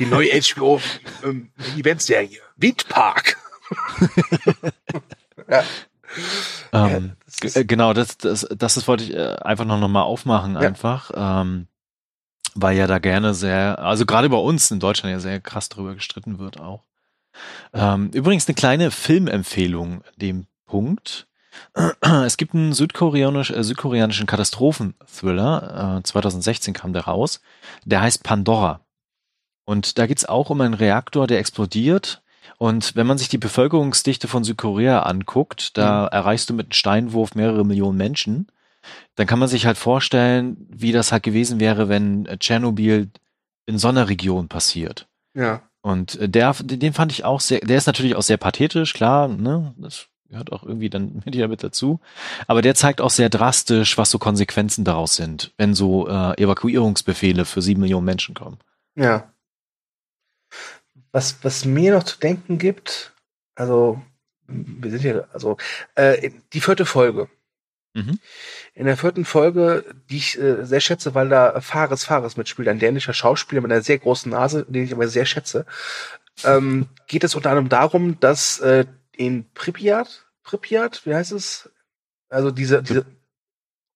die 0.00 0.06
neue 0.06 0.30
HBO-Eventserie. 0.30 2.38
Ähm, 2.38 2.40
Windpark. 2.56 3.36
ja. 5.48 5.62
Ähm, 6.72 7.12
ja, 7.42 7.62
genau, 7.62 7.92
das, 7.92 8.18
das, 8.18 8.46
das, 8.50 8.74
das 8.74 8.88
wollte 8.88 9.04
ich 9.04 9.14
äh, 9.14 9.36
einfach 9.42 9.64
noch, 9.64 9.78
noch 9.78 9.88
mal 9.88 10.02
aufmachen, 10.02 10.54
ja. 10.54 10.60
einfach. 10.60 11.10
Ähm, 11.14 11.66
weil 12.54 12.76
ja 12.76 12.86
da 12.86 12.98
gerne 12.98 13.34
sehr, 13.34 13.78
also 13.78 14.06
gerade 14.06 14.28
bei 14.28 14.36
uns 14.36 14.70
in 14.70 14.80
Deutschland 14.80 15.12
ja 15.12 15.20
sehr 15.20 15.40
krass 15.40 15.68
drüber 15.68 15.94
gestritten 15.94 16.38
wird 16.38 16.60
auch. 16.60 16.84
Ähm, 17.72 18.10
übrigens 18.12 18.48
eine 18.48 18.54
kleine 18.54 18.90
Filmempfehlung 18.90 20.02
dem 20.16 20.46
Punkt. 20.66 21.28
Es 22.24 22.36
gibt 22.36 22.54
einen 22.54 22.72
südkoreanisch, 22.72 23.50
äh, 23.50 23.62
südkoreanischen 23.62 24.26
Katastrophenthriller, 24.26 25.98
äh, 25.98 26.02
2016 26.02 26.74
kam 26.74 26.92
der 26.92 27.04
raus, 27.04 27.40
der 27.84 28.00
heißt 28.00 28.22
Pandora. 28.22 28.80
Und 29.64 29.98
da 29.98 30.06
geht's 30.06 30.24
auch 30.24 30.50
um 30.50 30.60
einen 30.60 30.74
Reaktor, 30.74 31.26
der 31.26 31.38
explodiert 31.38 32.19
und 32.60 32.94
wenn 32.94 33.06
man 33.06 33.16
sich 33.16 33.30
die 33.30 33.38
Bevölkerungsdichte 33.38 34.28
von 34.28 34.44
Südkorea 34.44 35.00
anguckt, 35.00 35.78
da 35.78 36.02
mhm. 36.02 36.08
erreichst 36.12 36.50
du 36.50 36.54
mit 36.54 36.66
einem 36.66 36.72
Steinwurf 36.72 37.34
mehrere 37.34 37.64
Millionen 37.64 37.96
Menschen. 37.96 38.48
Dann 39.14 39.26
kann 39.26 39.38
man 39.38 39.48
sich 39.48 39.64
halt 39.64 39.78
vorstellen, 39.78 40.58
wie 40.68 40.92
das 40.92 41.10
halt 41.10 41.22
gewesen 41.22 41.58
wäre, 41.58 41.88
wenn 41.88 42.28
Tschernobyl 42.38 43.08
in 43.64 43.78
so 43.78 43.88
einer 43.88 44.10
Region 44.10 44.48
passiert. 44.48 45.08
Ja. 45.32 45.62
Und 45.80 46.18
der, 46.20 46.52
den 46.52 46.92
fand 46.92 47.12
ich 47.12 47.24
auch 47.24 47.40
sehr, 47.40 47.60
der 47.60 47.78
ist 47.78 47.86
natürlich 47.86 48.14
auch 48.14 48.22
sehr 48.22 48.36
pathetisch, 48.36 48.92
klar, 48.92 49.28
ne, 49.28 49.72
das 49.78 50.08
gehört 50.28 50.52
auch 50.52 50.62
irgendwie 50.62 50.90
dann 50.90 51.22
mit 51.24 51.34
damit 51.34 51.64
dazu. 51.64 51.98
Aber 52.46 52.60
der 52.60 52.74
zeigt 52.74 53.00
auch 53.00 53.08
sehr 53.08 53.30
drastisch, 53.30 53.96
was 53.96 54.10
so 54.10 54.18
Konsequenzen 54.18 54.84
daraus 54.84 55.16
sind, 55.16 55.54
wenn 55.56 55.72
so 55.72 56.08
äh, 56.08 56.34
Evakuierungsbefehle 56.38 57.46
für 57.46 57.62
sieben 57.62 57.80
Millionen 57.80 58.04
Menschen 58.04 58.34
kommen. 58.34 58.58
Ja 58.96 59.30
was, 61.12 61.42
was 61.42 61.64
mir 61.64 61.92
noch 61.92 62.04
zu 62.04 62.18
denken 62.18 62.58
gibt, 62.58 63.12
also 63.54 64.00
wir 64.46 64.90
sind 64.90 65.00
hier, 65.00 65.28
also 65.32 65.56
äh, 65.94 66.30
die 66.52 66.60
vierte 66.60 66.86
Folge. 66.86 67.28
Mhm. 67.94 68.18
In 68.74 68.86
der 68.86 68.96
vierten 68.96 69.24
Folge, 69.24 69.84
die 70.08 70.18
ich 70.18 70.38
äh, 70.38 70.64
sehr 70.64 70.80
schätze, 70.80 71.14
weil 71.14 71.28
da 71.28 71.60
Fares 71.60 72.04
Fares 72.04 72.36
mitspielt, 72.36 72.68
ein 72.68 72.78
dänischer 72.78 73.12
Schauspieler 73.12 73.60
mit 73.60 73.72
einer 73.72 73.82
sehr 73.82 73.98
großen 73.98 74.30
Nase, 74.30 74.64
den 74.68 74.84
ich 74.84 74.92
aber 74.92 75.08
sehr 75.08 75.26
schätze, 75.26 75.66
ähm, 76.44 76.86
geht 77.08 77.24
es 77.24 77.34
unter 77.34 77.50
anderem 77.50 77.68
darum, 77.68 78.18
dass 78.20 78.60
äh, 78.60 78.86
in 79.16 79.50
Pripyat, 79.52 80.26
Pripyat, 80.44 81.04
wie 81.04 81.14
heißt 81.14 81.32
es? 81.32 81.68
Also 82.28 82.52
diese, 82.52 82.82
diese 82.82 83.06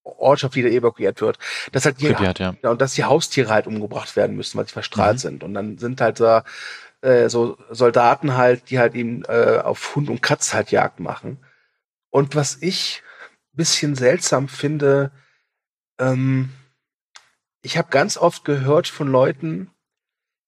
Ortschaft, 0.03 0.57
die 0.57 0.63
da 0.63 0.69
evakuiert 0.69 1.21
wird, 1.21 1.39
dass 1.73 1.85
halt 1.85 2.01
die, 2.01 2.09
Pripyat, 2.09 2.39
ja. 2.41 2.55
und 2.63 2.81
dass 2.81 2.95
die 2.95 3.05
Haustiere 3.05 3.49
halt 3.49 3.67
umgebracht 3.69 4.17
werden 4.17 4.37
müssen, 4.37 4.59
weil 4.59 4.67
sie 4.67 4.73
verstrahlt 4.73 5.17
mhm. 5.17 5.21
sind. 5.21 5.45
Und 5.45 5.55
dann 5.55 5.79
sind 5.79 6.01
halt 6.01 6.19
da 6.21 6.39
äh, 6.39 6.43
so 7.29 7.59
Soldaten 7.71 8.37
halt, 8.37 8.71
die 8.71 8.79
halt 8.79 8.95
eben 8.95 9.25
äh, 9.25 9.61
auf 9.63 9.95
Hund 9.95 10.09
und 10.09 10.23
Katz 10.23 10.55
halt 10.55 10.71
Jagd 10.71 11.01
machen. 11.01 11.39
Und 12.11 12.35
was 12.35 12.59
ich 12.61 13.03
bisschen 13.53 13.95
seltsam 13.95 14.49
finde, 14.49 15.11
ähm, 15.99 16.51
ich 17.63 17.79
habe 17.79 17.89
ganz 17.91 18.17
oft 18.17 18.45
gehört 18.45 18.89
von 18.89 19.09
Leuten, 19.09 19.71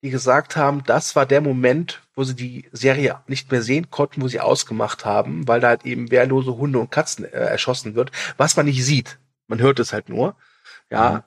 die 0.03 0.11
gesagt 0.11 0.57
haben, 0.57 0.85
das 0.85 1.17
war 1.17 1.25
der 1.27 1.41
Moment, 1.41 2.03
wo 2.15 2.25
sie 2.25 2.35
die 2.35 2.69
Serie 2.73 3.21
nicht 3.27 3.51
mehr 3.51 3.63
sehen 3.63 3.91
konnten, 3.91 4.23
wo 4.23 4.29
sie 4.29 4.41
ausgemacht 4.41 5.05
haben, 5.05 5.49
weil 5.49 5.61
da 5.61 5.69
halt 5.69 5.87
eben 5.87 6.11
wehrlose 6.11 6.57
Hunde 6.57 6.79
und 6.79 6.91
Katzen 6.91 7.25
äh, 7.25 7.29
erschossen 7.29 7.95
wird, 7.95 8.13
was 8.37 8.57
man 8.57 8.67
nicht 8.67 8.85
sieht. 8.85 9.19
Man 9.47 9.61
hört 9.61 9.79
es 9.79 9.93
halt 9.93 10.09
nur. 10.09 10.37
Ja. 10.91 11.11
Mhm. 11.11 11.23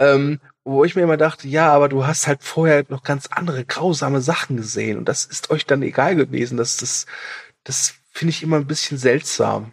Ähm, 0.00 0.40
wo 0.68 0.84
ich 0.84 0.94
mir 0.94 1.02
immer 1.02 1.16
dachte, 1.16 1.48
ja, 1.48 1.72
aber 1.72 1.88
du 1.88 2.06
hast 2.06 2.26
halt 2.26 2.42
vorher 2.42 2.84
noch 2.88 3.02
ganz 3.02 3.26
andere 3.30 3.64
grausame 3.64 4.20
Sachen 4.20 4.56
gesehen 4.56 4.98
und 4.98 5.08
das 5.08 5.24
ist 5.24 5.50
euch 5.50 5.66
dann 5.66 5.82
egal 5.82 6.14
gewesen. 6.14 6.58
Das, 6.58 6.76
das, 6.76 7.06
das 7.64 7.94
finde 8.10 8.30
ich 8.30 8.42
immer 8.42 8.56
ein 8.56 8.66
bisschen 8.66 8.98
seltsam. 8.98 9.72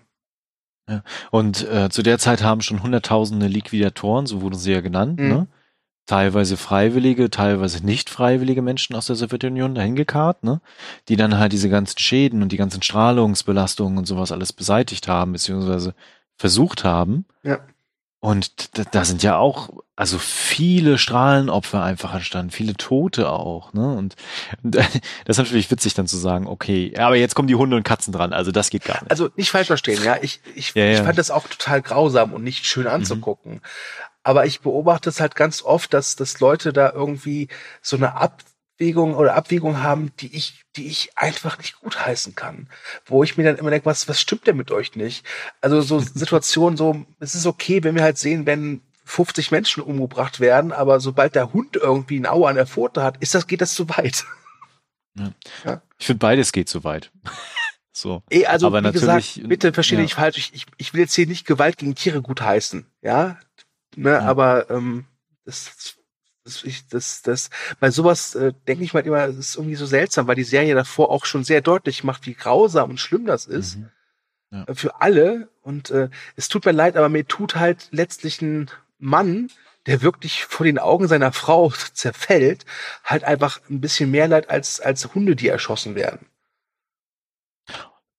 Ja. 0.90 1.04
Und 1.32 1.68
äh, 1.68 1.90
zu 1.90 2.04
der 2.04 2.20
Zeit 2.20 2.44
haben 2.44 2.62
schon 2.62 2.84
hunderttausende 2.84 3.48
Liquidatoren, 3.48 4.26
so 4.26 4.42
wurden 4.42 4.58
sie 4.58 4.72
ja 4.72 4.82
genannt, 4.82 5.20
mhm. 5.20 5.28
ne? 5.28 5.48
teilweise 6.06 6.56
freiwillige, 6.56 7.32
teilweise 7.32 7.84
nicht 7.84 8.12
freiwillige 8.12 8.62
Menschen 8.62 8.96
aus 8.96 9.08
der 9.08 9.16
Sowjetunion 9.16 9.74
dahin 9.74 9.96
gekarrt, 9.96 10.44
ne? 10.44 10.62
die 11.10 11.16
dann 11.16 11.40
halt 11.40 11.52
diese 11.52 11.70
ganzen 11.70 11.98
Schäden 11.98 12.44
und 12.44 12.52
die 12.52 12.58
ganzen 12.58 12.84
Strahlungsbelastungen 12.84 13.98
und 13.98 14.06
sowas 14.06 14.32
alles 14.32 14.54
beseitigt 14.54 15.08
haben, 15.08 15.34
beziehungsweise 15.34 15.96
versucht 16.38 16.84
haben. 16.84 17.26
Ja. 17.44 17.60
Und 18.26 18.72
da, 18.96 19.06
sind 19.06 19.22
ja 19.22 19.38
auch, 19.38 19.70
also 19.96 20.18
viele 20.18 20.98
Strahlenopfer 20.98 21.84
einfach 21.84 22.16
entstanden, 22.16 22.50
viele 22.50 22.74
Tote 22.74 23.30
auch, 23.30 23.72
ne? 23.74 23.96
Und 23.96 24.16
das 24.64 24.88
ist 25.28 25.38
natürlich 25.38 25.70
witzig 25.70 25.94
dann 25.94 26.08
zu 26.08 26.18
sagen, 26.18 26.48
okay, 26.48 26.92
aber 26.98 27.18
jetzt 27.18 27.36
kommen 27.36 27.48
die 27.48 27.54
Hunde 27.54 27.78
und 27.78 27.84
Katzen 27.84 28.12
dran, 28.12 28.34
also 28.34 28.52
das 28.52 28.72
geht 28.72 28.84
gar 28.84 29.00
nicht. 29.04 29.12
Also 29.12 29.30
nicht 29.36 29.52
falsch 29.52 29.68
verstehen, 29.68 30.04
ja. 30.04 30.18
Ich, 30.24 30.42
ich, 30.56 30.74
ja, 30.74 30.86
ja. 30.86 30.92
ich 30.94 31.06
fand 31.06 31.20
das 31.20 31.30
auch 31.30 31.48
total 31.48 31.84
grausam 31.84 32.34
und 32.34 32.44
nicht 32.44 32.66
schön 32.66 32.88
anzugucken. 32.88 33.54
Mhm. 33.54 33.62
Aber 34.24 34.48
ich 34.48 34.62
beobachte 34.62 35.08
es 35.10 35.20
halt 35.20 35.36
ganz 35.36 35.62
oft, 35.62 35.94
dass, 35.94 36.16
dass 36.16 36.40
Leute 36.40 36.74
da 36.74 36.92
irgendwie 36.92 37.48
so 37.84 37.96
eine 37.96 38.16
Ab 38.16 38.42
Abwägung 38.76 39.16
oder 39.16 39.36
Abwägung 39.36 39.82
haben, 39.82 40.12
die 40.20 40.36
ich, 40.36 40.66
die 40.76 40.88
ich 40.88 41.18
einfach 41.18 41.58
nicht 41.58 41.80
gutheißen 41.80 42.36
kann. 42.36 42.68
Wo 43.06 43.24
ich 43.24 43.38
mir 43.38 43.44
dann 43.44 43.56
immer 43.56 43.70
denke, 43.70 43.86
was, 43.86 44.10
was 44.10 44.20
stimmt 44.20 44.48
denn 44.48 44.58
mit 44.58 44.70
euch 44.70 44.96
nicht? 44.96 45.26
Also 45.62 45.80
so 45.82 46.00
Situationen, 46.14 46.76
so, 46.76 47.06
es 47.20 47.36
ist 47.36 47.46
okay, 47.46 47.84
wenn 47.84 47.96
wir 47.96 48.04
halt 48.04 48.18
sehen, 48.18 48.46
wenn 48.46 48.82
50 49.06 49.52
Menschen 49.52 49.82
umgebracht 49.82 50.42
werden, 50.42 50.74
aber 50.74 51.00
sobald 51.00 51.36
der 51.36 51.54
Hund 51.54 51.78
irgendwie 51.78 52.20
ein 52.20 52.26
Auer 52.26 52.50
an 52.50 52.56
der 52.56 52.68
Pfote 52.68 53.02
hat, 53.02 53.18
ist 53.18 53.34
das, 53.34 53.48
geht 53.48 53.62
das 53.62 53.76
zu 53.76 53.88
weit. 53.90 54.26
Ja. 55.18 55.32
Ja. 55.64 55.82
Ich 55.98 56.08
finde 56.08 56.20
beides 56.20 56.52
geht 56.52 56.68
zu 56.68 56.84
weit. 56.84 57.12
so. 57.94 58.24
Eh, 58.30 58.46
also, 58.46 58.68
aber 58.68 58.80
wie 58.80 58.84
natürlich, 58.84 59.36
gesagt, 59.36 59.48
bitte 59.48 59.72
verstehe 59.72 60.00
ja. 60.00 60.04
ich 60.04 60.16
falsch. 60.16 60.38
Ich, 60.38 60.54
ich, 60.54 60.66
ich 60.76 60.94
will 60.94 61.00
jetzt 61.00 61.16
hier 61.16 61.28
nicht 61.28 61.46
Gewalt 61.46 61.78
gegen 61.78 61.96
Tiere 61.96 62.22
gutheißen. 62.22 62.86
Ja. 63.02 63.38
Ne, 63.96 64.10
ja. 64.10 64.20
aber 64.20 64.70
ähm, 64.70 65.06
das, 65.46 65.96
ich, 66.64 66.88
das, 66.88 67.22
das, 67.22 67.50
bei 67.80 67.90
sowas 67.92 68.36
äh, 68.36 68.54
denke 68.68 68.84
ich 68.84 68.94
mal 68.94 69.06
immer, 69.06 69.28
das 69.28 69.38
ist 69.38 69.56
irgendwie 69.56 69.76
so 69.76 69.86
seltsam, 69.86 70.28
weil 70.28 70.36
die 70.36 70.44
Serie 70.44 70.76
davor 70.76 71.10
auch 71.10 71.26
schon 71.26 71.44
sehr 71.44 71.62
deutlich 71.62 72.04
macht, 72.04 72.26
wie 72.26 72.34
grausam 72.34 72.92
und 72.92 73.00
schlimm 73.00 73.26
das 73.26 73.46
ist. 73.46 73.78
Mhm. 73.78 73.90
Ja. 74.52 74.64
Äh, 74.66 74.76
für 74.76 75.02
alle. 75.02 75.50
Und 75.62 75.90
äh, 75.90 76.10
es 76.36 76.50
tut 76.50 76.66
mir 76.66 76.72
leid, 76.72 76.98
aber 76.98 77.10
mir 77.10 77.28
tut 77.28 77.56
halt 77.56 77.88
letztlich 77.92 78.42
ein 78.42 78.70
Mann, 79.00 79.50
der 79.88 80.02
wirklich 80.02 80.46
vor 80.46 80.66
den 80.66 80.80
Augen 80.80 81.08
seiner 81.08 81.32
Frau 81.32 81.72
zerfällt, 81.94 82.66
halt 83.04 83.24
einfach 83.24 83.60
ein 83.70 83.82
bisschen 83.82 84.12
mehr 84.12 84.28
leid 84.28 84.50
als, 84.50 84.80
als 84.80 85.14
Hunde, 85.14 85.36
die 85.36 85.48
erschossen 85.48 85.96
werden. 85.96 86.28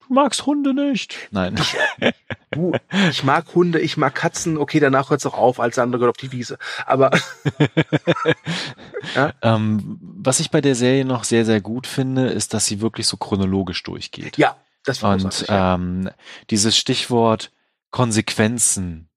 Du 0.09 0.15
magst 0.15 0.47
Hunde 0.47 0.75
nicht. 0.75 1.17
Nein. 1.31 1.57
Ich, 1.59 2.13
du, 2.51 2.73
ich 3.11 3.25
mag 3.25 3.47
Hunde, 3.55 3.81
ich 3.81 3.97
mag 3.97 4.15
Katzen. 4.15 4.57
Okay, 4.57 4.81
danach 4.81 5.11
hört 5.11 5.21
es 5.21 5.27
auch 5.27 5.37
auf, 5.37 5.61
als 5.61 5.79
andere 5.79 6.01
gehört 6.01 6.17
auf 6.17 6.21
die 6.21 6.33
Wiese. 6.33 6.59
Aber 6.87 7.11
ja? 9.15 9.33
ähm, 9.43 9.99
was 10.01 10.41
ich 10.41 10.51
bei 10.51 10.61
der 10.61 10.75
Serie 10.75 11.05
noch 11.05 11.25
sehr, 11.25 11.45
sehr 11.45 11.61
gut 11.61 11.87
finde, 11.87 12.29
ist, 12.29 12.55
dass 12.55 12.67
sie 12.67 12.81
wirklich 12.81 13.07
so 13.07 13.17
chronologisch 13.17 13.83
durchgeht. 13.83 14.39
Ja, 14.39 14.57
das 14.85 15.03
war 15.03 15.15
Und 15.15 15.45
ähm, 15.49 16.11
dieses 16.51 16.77
Stichwort 16.77 17.51
Konsequenzen 17.91 19.09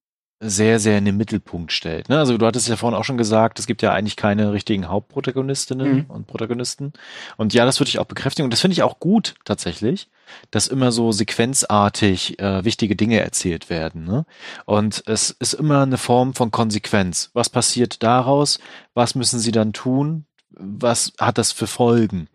sehr, 0.42 0.78
sehr 0.78 0.96
in 0.96 1.04
den 1.04 1.18
Mittelpunkt 1.18 1.70
stellt. 1.70 2.08
Ne? 2.08 2.18
Also 2.18 2.38
du 2.38 2.46
hattest 2.46 2.66
ja 2.66 2.76
vorhin 2.76 2.98
auch 2.98 3.04
schon 3.04 3.18
gesagt, 3.18 3.58
es 3.58 3.66
gibt 3.66 3.82
ja 3.82 3.92
eigentlich 3.92 4.16
keine 4.16 4.52
richtigen 4.52 4.88
Hauptprotagonistinnen 4.88 5.92
mhm. 5.92 6.04
und 6.08 6.26
Protagonisten. 6.26 6.94
Und 7.36 7.52
ja, 7.52 7.66
das 7.66 7.78
würde 7.78 7.90
ich 7.90 7.98
auch 7.98 8.06
bekräftigen. 8.06 8.44
Und 8.44 8.50
das 8.50 8.62
finde 8.62 8.72
ich 8.72 8.82
auch 8.82 9.00
gut 9.00 9.34
tatsächlich, 9.44 10.08
dass 10.50 10.66
immer 10.66 10.92
so 10.92 11.12
sequenzartig 11.12 12.38
äh, 12.38 12.64
wichtige 12.64 12.96
Dinge 12.96 13.20
erzählt 13.20 13.68
werden. 13.68 14.04
Ne? 14.04 14.24
Und 14.64 15.02
es 15.06 15.30
ist 15.30 15.52
immer 15.52 15.82
eine 15.82 15.98
Form 15.98 16.32
von 16.32 16.50
Konsequenz. 16.50 17.30
Was 17.34 17.50
passiert 17.50 18.02
daraus? 18.02 18.60
Was 18.94 19.14
müssen 19.14 19.40
sie 19.40 19.52
dann 19.52 19.74
tun? 19.74 20.24
Was 20.52 21.12
hat 21.20 21.36
das 21.36 21.52
für 21.52 21.66
Folgen? 21.66 22.28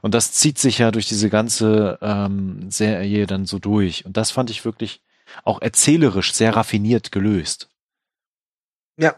Und 0.00 0.14
das 0.14 0.32
zieht 0.32 0.58
sich 0.58 0.78
ja 0.78 0.90
durch 0.90 1.06
diese 1.06 1.30
ganze 1.30 1.98
ähm, 2.02 2.70
Serie 2.70 3.26
dann 3.26 3.46
so 3.46 3.60
durch. 3.60 4.04
Und 4.04 4.16
das 4.16 4.32
fand 4.32 4.50
ich 4.50 4.64
wirklich 4.64 5.00
auch 5.44 5.60
erzählerisch 5.60 6.32
sehr 6.32 6.56
raffiniert 6.56 7.12
gelöst. 7.12 7.68
Ja, 8.96 9.14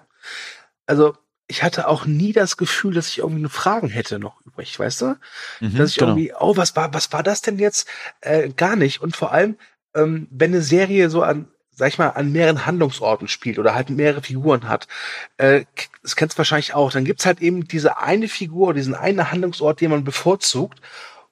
also 0.86 1.16
ich 1.46 1.62
hatte 1.62 1.88
auch 1.88 2.06
nie 2.06 2.32
das 2.32 2.56
Gefühl, 2.56 2.94
dass 2.94 3.08
ich 3.08 3.18
irgendwie 3.18 3.40
eine 3.40 3.48
Fragen 3.48 3.88
hätte 3.88 4.18
noch 4.18 4.40
übrig, 4.46 4.78
weißt 4.78 5.02
du? 5.02 5.16
Mhm, 5.60 5.76
dass 5.76 5.90
ich 5.90 5.98
genau. 5.98 6.12
irgendwie, 6.12 6.32
oh, 6.38 6.56
was 6.56 6.74
war, 6.74 6.92
was 6.94 7.12
war 7.12 7.22
das 7.22 7.42
denn 7.42 7.58
jetzt? 7.58 7.88
Äh, 8.20 8.48
gar 8.50 8.76
nicht. 8.76 9.02
Und 9.02 9.14
vor 9.14 9.32
allem, 9.32 9.56
ähm, 9.94 10.26
wenn 10.30 10.52
eine 10.52 10.62
Serie 10.62 11.10
so 11.10 11.22
an, 11.22 11.48
sag 11.70 11.88
ich 11.88 11.98
mal, 11.98 12.08
an 12.10 12.32
mehreren 12.32 12.64
Handlungsorten 12.66 13.28
spielt 13.28 13.58
oder 13.58 13.74
halt 13.74 13.90
mehrere 13.90 14.22
Figuren 14.22 14.68
hat, 14.68 14.88
äh, 15.36 15.64
das 16.02 16.16
kennst 16.16 16.36
du 16.36 16.38
wahrscheinlich 16.38 16.72
auch, 16.74 16.92
dann 16.92 17.04
gibt's 17.04 17.26
halt 17.26 17.40
eben 17.40 17.68
diese 17.68 17.98
eine 17.98 18.28
Figur, 18.28 18.72
diesen 18.72 18.94
einen 18.94 19.30
Handlungsort, 19.30 19.80
den 19.80 19.90
man 19.90 20.04
bevorzugt 20.04 20.80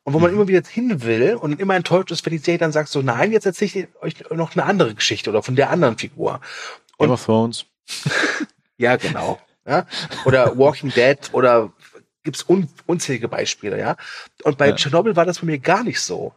und 0.05 0.15
wo 0.15 0.19
man 0.19 0.31
mhm. 0.31 0.37
immer 0.39 0.49
wieder 0.49 0.67
hin 0.69 1.03
will 1.03 1.35
und 1.35 1.61
immer 1.61 1.77
enttäuscht 1.77 2.11
ist, 2.11 2.25
wenn 2.27 2.33
die 2.33 2.39
Serie 2.39 2.59
dann 2.59 2.73
sagt 2.73 2.89
so, 2.89 3.03
nein, 3.03 3.33
jetzt 3.33 3.47
erzähle 3.47 3.89
ich 4.03 4.03
euch 4.03 4.31
noch 4.31 4.55
eine 4.55 4.65
andere 4.65 4.95
Geschichte 4.95 5.31
oder 5.31 5.43
von 5.43 5.57
der 5.57 5.71
anderen 5.71 5.97
Figur. 5.97 6.41
Und, 6.97 7.07
Game 7.07 7.11
of 7.13 7.25
Thrones. 7.25 7.67
ja, 8.77 8.97
genau. 8.97 9.39
Ja? 9.67 9.87
Oder 10.25 10.59
Walking 10.59 10.91
Dead 10.91 11.19
oder 11.33 11.73
gibt's 12.25 12.49
un 12.49 12.69
unzählige 12.87 13.29
Beispiele, 13.29 13.79
ja. 13.79 13.97
Und 14.43 14.59
bei 14.59 14.69
ja. 14.69 14.75
Tschernobyl 14.75 15.17
war 15.17 15.27
das 15.27 15.41
bei 15.41 15.47
mir 15.47 15.59
gar 15.59 15.85
nicht 15.85 16.01
so. 16.01 16.35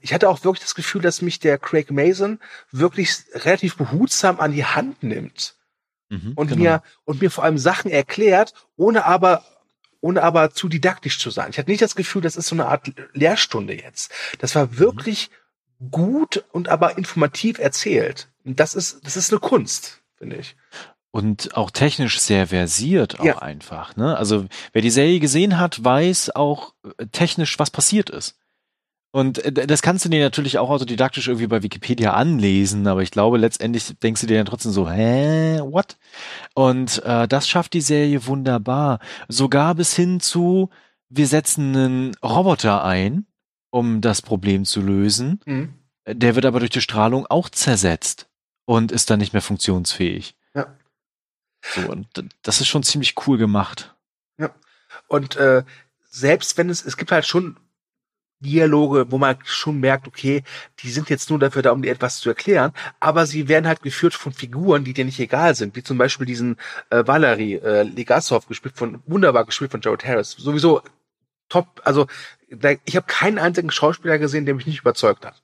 Ich 0.00 0.14
hatte 0.14 0.28
auch 0.28 0.44
wirklich 0.44 0.62
das 0.62 0.76
Gefühl, 0.76 1.02
dass 1.02 1.22
mich 1.22 1.40
der 1.40 1.58
Craig 1.58 1.90
Mason 1.90 2.38
wirklich 2.70 3.16
relativ 3.34 3.76
behutsam 3.76 4.38
an 4.38 4.52
die 4.52 4.64
Hand 4.64 5.02
nimmt. 5.02 5.56
Mhm, 6.10 6.32
und 6.36 6.48
genau. 6.48 6.60
mir 6.60 6.82
und 7.04 7.20
mir 7.20 7.30
vor 7.30 7.44
allem 7.44 7.58
Sachen 7.58 7.90
erklärt, 7.90 8.52
ohne 8.76 9.06
aber 9.06 9.42
ohne 10.04 10.22
aber 10.22 10.50
zu 10.50 10.68
didaktisch 10.68 11.18
zu 11.18 11.30
sein. 11.30 11.48
Ich 11.48 11.58
hatte 11.58 11.70
nicht 11.70 11.80
das 11.80 11.96
Gefühl, 11.96 12.20
das 12.20 12.36
ist 12.36 12.48
so 12.48 12.54
eine 12.54 12.66
Art 12.66 12.92
Lehrstunde 13.14 13.74
jetzt. 13.74 14.12
Das 14.38 14.54
war 14.54 14.76
wirklich 14.76 15.30
mhm. 15.78 15.90
gut 15.90 16.44
und 16.52 16.68
aber 16.68 16.98
informativ 16.98 17.58
erzählt. 17.58 18.28
Und 18.44 18.60
das 18.60 18.74
ist, 18.74 19.00
das 19.06 19.16
ist 19.16 19.32
eine 19.32 19.40
Kunst, 19.40 20.02
finde 20.18 20.36
ich. 20.36 20.56
Und 21.10 21.56
auch 21.56 21.70
technisch 21.70 22.20
sehr 22.20 22.48
versiert 22.48 23.18
auch 23.18 23.24
ja. 23.24 23.38
einfach. 23.38 23.96
Ne? 23.96 24.14
Also 24.14 24.44
wer 24.74 24.82
die 24.82 24.90
Serie 24.90 25.20
gesehen 25.20 25.58
hat, 25.58 25.82
weiß 25.82 26.36
auch 26.36 26.74
äh, 26.98 27.06
technisch, 27.06 27.58
was 27.58 27.70
passiert 27.70 28.10
ist. 28.10 28.36
Und 29.10 29.38
äh, 29.38 29.66
das 29.66 29.80
kannst 29.80 30.04
du 30.04 30.10
dir 30.10 30.22
natürlich 30.22 30.58
auch 30.58 30.68
autodidaktisch 30.68 31.28
irgendwie 31.28 31.46
bei 31.46 31.62
Wikipedia 31.62 32.12
anlesen, 32.12 32.86
aber 32.88 33.00
ich 33.00 33.12
glaube, 33.12 33.38
letztendlich 33.38 33.96
denkst 34.02 34.20
du 34.20 34.26
dir 34.26 34.36
dann 34.36 34.46
trotzdem 34.46 34.72
so, 34.72 34.90
hä, 34.90 35.60
what? 35.62 35.96
Und 36.54 37.02
äh, 37.02 37.26
das 37.26 37.48
schafft 37.48 37.72
die 37.72 37.80
Serie 37.80 38.26
wunderbar. 38.26 39.00
Sogar 39.28 39.74
bis 39.74 39.94
hin 39.94 40.20
zu, 40.20 40.70
wir 41.08 41.26
setzen 41.26 41.76
einen 41.76 42.14
Roboter 42.22 42.84
ein, 42.84 43.26
um 43.70 44.00
das 44.00 44.22
Problem 44.22 44.64
zu 44.64 44.80
lösen. 44.80 45.40
Mhm. 45.44 45.74
Der 46.06 46.36
wird 46.36 46.46
aber 46.46 46.60
durch 46.60 46.70
die 46.70 46.80
Strahlung 46.80 47.26
auch 47.26 47.48
zersetzt 47.48 48.28
und 48.66 48.92
ist 48.92 49.10
dann 49.10 49.18
nicht 49.18 49.32
mehr 49.32 49.42
funktionsfähig. 49.42 50.36
Ja. 50.54 50.66
So, 51.62 51.80
und 51.90 52.08
das 52.42 52.60
ist 52.60 52.68
schon 52.68 52.82
ziemlich 52.82 53.14
cool 53.26 53.38
gemacht. 53.38 53.94
Ja. 54.38 54.54
Und 55.08 55.36
äh, 55.36 55.64
selbst 56.04 56.56
wenn 56.56 56.70
es, 56.70 56.84
es 56.84 56.96
gibt 56.96 57.10
halt 57.10 57.26
schon 57.26 57.56
Dialoge, 58.44 59.10
wo 59.10 59.18
man 59.18 59.36
schon 59.44 59.80
merkt, 59.80 60.06
okay, 60.06 60.42
die 60.80 60.90
sind 60.90 61.10
jetzt 61.10 61.30
nur 61.30 61.38
dafür 61.38 61.62
da, 61.62 61.72
um 61.72 61.82
dir 61.82 61.92
etwas 61.92 62.20
zu 62.20 62.28
erklären, 62.28 62.72
aber 63.00 63.26
sie 63.26 63.48
werden 63.48 63.66
halt 63.66 63.82
geführt 63.82 64.14
von 64.14 64.32
Figuren, 64.32 64.84
die 64.84 64.92
dir 64.92 65.04
nicht 65.04 65.18
egal 65.18 65.54
sind, 65.54 65.74
wie 65.74 65.82
zum 65.82 65.98
Beispiel 65.98 66.26
diesen 66.26 66.56
äh, 66.90 67.06
Valery 67.06 67.54
äh, 67.54 67.82
Legasov 67.82 68.46
gespielt 68.46 68.76
von, 68.76 69.02
wunderbar 69.06 69.44
gespielt 69.44 69.70
von 69.70 69.80
Jared 69.80 70.04
Harris. 70.04 70.32
Sowieso 70.32 70.82
top, 71.48 71.80
also 71.84 72.06
da, 72.50 72.72
ich 72.84 72.96
habe 72.96 73.06
keinen 73.06 73.38
einzigen 73.38 73.70
Schauspieler 73.70 74.18
gesehen, 74.18 74.46
der 74.46 74.54
mich 74.54 74.66
nicht 74.66 74.80
überzeugt 74.80 75.24
hat. 75.24 75.42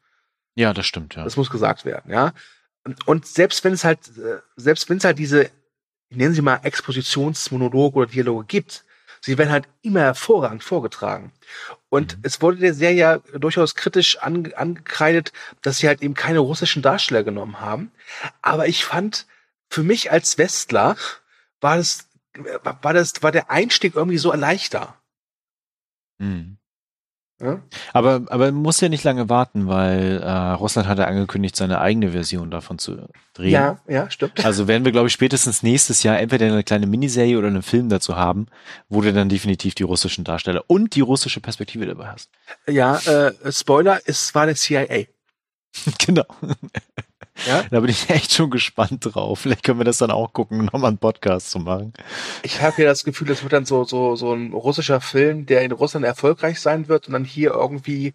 Ja, 0.54 0.72
das 0.74 0.86
stimmt, 0.86 1.14
ja. 1.14 1.24
Das 1.24 1.36
muss 1.36 1.50
gesagt 1.50 1.84
werden, 1.84 2.10
ja. 2.12 2.32
Und 3.06 3.26
selbst 3.26 3.64
wenn 3.64 3.72
es 3.72 3.84
halt, 3.84 4.00
äh, 4.18 4.38
selbst 4.56 4.88
wenn 4.88 4.98
es 4.98 5.04
halt 5.04 5.18
diese, 5.18 5.50
nennen 6.10 6.34
Sie 6.34 6.42
mal 6.42 6.60
Expositionsmonologe 6.62 7.98
oder 7.98 8.10
Dialoge 8.10 8.46
gibt, 8.46 8.84
sie 9.20 9.38
werden 9.38 9.50
halt 9.50 9.68
immer 9.82 10.00
hervorragend 10.00 10.64
vorgetragen. 10.64 11.32
Und 11.88 12.16
mhm. 12.16 12.20
es 12.22 12.40
wurde 12.40 12.58
der 12.58 12.74
Serie 12.74 12.98
ja 12.98 13.18
durchaus 13.38 13.74
kritisch 13.74 14.18
ange 14.18 14.56
angekreidet, 14.56 15.32
dass 15.62 15.78
sie 15.78 15.88
halt 15.88 16.02
eben 16.02 16.14
keine 16.14 16.38
russischen 16.38 16.82
Darsteller 16.82 17.24
genommen 17.24 17.60
haben. 17.60 17.92
Aber 18.42 18.66
ich 18.68 18.84
fand, 18.84 19.26
für 19.68 19.82
mich 19.82 20.10
als 20.10 20.38
Westler 20.38 20.96
war 21.60 21.76
das, 21.76 22.08
war 22.82 22.94
das, 22.94 23.22
war 23.22 23.32
der 23.32 23.50
Einstieg 23.50 23.94
irgendwie 23.94 24.18
so 24.18 24.32
leichter. 24.32 25.00
Mhm. 26.18 26.59
Ja? 27.40 27.62
Aber, 27.92 28.22
aber 28.26 28.52
man 28.52 28.62
muss 28.62 28.80
ja 28.80 28.88
nicht 28.88 29.04
lange 29.04 29.28
warten, 29.28 29.66
weil 29.66 30.20
äh, 30.22 30.30
Russland 30.30 30.88
hat 30.88 30.98
ja 30.98 31.06
angekündigt, 31.06 31.56
seine 31.56 31.80
eigene 31.80 32.12
Version 32.12 32.50
davon 32.50 32.78
zu 32.78 33.08
drehen. 33.34 33.50
Ja, 33.50 33.80
ja, 33.88 34.10
stimmt. 34.10 34.44
Also 34.44 34.68
werden 34.68 34.84
wir, 34.84 34.92
glaube 34.92 35.06
ich, 35.08 35.12
spätestens 35.12 35.62
nächstes 35.62 36.02
Jahr 36.02 36.18
entweder 36.18 36.46
eine 36.46 36.64
kleine 36.64 36.86
Miniserie 36.86 37.38
oder 37.38 37.48
einen 37.48 37.62
Film 37.62 37.88
dazu 37.88 38.16
haben, 38.16 38.46
wo 38.88 39.00
du 39.00 39.12
dann 39.12 39.28
definitiv 39.28 39.74
die 39.74 39.84
russischen 39.84 40.24
Darsteller 40.24 40.64
und 40.66 40.94
die 40.94 41.00
russische 41.00 41.40
Perspektive 41.40 41.86
dabei 41.86 42.08
hast. 42.08 42.30
Ja, 42.68 42.98
äh, 42.98 43.32
Spoiler, 43.50 44.00
es 44.04 44.34
war 44.34 44.46
der 44.46 44.56
CIA. 44.56 45.04
genau. 45.98 46.24
Ja? 47.46 47.64
Da 47.70 47.80
bin 47.80 47.90
ich 47.90 48.10
echt 48.10 48.32
schon 48.32 48.50
gespannt 48.50 48.98
drauf. 49.02 49.40
Vielleicht 49.40 49.64
können 49.64 49.78
wir 49.78 49.84
das 49.84 49.98
dann 49.98 50.10
auch 50.10 50.32
gucken, 50.32 50.66
nochmal 50.66 50.88
einen 50.88 50.98
Podcast 50.98 51.50
zu 51.50 51.58
machen. 51.58 51.92
Ich 52.42 52.60
habe 52.60 52.76
hier 52.76 52.86
das 52.86 53.04
Gefühl, 53.04 53.28
das 53.28 53.42
wird 53.42 53.52
dann 53.52 53.64
so, 53.64 53.84
so, 53.84 54.16
so 54.16 54.32
ein 54.32 54.52
russischer 54.52 55.00
Film, 55.00 55.46
der 55.46 55.62
in 55.62 55.72
Russland 55.72 56.04
erfolgreich 56.04 56.60
sein 56.60 56.88
wird 56.88 57.06
und 57.06 57.14
dann 57.14 57.24
hier 57.24 57.50
irgendwie 57.52 58.14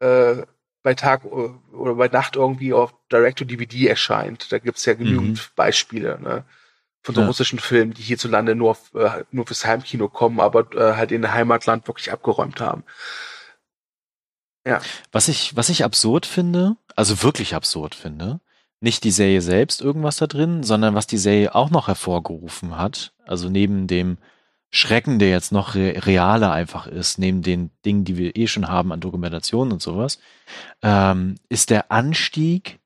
äh, 0.00 0.36
bei 0.82 0.94
Tag 0.94 1.24
oder 1.24 1.94
bei 1.94 2.08
Nacht 2.08 2.36
irgendwie 2.36 2.72
auf 2.72 2.94
Direct-to-DVD 3.10 3.88
erscheint. 3.88 4.52
Da 4.52 4.58
gibt's 4.58 4.84
ja 4.84 4.94
genügend 4.94 5.38
mhm. 5.38 5.52
Beispiele 5.56 6.18
ne? 6.20 6.44
von 7.02 7.14
so 7.14 7.20
ja. 7.22 7.26
russischen 7.26 7.58
Filmen, 7.58 7.94
die 7.94 8.02
hierzulande 8.02 8.54
nur, 8.54 8.76
äh, 8.94 9.24
nur 9.30 9.46
fürs 9.46 9.64
Heimkino 9.64 10.08
kommen, 10.08 10.40
aber 10.40 10.66
äh, 10.74 10.94
halt 10.94 11.10
in 11.12 11.32
Heimatland 11.32 11.86
wirklich 11.86 12.12
abgeräumt 12.12 12.60
haben. 12.60 12.84
Ja. 14.66 14.80
Was 15.12 15.28
ich, 15.28 15.56
was 15.56 15.68
ich 15.68 15.84
absurd 15.84 16.26
finde, 16.26 16.76
also 16.96 17.22
wirklich 17.22 17.54
absurd 17.54 17.94
finde, 17.94 18.40
nicht 18.80 19.04
die 19.04 19.10
Serie 19.10 19.40
selbst 19.40 19.80
irgendwas 19.80 20.16
da 20.16 20.26
drin, 20.26 20.62
sondern 20.62 20.94
was 20.94 21.06
die 21.06 21.18
Serie 21.18 21.54
auch 21.54 21.70
noch 21.70 21.88
hervorgerufen 21.88 22.76
hat, 22.76 23.12
also 23.26 23.48
neben 23.48 23.86
dem 23.86 24.18
Schrecken, 24.70 25.18
der 25.18 25.30
jetzt 25.30 25.52
noch 25.52 25.74
re 25.76 26.04
realer 26.04 26.52
einfach 26.52 26.86
ist, 26.86 27.18
neben 27.18 27.42
den 27.42 27.70
Dingen, 27.84 28.04
die 28.04 28.16
wir 28.16 28.36
eh 28.36 28.48
schon 28.48 28.68
haben 28.68 28.92
an 28.92 29.00
Dokumentationen 29.00 29.72
und 29.72 29.80
sowas, 29.80 30.18
ähm, 30.82 31.36
ist 31.48 31.70
der 31.70 31.92
Anstieg 31.92 32.80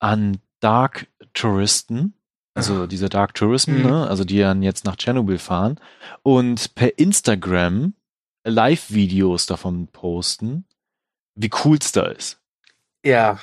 an 0.00 0.38
Dark 0.58 1.06
Touristen, 1.32 2.14
also 2.54 2.86
diese 2.86 3.08
Dark 3.08 3.34
Tourism, 3.34 3.74
mhm. 3.74 3.82
ne? 3.82 4.08
also 4.08 4.24
die 4.24 4.38
dann 4.38 4.62
jetzt 4.62 4.84
nach 4.84 4.96
Tschernobyl 4.96 5.38
fahren 5.38 5.78
und 6.22 6.74
per 6.74 6.98
Instagram 6.98 7.94
Live-Videos 8.44 9.46
davon 9.46 9.86
posten, 9.86 10.64
wie 11.34 11.50
cool's 11.50 11.92
da 11.92 12.06
ist. 12.06 12.38
Ja, 13.04 13.38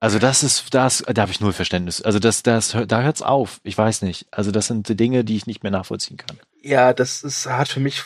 also 0.00 0.18
das 0.18 0.42
ist, 0.42 0.72
das, 0.72 1.04
da 1.06 1.22
habe 1.22 1.30
ich 1.30 1.40
null 1.40 1.52
Verständnis. 1.52 2.00
Also 2.00 2.18
das, 2.18 2.42
das, 2.42 2.74
da 2.86 3.02
hört's 3.02 3.20
auf. 3.20 3.60
Ich 3.64 3.76
weiß 3.76 4.00
nicht. 4.00 4.26
Also 4.30 4.50
das 4.50 4.66
sind 4.66 4.98
Dinge, 4.98 5.24
die 5.24 5.36
ich 5.36 5.46
nicht 5.46 5.62
mehr 5.62 5.70
nachvollziehen 5.70 6.16
kann. 6.16 6.38
Ja, 6.62 6.94
das 6.94 7.22
ist, 7.22 7.46
hat 7.46 7.68
für 7.68 7.80
mich 7.80 8.02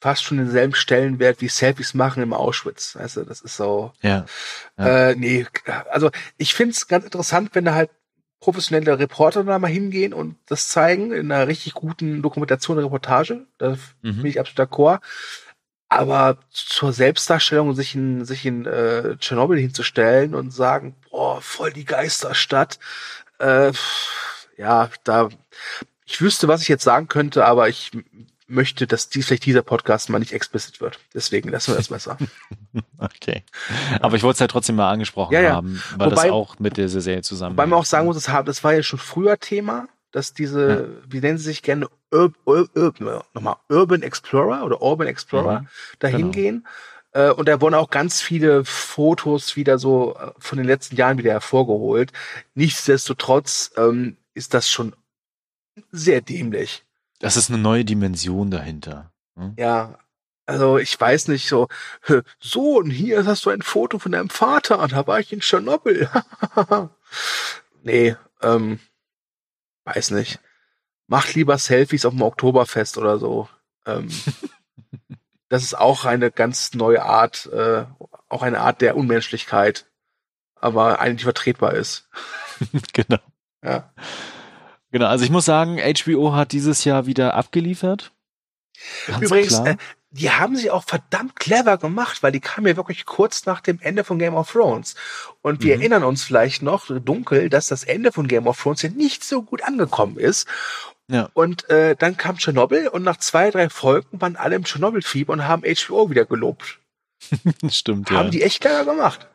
fast 0.00 0.24
schon 0.24 0.38
denselben 0.38 0.74
Stellenwert 0.74 1.40
wie 1.40 1.48
Selfies 1.48 1.94
machen 1.94 2.22
im 2.22 2.32
Auschwitz. 2.32 2.96
Also 2.96 3.22
das 3.22 3.40
ist 3.40 3.56
so. 3.56 3.92
Ja. 4.02 4.26
ja. 4.76 5.10
Äh, 5.10 5.14
nee, 5.14 5.46
also 5.88 6.10
ich 6.36 6.52
find's 6.52 6.88
ganz 6.88 7.04
interessant, 7.04 7.50
wenn 7.52 7.64
da 7.64 7.74
halt 7.74 7.90
professionelle 8.40 8.98
Reporter 8.98 9.44
da 9.44 9.58
mal 9.60 9.68
hingehen 9.68 10.12
und 10.12 10.36
das 10.46 10.68
zeigen 10.68 11.12
in 11.12 11.30
einer 11.30 11.46
richtig 11.46 11.74
guten 11.74 12.22
Dokumentation, 12.22 12.78
Reportage. 12.78 13.46
Da 13.58 13.76
mhm. 14.02 14.16
bin 14.16 14.26
ich 14.26 14.40
absolut 14.40 14.68
d'accord. 14.68 15.00
Aber 15.88 16.38
zur 16.50 16.92
Selbstdarstellung, 16.92 17.74
sich 17.74 17.94
in, 17.94 18.24
sich 18.24 18.44
in 18.44 18.66
äh, 18.66 19.16
Tschernobyl 19.18 19.58
hinzustellen 19.58 20.34
und 20.34 20.52
sagen, 20.52 20.96
boah, 21.10 21.40
voll 21.40 21.72
die 21.72 21.84
Geisterstadt, 21.84 22.78
äh, 23.38 23.72
ja, 24.56 24.90
da, 25.04 25.28
ich 26.06 26.20
wüsste, 26.20 26.48
was 26.48 26.62
ich 26.62 26.68
jetzt 26.68 26.84
sagen 26.84 27.08
könnte, 27.08 27.44
aber 27.44 27.68
ich 27.68 27.92
möchte, 28.48 28.86
dass 28.86 29.08
dies, 29.08 29.26
vielleicht 29.26 29.44
dieser 29.44 29.62
Podcast 29.62 30.08
mal 30.08 30.18
nicht 30.18 30.32
explicit 30.32 30.80
wird. 30.80 30.98
Deswegen 31.14 31.50
lassen 31.50 31.72
wir 31.72 31.76
das 31.76 31.88
besser. 31.88 32.16
okay. 32.98 33.44
Aber 34.00 34.16
ich 34.16 34.22
wollte 34.22 34.34
es 34.34 34.40
ja 34.40 34.46
trotzdem 34.46 34.76
mal 34.76 34.90
angesprochen 34.90 35.34
ja, 35.34 35.40
ja. 35.40 35.54
haben, 35.54 35.82
weil 35.96 36.10
wobei, 36.10 36.22
das 36.24 36.32
auch 36.32 36.58
mit 36.58 36.76
dieser 36.76 37.00
Serie 37.00 37.22
zusammen. 37.22 37.56
Weil 37.56 37.66
man 37.66 37.78
auch 37.78 37.84
sagen 37.84 38.06
muss, 38.06 38.22
das 38.22 38.64
war 38.64 38.74
ja 38.74 38.82
schon 38.82 38.98
früher 38.98 39.38
Thema 39.38 39.88
dass 40.16 40.32
diese, 40.32 41.00
ja. 41.04 41.12
wie 41.12 41.20
nennen 41.20 41.36
sie 41.36 41.44
sich 41.44 41.62
gerne, 41.62 41.90
Ur 42.10 42.32
Ur 42.46 42.70
Ur 42.74 43.24
nochmal 43.34 43.56
Urban 43.68 44.00
Explorer 44.00 44.64
oder 44.64 44.80
Urban 44.80 45.06
Explorer 45.08 45.60
mhm, 45.60 45.68
dahin 45.98 46.18
genau. 46.18 46.30
gehen. 46.30 46.66
Äh, 47.12 47.32
und 47.32 47.46
da 47.48 47.60
wurden 47.60 47.74
auch 47.74 47.90
ganz 47.90 48.22
viele 48.22 48.64
Fotos 48.64 49.56
wieder 49.56 49.78
so 49.78 50.16
äh, 50.16 50.30
von 50.38 50.56
den 50.56 50.66
letzten 50.66 50.96
Jahren 50.96 51.18
wieder 51.18 51.32
hervorgeholt. 51.32 52.14
Nichtsdestotrotz 52.54 53.72
ähm, 53.76 54.16
ist 54.32 54.54
das 54.54 54.70
schon 54.70 54.94
sehr 55.92 56.22
dämlich. 56.22 56.86
Das 57.18 57.36
ist 57.36 57.50
eine 57.50 57.58
neue 57.58 57.84
Dimension 57.84 58.50
dahinter. 58.50 59.12
Hm? 59.36 59.52
Ja, 59.58 59.98
also 60.46 60.78
ich 60.78 60.98
weiß 60.98 61.28
nicht 61.28 61.46
so, 61.46 61.68
so 62.40 62.78
und 62.78 62.88
hier 62.88 63.26
hast 63.26 63.44
du 63.44 63.50
ein 63.50 63.60
Foto 63.60 63.98
von 63.98 64.12
deinem 64.12 64.30
Vater, 64.30 64.88
da 64.88 65.06
war 65.06 65.20
ich 65.20 65.30
in 65.30 65.40
Tschernobyl. 65.40 66.08
nee, 67.82 68.16
ähm, 68.40 68.80
weiß 69.86 70.10
nicht. 70.10 70.40
Macht 71.06 71.34
lieber 71.34 71.56
Selfies 71.56 72.04
auf 72.04 72.12
dem 72.12 72.22
Oktoberfest 72.22 72.98
oder 72.98 73.18
so. 73.18 73.48
Ähm, 73.86 74.08
das 75.48 75.62
ist 75.62 75.78
auch 75.78 76.04
eine 76.04 76.30
ganz 76.30 76.74
neue 76.74 77.02
Art, 77.02 77.46
äh, 77.46 77.84
auch 78.28 78.42
eine 78.42 78.60
Art 78.60 78.80
der 78.82 78.96
Unmenschlichkeit, 78.96 79.86
aber 80.56 81.00
eigentlich 81.00 81.24
vertretbar 81.24 81.74
ist. 81.74 82.08
genau. 82.92 83.20
Ja. 83.62 83.92
Genau, 84.90 85.06
also 85.06 85.24
ich 85.24 85.30
muss 85.30 85.44
sagen, 85.44 85.78
HBO 85.78 86.34
hat 86.34 86.52
dieses 86.52 86.84
Jahr 86.84 87.06
wieder 87.06 87.34
abgeliefert. 87.34 88.12
Ganz 89.06 89.22
Übrigens, 89.22 89.58
äh, 89.60 89.76
die 90.16 90.30
haben 90.30 90.56
sie 90.56 90.70
auch 90.70 90.84
verdammt 90.84 91.36
clever 91.36 91.78
gemacht, 91.78 92.22
weil 92.22 92.32
die 92.32 92.40
kamen 92.40 92.66
ja 92.66 92.76
wirklich 92.76 93.04
kurz 93.04 93.46
nach 93.46 93.60
dem 93.60 93.78
Ende 93.80 94.04
von 94.04 94.18
Game 94.18 94.34
of 94.34 94.50
Thrones. 94.50 94.94
Und 95.42 95.62
wir 95.62 95.76
mhm. 95.76 95.82
erinnern 95.82 96.04
uns 96.04 96.24
vielleicht 96.24 96.62
noch 96.62 96.86
dunkel, 96.86 97.48
dass 97.48 97.66
das 97.66 97.84
Ende 97.84 98.12
von 98.12 98.26
Game 98.26 98.46
of 98.46 98.60
Thrones 98.60 98.82
ja 98.82 98.88
nicht 98.88 99.24
so 99.24 99.42
gut 99.42 99.62
angekommen 99.62 100.18
ist. 100.18 100.46
Ja. 101.08 101.28
Und 101.34 101.68
äh, 101.70 101.94
dann 101.96 102.16
kam 102.16 102.38
Tschernobyl 102.38 102.88
und 102.88 103.02
nach 103.04 103.18
zwei, 103.18 103.50
drei 103.50 103.68
Folgen 103.68 104.20
waren 104.20 104.36
alle 104.36 104.56
im 104.56 104.64
Tschernobyl-Fieber 104.64 105.32
und 105.32 105.46
haben 105.46 105.62
HBO 105.62 106.10
wieder 106.10 106.24
gelobt. 106.24 106.80
Stimmt, 107.68 108.10
haben 108.10 108.14
ja. 108.14 108.20
Haben 108.20 108.30
die 108.30 108.42
echt 108.42 108.60
clever 108.60 108.84
gemacht. 108.84 109.28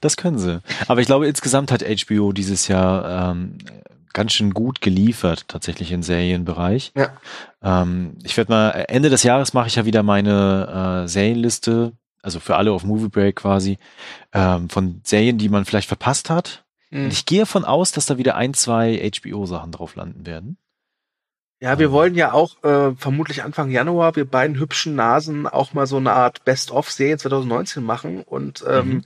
Das 0.00 0.16
können 0.16 0.38
sie. 0.38 0.60
Aber 0.88 1.00
ich 1.00 1.06
glaube, 1.06 1.26
insgesamt 1.26 1.72
hat 1.72 1.82
HBO 1.82 2.32
dieses 2.32 2.68
Jahr 2.68 3.32
ähm, 3.32 3.58
ganz 4.12 4.32
schön 4.32 4.54
gut 4.54 4.80
geliefert, 4.80 5.48
tatsächlich 5.48 5.92
im 5.92 6.02
Serienbereich. 6.02 6.92
Ja. 6.96 7.12
Ähm, 7.62 8.16
ich 8.22 8.36
werde 8.36 8.52
mal, 8.52 8.70
Ende 8.88 9.10
des 9.10 9.22
Jahres 9.22 9.52
mache 9.52 9.68
ich 9.68 9.76
ja 9.76 9.84
wieder 9.84 10.02
meine 10.02 11.04
äh, 11.04 11.08
Serienliste, 11.08 11.92
also 12.22 12.40
für 12.40 12.56
alle 12.56 12.72
auf 12.72 12.84
Movie 12.84 13.08
Break 13.08 13.36
quasi, 13.36 13.78
ähm, 14.32 14.68
von 14.68 15.00
Serien, 15.04 15.38
die 15.38 15.48
man 15.48 15.64
vielleicht 15.64 15.88
verpasst 15.88 16.30
hat. 16.30 16.64
Mhm. 16.90 17.08
ich 17.08 17.24
gehe 17.24 17.40
davon 17.40 17.64
aus, 17.64 17.90
dass 17.92 18.06
da 18.06 18.18
wieder 18.18 18.36
ein, 18.36 18.52
zwei 18.52 18.98
HBO-Sachen 18.98 19.72
drauf 19.72 19.96
landen 19.96 20.26
werden. 20.26 20.58
Ja, 21.58 21.78
wir 21.78 21.86
ähm. 21.86 21.92
wollen 21.92 22.14
ja 22.14 22.32
auch 22.32 22.62
äh, 22.64 22.94
vermutlich 22.96 23.44
Anfang 23.44 23.70
Januar, 23.70 24.14
wir 24.16 24.24
beiden 24.26 24.58
hübschen 24.58 24.94
Nasen, 24.94 25.46
auch 25.46 25.72
mal 25.72 25.86
so 25.86 25.96
eine 25.96 26.12
Art 26.12 26.44
Best-of-Serie 26.44 27.16
2019 27.18 27.82
machen 27.82 28.22
und 28.22 28.64
ähm, 28.68 28.88
mhm 28.88 29.04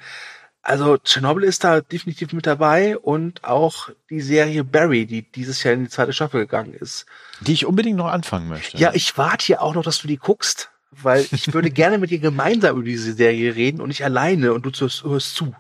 also 0.67 0.97
Tschernobyl 0.97 1.45
ist 1.45 1.63
da 1.63 1.81
definitiv 1.81 2.33
mit 2.33 2.45
dabei 2.45 2.99
und 2.99 3.45
auch 3.45 3.89
die 4.11 4.21
Serie 4.21 4.65
Barry, 4.65 5.07
die 5.07 5.23
dieses 5.23 5.63
Jahr 5.63 5.75
in 5.75 5.85
die 5.85 5.91
zweite 5.91 6.13
Staffel 6.13 6.41
gegangen 6.41 6.75
ist. 6.75 7.07
Die 7.41 7.53
ich 7.53 7.67
unbedingt 7.67 7.97
noch 7.97 8.09
anfangen 8.09 8.49
möchte. 8.49 8.77
Ja, 8.77 8.93
ich 8.93 9.17
warte 9.17 9.47
hier 9.47 9.63
auch 9.63 9.75
noch, 9.75 9.85
dass 9.85 10.01
du 10.01 10.09
die 10.09 10.17
guckst, 10.17 10.71
weil 10.91 11.25
ich 11.31 11.55
würde 11.55 11.71
gerne 11.71 11.99
mit 11.99 12.11
dir 12.11 12.19
gemeinsam 12.19 12.77
über 12.77 12.85
diese 12.85 13.13
Serie 13.13 13.55
reden 13.55 13.81
und 13.81 13.89
nicht 13.89 14.05
alleine 14.05 14.53
und 14.53 14.67
du 14.67 14.71
hörst 14.71 15.35
zu. 15.37 15.55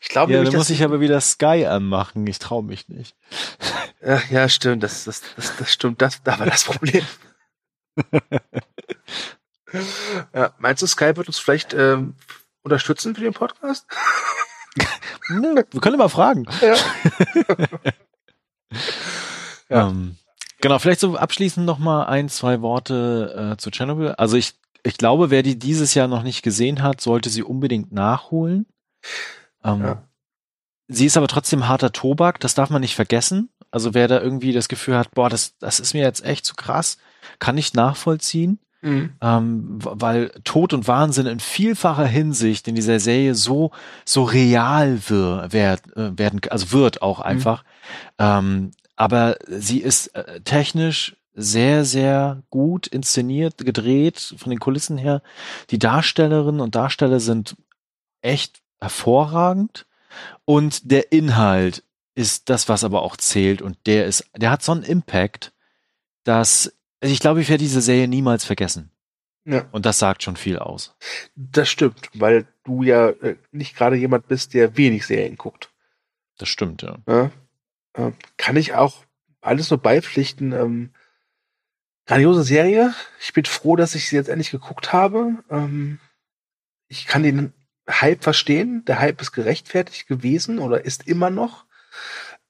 Ich 0.00 0.08
glaube, 0.08 0.32
ja, 0.32 0.42
dann 0.42 0.54
muss 0.54 0.70
ich 0.70 0.82
aber 0.82 1.00
wieder 1.00 1.20
Sky 1.20 1.66
anmachen. 1.66 2.26
Ich 2.26 2.38
traue 2.38 2.62
mich 2.62 2.88
nicht. 2.88 3.14
Ja, 4.02 4.22
ja, 4.30 4.48
stimmt. 4.48 4.82
Das, 4.82 5.04
das, 5.04 5.22
das, 5.36 5.56
das 5.58 5.70
stimmt. 5.70 6.00
Das, 6.00 6.22
da 6.22 6.38
war 6.38 6.46
das 6.46 6.64
Problem. 6.64 7.04
ja, 10.34 10.54
meinst 10.58 10.82
du, 10.82 10.86
Sky 10.86 11.16
wird 11.16 11.26
uns 11.26 11.38
vielleicht 11.38 11.74
ähm, 11.74 12.14
unterstützen 12.66 13.14
für 13.14 13.22
den 13.22 13.32
Podcast? 13.32 13.86
Wir 15.28 15.80
können 15.80 15.96
mal 15.96 16.08
fragen. 16.08 16.44
Ja. 16.60 16.76
ja. 19.70 19.88
Ähm, 19.88 20.16
genau, 20.60 20.78
vielleicht 20.78 21.00
so 21.00 21.16
abschließend 21.16 21.64
noch 21.64 21.78
mal 21.78 22.04
ein, 22.04 22.28
zwei 22.28 22.60
Worte 22.60 23.54
äh, 23.54 23.56
zu 23.56 23.70
Chernobyl. 23.70 24.10
Also 24.12 24.36
ich, 24.36 24.54
ich 24.82 24.98
glaube, 24.98 25.30
wer 25.30 25.42
die 25.42 25.58
dieses 25.58 25.94
Jahr 25.94 26.08
noch 26.08 26.22
nicht 26.22 26.42
gesehen 26.42 26.82
hat, 26.82 27.00
sollte 27.00 27.30
sie 27.30 27.42
unbedingt 27.42 27.92
nachholen. 27.92 28.66
Ähm, 29.64 29.80
ja. 29.82 30.02
Sie 30.88 31.06
ist 31.06 31.16
aber 31.16 31.28
trotzdem 31.28 31.66
harter 31.66 31.92
Tobak, 31.92 32.38
das 32.40 32.54
darf 32.54 32.70
man 32.70 32.82
nicht 32.82 32.94
vergessen. 32.94 33.48
Also 33.70 33.94
wer 33.94 34.06
da 34.06 34.20
irgendwie 34.20 34.52
das 34.52 34.68
Gefühl 34.68 34.96
hat, 34.96 35.10
boah, 35.12 35.28
das, 35.28 35.56
das 35.58 35.80
ist 35.80 35.94
mir 35.94 36.02
jetzt 36.02 36.24
echt 36.24 36.44
zu 36.44 36.54
krass, 36.54 36.98
kann 37.38 37.58
ich 37.58 37.74
nachvollziehen. 37.74 38.60
Mhm. 38.82 39.12
Ähm, 39.20 39.78
weil 39.80 40.30
Tod 40.44 40.72
und 40.72 40.86
Wahnsinn 40.86 41.26
in 41.26 41.40
vielfacher 41.40 42.06
Hinsicht 42.06 42.68
in 42.68 42.74
dieser 42.74 43.00
Serie 43.00 43.34
so 43.34 43.72
so 44.04 44.22
real 44.22 45.00
wir, 45.08 45.46
werd, 45.50 45.96
äh, 45.96 46.18
werden, 46.18 46.40
also 46.50 46.72
wird 46.72 47.02
auch 47.02 47.18
mhm. 47.18 47.24
einfach. 47.24 47.62
Mhm. 47.62 47.68
Ähm, 48.18 48.70
aber 48.96 49.36
sie 49.46 49.80
ist 49.80 50.08
äh, 50.08 50.40
technisch 50.40 51.16
sehr, 51.34 51.84
sehr 51.84 52.42
gut 52.48 52.86
inszeniert, 52.86 53.58
gedreht, 53.58 54.34
von 54.38 54.50
den 54.50 54.58
Kulissen 54.58 54.96
her. 54.96 55.22
Die 55.70 55.78
Darstellerinnen 55.78 56.62
und 56.62 56.74
Darsteller 56.74 57.20
sind 57.20 57.56
echt 58.22 58.62
hervorragend. 58.80 59.86
Und 60.46 60.90
der 60.90 61.12
Inhalt 61.12 61.82
ist 62.14 62.48
das, 62.48 62.70
was 62.70 62.84
aber 62.84 63.02
auch 63.02 63.16
zählt. 63.18 63.60
Und 63.60 63.76
der 63.86 64.06
ist, 64.06 64.24
der 64.34 64.50
hat 64.50 64.62
so 64.62 64.72
einen 64.72 64.82
Impact, 64.82 65.52
dass, 66.24 66.72
also 67.00 67.12
ich 67.12 67.20
glaube, 67.20 67.40
ich 67.40 67.48
werde 67.48 67.62
diese 67.62 67.80
Serie 67.80 68.08
niemals 68.08 68.44
vergessen. 68.44 68.90
Ja. 69.44 69.66
Und 69.70 69.86
das 69.86 69.98
sagt 69.98 70.22
schon 70.24 70.36
viel 70.36 70.58
aus. 70.58 70.96
Das 71.36 71.68
stimmt, 71.68 72.10
weil 72.14 72.46
du 72.64 72.82
ja 72.82 73.10
äh, 73.10 73.36
nicht 73.52 73.76
gerade 73.76 73.96
jemand 73.96 74.26
bist, 74.26 74.54
der 74.54 74.76
wenig 74.76 75.06
Serien 75.06 75.36
guckt. 75.36 75.70
Das 76.38 76.48
stimmt, 76.48 76.82
ja. 76.82 76.98
ja. 77.06 77.30
Äh, 77.92 78.12
kann 78.36 78.56
ich 78.56 78.74
auch 78.74 79.04
alles 79.40 79.70
nur 79.70 79.78
beipflichten. 79.78 80.52
Ähm, 80.52 80.90
grandiose 82.06 82.42
Serie. 82.42 82.92
Ich 83.20 83.32
bin 83.32 83.44
froh, 83.44 83.76
dass 83.76 83.94
ich 83.94 84.08
sie 84.08 84.16
jetzt 84.16 84.28
endlich 84.28 84.50
geguckt 84.50 84.92
habe. 84.92 85.44
Ähm, 85.48 86.00
ich 86.88 87.06
kann 87.06 87.22
den 87.22 87.52
Hype 87.88 88.24
verstehen. 88.24 88.84
Der 88.86 88.98
Hype 88.98 89.20
ist 89.20 89.32
gerechtfertigt 89.32 90.08
gewesen 90.08 90.58
oder 90.58 90.84
ist 90.84 91.06
immer 91.06 91.30
noch. 91.30 91.66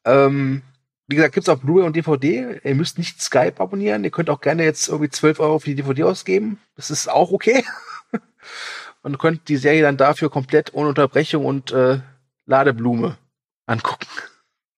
Ähm, 0.05 0.63
wie 1.09 1.17
gesagt, 1.17 1.35
gibt's 1.35 1.49
auf 1.49 1.61
Blu-ray 1.61 1.87
und 1.87 1.95
DVD. 1.95 2.61
Ihr 2.65 2.75
müsst 2.75 2.99
nicht 2.99 3.21
Skype 3.21 3.61
abonnieren. 3.61 4.03
Ihr 4.03 4.11
könnt 4.11 4.31
auch 4.31 4.41
gerne 4.41 4.65
jetzt 4.65 4.89
irgendwie 4.89 5.11
12 5.11 5.41
Euro 5.41 5.59
für 5.59 5.71
die 5.71 5.77
DVD 5.77 6.05
ausgeben. 6.05 6.61
Das 6.75 6.91
ist 6.91 7.09
auch 7.09 7.31
okay. 7.31 7.65
und 9.03 9.19
könnt 9.19 9.49
die 9.49 9.57
Serie 9.57 9.83
dann 9.83 9.97
dafür 9.97 10.31
komplett 10.31 10.75
ohne 10.75 10.89
Unterbrechung 10.89 11.45
und 11.45 11.71
äh, 11.71 12.01
Ladeblume 12.47 13.19
angucken. 13.67 14.09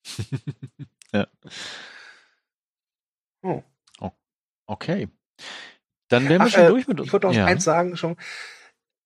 ja. 1.13 1.27
Oh. 3.43 3.63
oh. 4.01 4.11
Okay. 4.67 5.09
Dann 6.09 6.29
wären 6.29 6.43
wir 6.43 6.47
Ach, 6.47 6.51
schon 6.51 6.65
äh, 6.65 6.69
durch 6.69 6.89
mit 6.89 7.01
uns. 7.01 7.07
Ich 7.07 7.13
wollte 7.13 7.27
noch 7.27 7.35
ja. 7.35 7.47
eins 7.47 7.65
sagen 7.65 7.97
schon 7.97 8.17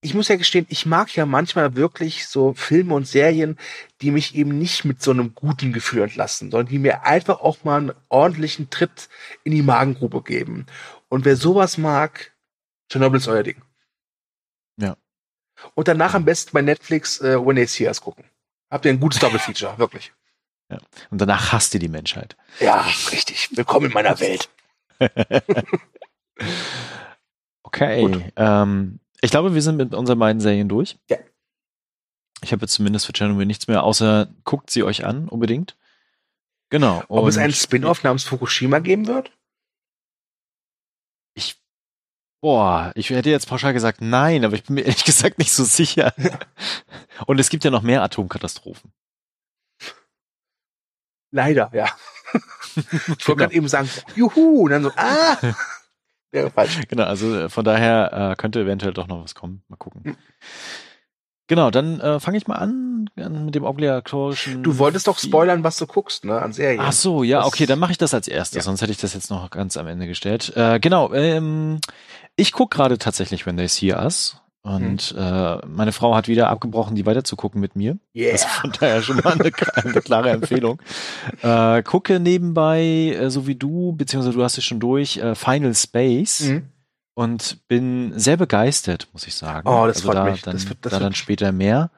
ich 0.05 0.14
muss 0.14 0.26
ja 0.26 0.34
gestehen, 0.34 0.66
ich 0.68 0.84
mag 0.84 1.14
ja 1.14 1.26
manchmal 1.26 1.76
wirklich 1.76 2.26
so 2.26 2.55
Filme 2.55 2.94
und 2.94 3.07
Serien, 3.07 3.57
die 4.00 4.11
mich 4.11 4.34
eben 4.34 4.59
nicht 4.59 4.84
mit 4.84 5.00
so 5.00 5.12
einem 5.12 5.34
guten 5.36 5.72
Gefühl 5.72 6.03
entlassen, 6.03 6.50
sondern 6.50 6.66
die 6.66 6.80
mir 6.80 7.05
einfach 7.05 7.40
auch 7.40 7.62
mal 7.62 7.78
einen 7.78 7.92
ordentlichen 8.09 8.68
Tritt 8.68 9.09
in 9.44 9.53
die 9.53 9.62
Magengrube 9.62 10.22
geben. 10.22 10.66
Und 11.09 11.24
wer 11.24 11.36
sowas 11.36 11.78
mag, 11.78 12.32
Chernobyl 12.90 13.20
ist 13.20 13.28
euer 13.28 13.44
Ding. 13.44 13.62
Ja. 14.76 14.96
Und 15.74 15.86
danach 15.86 16.14
am 16.14 16.24
besten 16.24 16.50
bei 16.53 16.62
Netflix 16.62 17.20
äh, 17.20 17.38
When 17.38 17.55
They 17.55 17.66
See 17.66 17.86
Us 17.86 18.00
gucken. 18.00 18.24
Habt 18.70 18.84
ihr 18.84 18.90
ein 18.90 18.98
gutes 18.98 19.20
Double 19.20 19.38
Feature, 19.38 19.78
wirklich. 19.78 20.12
Ja. 20.68 20.78
Und 21.11 21.20
danach 21.20 21.53
hasst 21.53 21.74
ihr 21.74 21.80
die 21.80 21.88
Menschheit. 21.88 22.36
Ja, 22.59 22.80
richtig. 23.12 23.50
Willkommen 23.57 23.86
in 23.86 23.92
meiner 23.92 24.18
Welt. 24.18 24.48
okay. 27.62 28.32
Ähm, 28.34 28.98
ich 29.22 29.30
glaube, 29.30 29.54
wir 29.54 29.62
sind 29.62 29.76
mit 29.76 29.94
unseren 29.94 30.18
beiden 30.18 30.40
Serien 30.40 30.68
durch. 30.68 30.98
Ja. 31.08 31.16
Ich 32.42 32.52
habe 32.52 32.62
jetzt 32.62 32.74
zumindest 32.74 33.06
für 33.06 33.12
Chernobyl 33.12 33.46
nichts 33.46 33.68
mehr, 33.68 33.84
außer 33.84 34.28
guckt 34.44 34.68
sie 34.68 34.82
euch 34.82 35.04
an, 35.04 35.28
unbedingt. 35.28 35.76
Genau. 36.70 37.04
Ob 37.08 37.28
es 37.28 37.38
einen 37.38 37.52
Spin-off 37.52 38.02
namens 38.02 38.24
Fukushima 38.24 38.80
geben 38.80 39.06
wird? 39.06 39.30
Ich, 41.34 41.62
boah, 42.40 42.90
ich 42.96 43.10
hätte 43.10 43.30
jetzt 43.30 43.46
pauschal 43.46 43.72
gesagt 43.72 44.00
nein, 44.00 44.44
aber 44.44 44.56
ich 44.56 44.64
bin 44.64 44.74
mir 44.74 44.82
ehrlich 44.86 45.04
gesagt 45.04 45.38
nicht 45.38 45.52
so 45.52 45.62
sicher. 45.62 46.12
Und 47.26 47.38
es 47.38 47.48
gibt 47.48 47.62
ja 47.62 47.70
noch 47.70 47.82
mehr 47.82 48.02
Atomkatastrophen. 48.02 48.92
Leider, 51.30 51.70
ja. 51.72 51.88
ich 52.74 52.84
wollte 52.98 53.24
genau. 53.24 53.36
gerade 53.36 53.54
eben 53.54 53.68
sagen, 53.68 53.88
juhu, 54.16 54.64
und 54.64 54.70
dann 54.70 54.82
so, 54.82 54.92
ah. 54.96 55.38
Wäre 56.33 56.51
falsch. 56.51 56.80
Genau, 56.89 57.05
also 57.05 57.35
äh, 57.35 57.49
von 57.49 57.64
daher 57.64 58.33
äh, 58.33 58.37
könnte 58.37 58.61
eventuell 58.61 58.93
doch 58.93 59.07
noch 59.07 59.22
was 59.22 59.35
kommen. 59.35 59.62
Mal 59.68 59.76
gucken. 59.76 60.03
Hm. 60.05 60.16
Genau, 61.49 61.70
dann 61.70 62.01
äh, 62.01 62.18
fange 62.18 62.39
ich 62.39 62.47
mal 62.47 62.55
an 62.55 63.11
mit 63.14 63.55
dem 63.55 63.64
obligatorischen. 63.64 64.62
Du 64.62 64.78
wolltest 64.78 65.07
doch 65.07 65.18
spoilern, 65.18 65.62
was 65.64 65.76
du 65.76 65.87
guckst, 65.87 66.24
ne, 66.24 66.41
an 66.41 66.53
Serien. 66.53 66.80
Ach 66.80 66.93
so, 66.93 67.22
ja, 67.24 67.39
das 67.39 67.49
okay, 67.49 67.66
dann 67.66 67.78
mache 67.78 67.93
ich 67.93 67.99
das 67.99 68.14
als 68.14 68.26
erstes, 68.26 68.57
ja. 68.57 68.62
sonst 68.62 68.80
hätte 68.80 68.93
ich 68.93 68.99
das 68.99 69.12
jetzt 69.12 69.28
noch 69.28 69.51
ganz 69.51 69.76
am 69.76 69.87
Ende 69.87 70.07
gestellt. 70.07 70.57
Äh, 70.57 70.80
genau, 70.80 71.12
ähm, 71.12 71.80
ich 72.37 72.53
guck 72.53 72.70
gerade 72.70 72.97
tatsächlich 72.97 73.45
When 73.45 73.57
They 73.57 73.68
See 73.68 73.93
Us. 73.93 74.41
Und 74.64 75.02
hm. 75.02 75.18
äh, 75.18 75.66
meine 75.66 75.90
Frau 75.92 76.14
hat 76.14 76.28
wieder 76.28 76.48
abgebrochen, 76.48 76.94
die 76.94 77.04
weiterzugucken 77.04 77.60
mit 77.60 77.74
mir. 77.74 77.98
Yeah. 78.14 78.32
Also 78.32 78.46
von 78.46 78.72
daher 78.78 79.02
schon 79.02 79.16
mal 79.16 79.32
eine, 79.32 79.50
eine 79.74 80.00
klare 80.00 80.30
Empfehlung. 80.30 80.80
Äh, 81.42 81.82
gucke 81.82 82.20
nebenbei, 82.20 83.16
äh, 83.18 83.30
so 83.30 83.46
wie 83.46 83.56
du, 83.56 83.92
beziehungsweise 83.92 84.36
du 84.36 84.44
hast 84.44 84.58
es 84.58 84.64
schon 84.64 84.78
durch, 84.78 85.16
äh, 85.16 85.34
Final 85.34 85.74
Space. 85.74 86.42
Mhm. 86.42 86.68
Und 87.14 87.68
bin 87.68 88.18
sehr 88.18 88.36
begeistert, 88.36 89.08
muss 89.12 89.26
ich 89.26 89.34
sagen. 89.34 89.68
Oh, 89.68 89.86
das 89.86 89.96
also 89.96 90.08
freut 90.08 90.16
da, 90.16 90.24
mich. 90.24 90.42
Dann, 90.42 90.54
das 90.54 90.68
wird, 90.68 90.78
das 90.82 90.92
da 90.92 90.98
dann 90.98 91.14
später 91.14 91.52
mehr. 91.52 91.90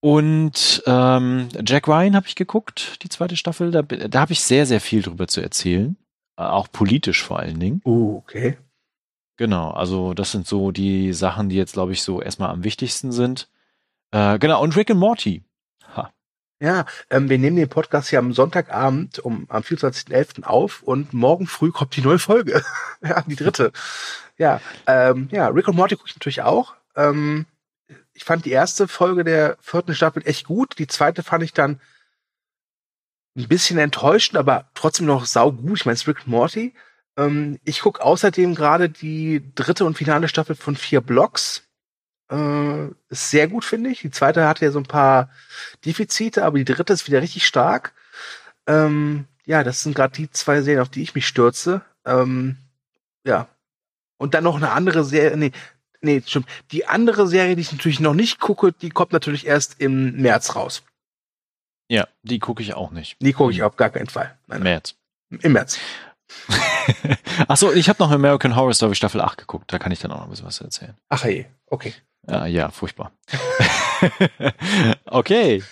Und 0.00 0.82
ähm, 0.86 1.48
Jack 1.64 1.88
Ryan 1.88 2.16
habe 2.16 2.26
ich 2.26 2.34
geguckt, 2.34 3.02
die 3.02 3.08
zweite 3.08 3.36
Staffel. 3.36 3.70
Da, 3.70 3.82
da 3.82 4.20
habe 4.20 4.32
ich 4.32 4.40
sehr, 4.40 4.66
sehr 4.66 4.80
viel 4.80 5.02
drüber 5.02 5.28
zu 5.28 5.40
erzählen. 5.40 5.96
Äh, 6.36 6.42
auch 6.42 6.68
politisch 6.72 7.22
vor 7.22 7.38
allen 7.38 7.60
Dingen. 7.60 7.82
Uh, 7.84 8.16
okay. 8.16 8.56
Genau, 9.40 9.70
also 9.70 10.12
das 10.12 10.32
sind 10.32 10.46
so 10.46 10.70
die 10.70 11.14
Sachen, 11.14 11.48
die 11.48 11.56
jetzt, 11.56 11.72
glaube 11.72 11.92
ich, 11.92 12.02
so 12.02 12.20
erstmal 12.20 12.50
am 12.50 12.62
wichtigsten 12.62 13.10
sind. 13.10 13.48
Äh, 14.10 14.38
genau, 14.38 14.62
und 14.62 14.76
Rick 14.76 14.90
and 14.90 15.00
Morty. 15.00 15.44
Ha. 15.96 16.12
Ja, 16.60 16.84
ähm, 17.08 17.30
wir 17.30 17.38
nehmen 17.38 17.56
den 17.56 17.70
Podcast 17.70 18.10
ja 18.10 18.18
am 18.18 18.34
Sonntagabend 18.34 19.18
um 19.20 19.46
am 19.48 19.62
24.11. 19.62 20.42
auf 20.42 20.82
und 20.82 21.14
morgen 21.14 21.46
früh 21.46 21.70
kommt 21.70 21.96
die 21.96 22.02
neue 22.02 22.18
Folge. 22.18 22.62
ja, 23.02 23.22
die 23.22 23.34
dritte. 23.34 23.72
Ja, 24.36 24.60
ähm, 24.86 25.30
ja, 25.32 25.48
Rick 25.48 25.68
und 25.68 25.76
Morty 25.76 25.96
gucke 25.96 26.10
ich 26.10 26.16
natürlich 26.16 26.42
auch. 26.42 26.74
Ähm, 26.94 27.46
ich 28.12 28.24
fand 28.24 28.44
die 28.44 28.50
erste 28.50 28.88
Folge 28.88 29.24
der 29.24 29.56
vierten 29.62 29.94
Staffel 29.94 30.22
echt 30.26 30.44
gut. 30.44 30.78
Die 30.78 30.86
zweite 30.86 31.22
fand 31.22 31.44
ich 31.44 31.54
dann 31.54 31.80
ein 33.38 33.48
bisschen 33.48 33.78
enttäuschend, 33.78 34.36
aber 34.36 34.68
trotzdem 34.74 35.06
noch 35.06 35.24
saugut. 35.24 35.78
Ich 35.78 35.86
meine, 35.86 35.94
es 35.94 36.02
ist 36.02 36.08
Rick 36.08 36.26
und 36.26 36.28
Morty. 36.28 36.74
Ähm, 37.20 37.58
ich 37.64 37.80
gucke 37.80 38.02
außerdem 38.02 38.54
gerade 38.54 38.88
die 38.88 39.42
dritte 39.54 39.84
und 39.84 39.96
finale 39.96 40.28
Staffel 40.28 40.56
von 40.56 40.76
vier 40.76 41.00
Blocks. 41.00 41.68
Äh, 42.30 42.86
ist 43.08 43.30
sehr 43.30 43.48
gut, 43.48 43.64
finde 43.64 43.90
ich. 43.90 44.00
Die 44.00 44.10
zweite 44.10 44.46
hatte 44.46 44.64
ja 44.64 44.70
so 44.70 44.78
ein 44.78 44.84
paar 44.84 45.30
Defizite, 45.84 46.44
aber 46.44 46.58
die 46.58 46.64
dritte 46.64 46.92
ist 46.92 47.06
wieder 47.06 47.20
richtig 47.20 47.46
stark. 47.46 47.92
Ähm, 48.66 49.26
ja, 49.44 49.64
das 49.64 49.82
sind 49.82 49.94
gerade 49.94 50.14
die 50.14 50.30
zwei 50.30 50.62
Serien, 50.62 50.80
auf 50.80 50.88
die 50.88 51.02
ich 51.02 51.14
mich 51.14 51.26
stürze. 51.26 51.82
Ähm, 52.06 52.56
ja. 53.24 53.48
Und 54.16 54.34
dann 54.34 54.44
noch 54.44 54.56
eine 54.56 54.70
andere 54.70 55.04
Serie, 55.04 55.36
nee, 55.36 55.52
nee, 56.00 56.22
stimmt. 56.24 56.46
Die 56.70 56.86
andere 56.86 57.26
Serie, 57.26 57.56
die 57.56 57.62
ich 57.62 57.72
natürlich 57.72 58.00
noch 58.00 58.14
nicht 58.14 58.38
gucke, 58.38 58.72
die 58.72 58.90
kommt 58.90 59.12
natürlich 59.12 59.46
erst 59.46 59.80
im 59.80 60.16
März 60.16 60.54
raus. 60.54 60.82
Ja, 61.88 62.06
die 62.22 62.38
gucke 62.38 62.62
ich 62.62 62.74
auch 62.74 62.92
nicht. 62.92 63.16
Die 63.20 63.32
gucke 63.32 63.52
ich 63.52 63.62
auf 63.62 63.76
gar 63.76 63.90
keinen 63.90 64.06
Fall. 64.06 64.38
Nein, 64.46 64.62
März. 64.62 64.94
Im 65.30 65.52
März. 65.52 65.78
Achso, 67.48 67.72
ich 67.72 67.88
habe 67.88 68.02
noch 68.02 68.10
American 68.10 68.56
Horror 68.56 68.74
Story 68.74 68.94
Staffel 68.94 69.20
8 69.20 69.38
geguckt. 69.38 69.72
Da 69.72 69.78
kann 69.78 69.92
ich 69.92 70.00
dann 70.00 70.10
auch 70.12 70.18
noch 70.18 70.24
ein 70.24 70.30
bisschen 70.30 70.46
was 70.46 70.60
erzählen. 70.60 70.94
Ach 71.08 71.24
hey, 71.24 71.46
okay. 71.66 71.94
Ja, 72.28 72.46
ja, 72.46 72.70
furchtbar. 72.70 73.12
okay. 75.06 75.62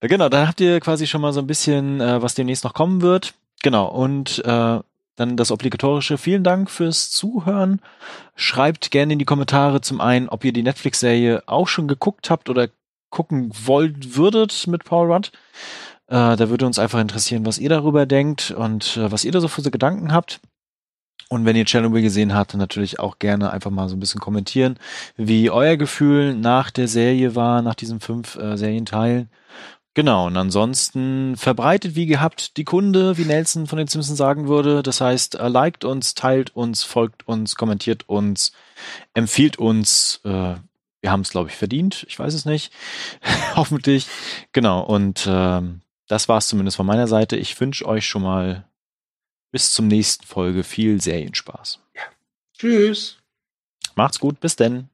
Genau, 0.00 0.28
dann 0.28 0.46
habt 0.48 0.60
ihr 0.60 0.78
quasi 0.80 1.06
schon 1.06 1.20
mal 1.20 1.32
so 1.32 1.40
ein 1.40 1.46
bisschen, 1.46 2.00
äh, 2.00 2.20
was 2.20 2.34
demnächst 2.34 2.64
noch 2.64 2.74
kommen 2.74 3.00
wird. 3.00 3.34
Genau, 3.62 3.86
und 3.86 4.44
äh, 4.44 4.80
dann 5.16 5.36
das 5.36 5.50
obligatorische. 5.50 6.18
Vielen 6.18 6.44
Dank 6.44 6.70
fürs 6.70 7.10
Zuhören. 7.10 7.80
Schreibt 8.34 8.90
gerne 8.90 9.14
in 9.14 9.18
die 9.18 9.24
Kommentare 9.24 9.80
zum 9.80 10.00
einen, 10.00 10.28
ob 10.28 10.44
ihr 10.44 10.52
die 10.52 10.62
Netflix-Serie 10.62 11.42
auch 11.46 11.68
schon 11.68 11.88
geguckt 11.88 12.30
habt 12.30 12.48
oder 12.50 12.68
gucken 13.10 13.50
wollt 13.64 14.16
würdet 14.16 14.66
mit 14.66 14.84
Paul 14.84 15.10
Rudd. 15.10 15.32
Äh, 16.08 16.36
da 16.36 16.50
würde 16.50 16.66
uns 16.66 16.78
einfach 16.78 17.00
interessieren, 17.00 17.46
was 17.46 17.58
ihr 17.58 17.70
darüber 17.70 18.06
denkt 18.06 18.50
und 18.50 18.96
äh, 18.96 19.10
was 19.10 19.24
ihr 19.24 19.32
da 19.32 19.40
so 19.40 19.48
für 19.48 19.62
so 19.62 19.70
Gedanken 19.70 20.12
habt. 20.12 20.40
Und 21.28 21.44
wenn 21.44 21.56
ihr 21.56 21.64
Chernobyl 21.64 22.02
gesehen 22.02 22.34
habt, 22.34 22.54
natürlich 22.54 23.00
auch 23.00 23.18
gerne 23.18 23.50
einfach 23.50 23.70
mal 23.70 23.88
so 23.88 23.96
ein 23.96 24.00
bisschen 24.00 24.20
kommentieren, 24.20 24.78
wie 25.16 25.50
euer 25.50 25.76
Gefühl 25.76 26.34
nach 26.34 26.70
der 26.70 26.86
Serie 26.86 27.34
war, 27.34 27.62
nach 27.62 27.74
diesen 27.74 27.98
fünf 27.98 28.36
äh, 28.36 28.56
Serienteilen. 28.56 29.28
Genau, 29.94 30.26
und 30.26 30.36
ansonsten 30.36 31.36
verbreitet 31.38 31.96
wie 31.96 32.04
gehabt 32.04 32.58
die 32.58 32.64
Kunde, 32.64 33.16
wie 33.16 33.24
Nelson 33.24 33.66
von 33.66 33.78
den 33.78 33.88
Simpsons 33.88 34.18
sagen 34.18 34.46
würde. 34.46 34.82
Das 34.82 35.00
heißt, 35.00 35.36
äh, 35.36 35.48
liked 35.48 35.84
uns, 35.84 36.14
teilt 36.14 36.54
uns, 36.54 36.84
folgt 36.84 37.26
uns, 37.26 37.56
kommentiert 37.56 38.06
uns, 38.08 38.52
empfiehlt 39.14 39.58
uns. 39.58 40.20
Äh, 40.22 40.56
wir 41.00 41.10
haben 41.10 41.22
es, 41.22 41.30
glaube 41.30 41.48
ich, 41.48 41.56
verdient. 41.56 42.04
Ich 42.08 42.18
weiß 42.18 42.34
es 42.34 42.44
nicht. 42.44 42.72
Hoffentlich. 43.56 44.06
Genau, 44.52 44.82
und 44.84 45.26
ähm, 45.28 45.80
das 46.08 46.28
war 46.28 46.38
es 46.38 46.48
zumindest 46.48 46.76
von 46.76 46.86
meiner 46.86 47.08
Seite. 47.08 47.36
Ich 47.36 47.58
wünsche 47.58 47.86
euch 47.86 48.06
schon 48.06 48.22
mal 48.22 48.64
bis 49.50 49.72
zum 49.72 49.88
nächsten 49.88 50.26
Folge 50.26 50.64
viel 50.64 51.00
Serienspaß. 51.00 51.80
Ja. 51.94 52.02
Tschüss. 52.56 53.18
Macht's 53.94 54.18
gut, 54.18 54.40
bis 54.40 54.56
denn. 54.56 54.88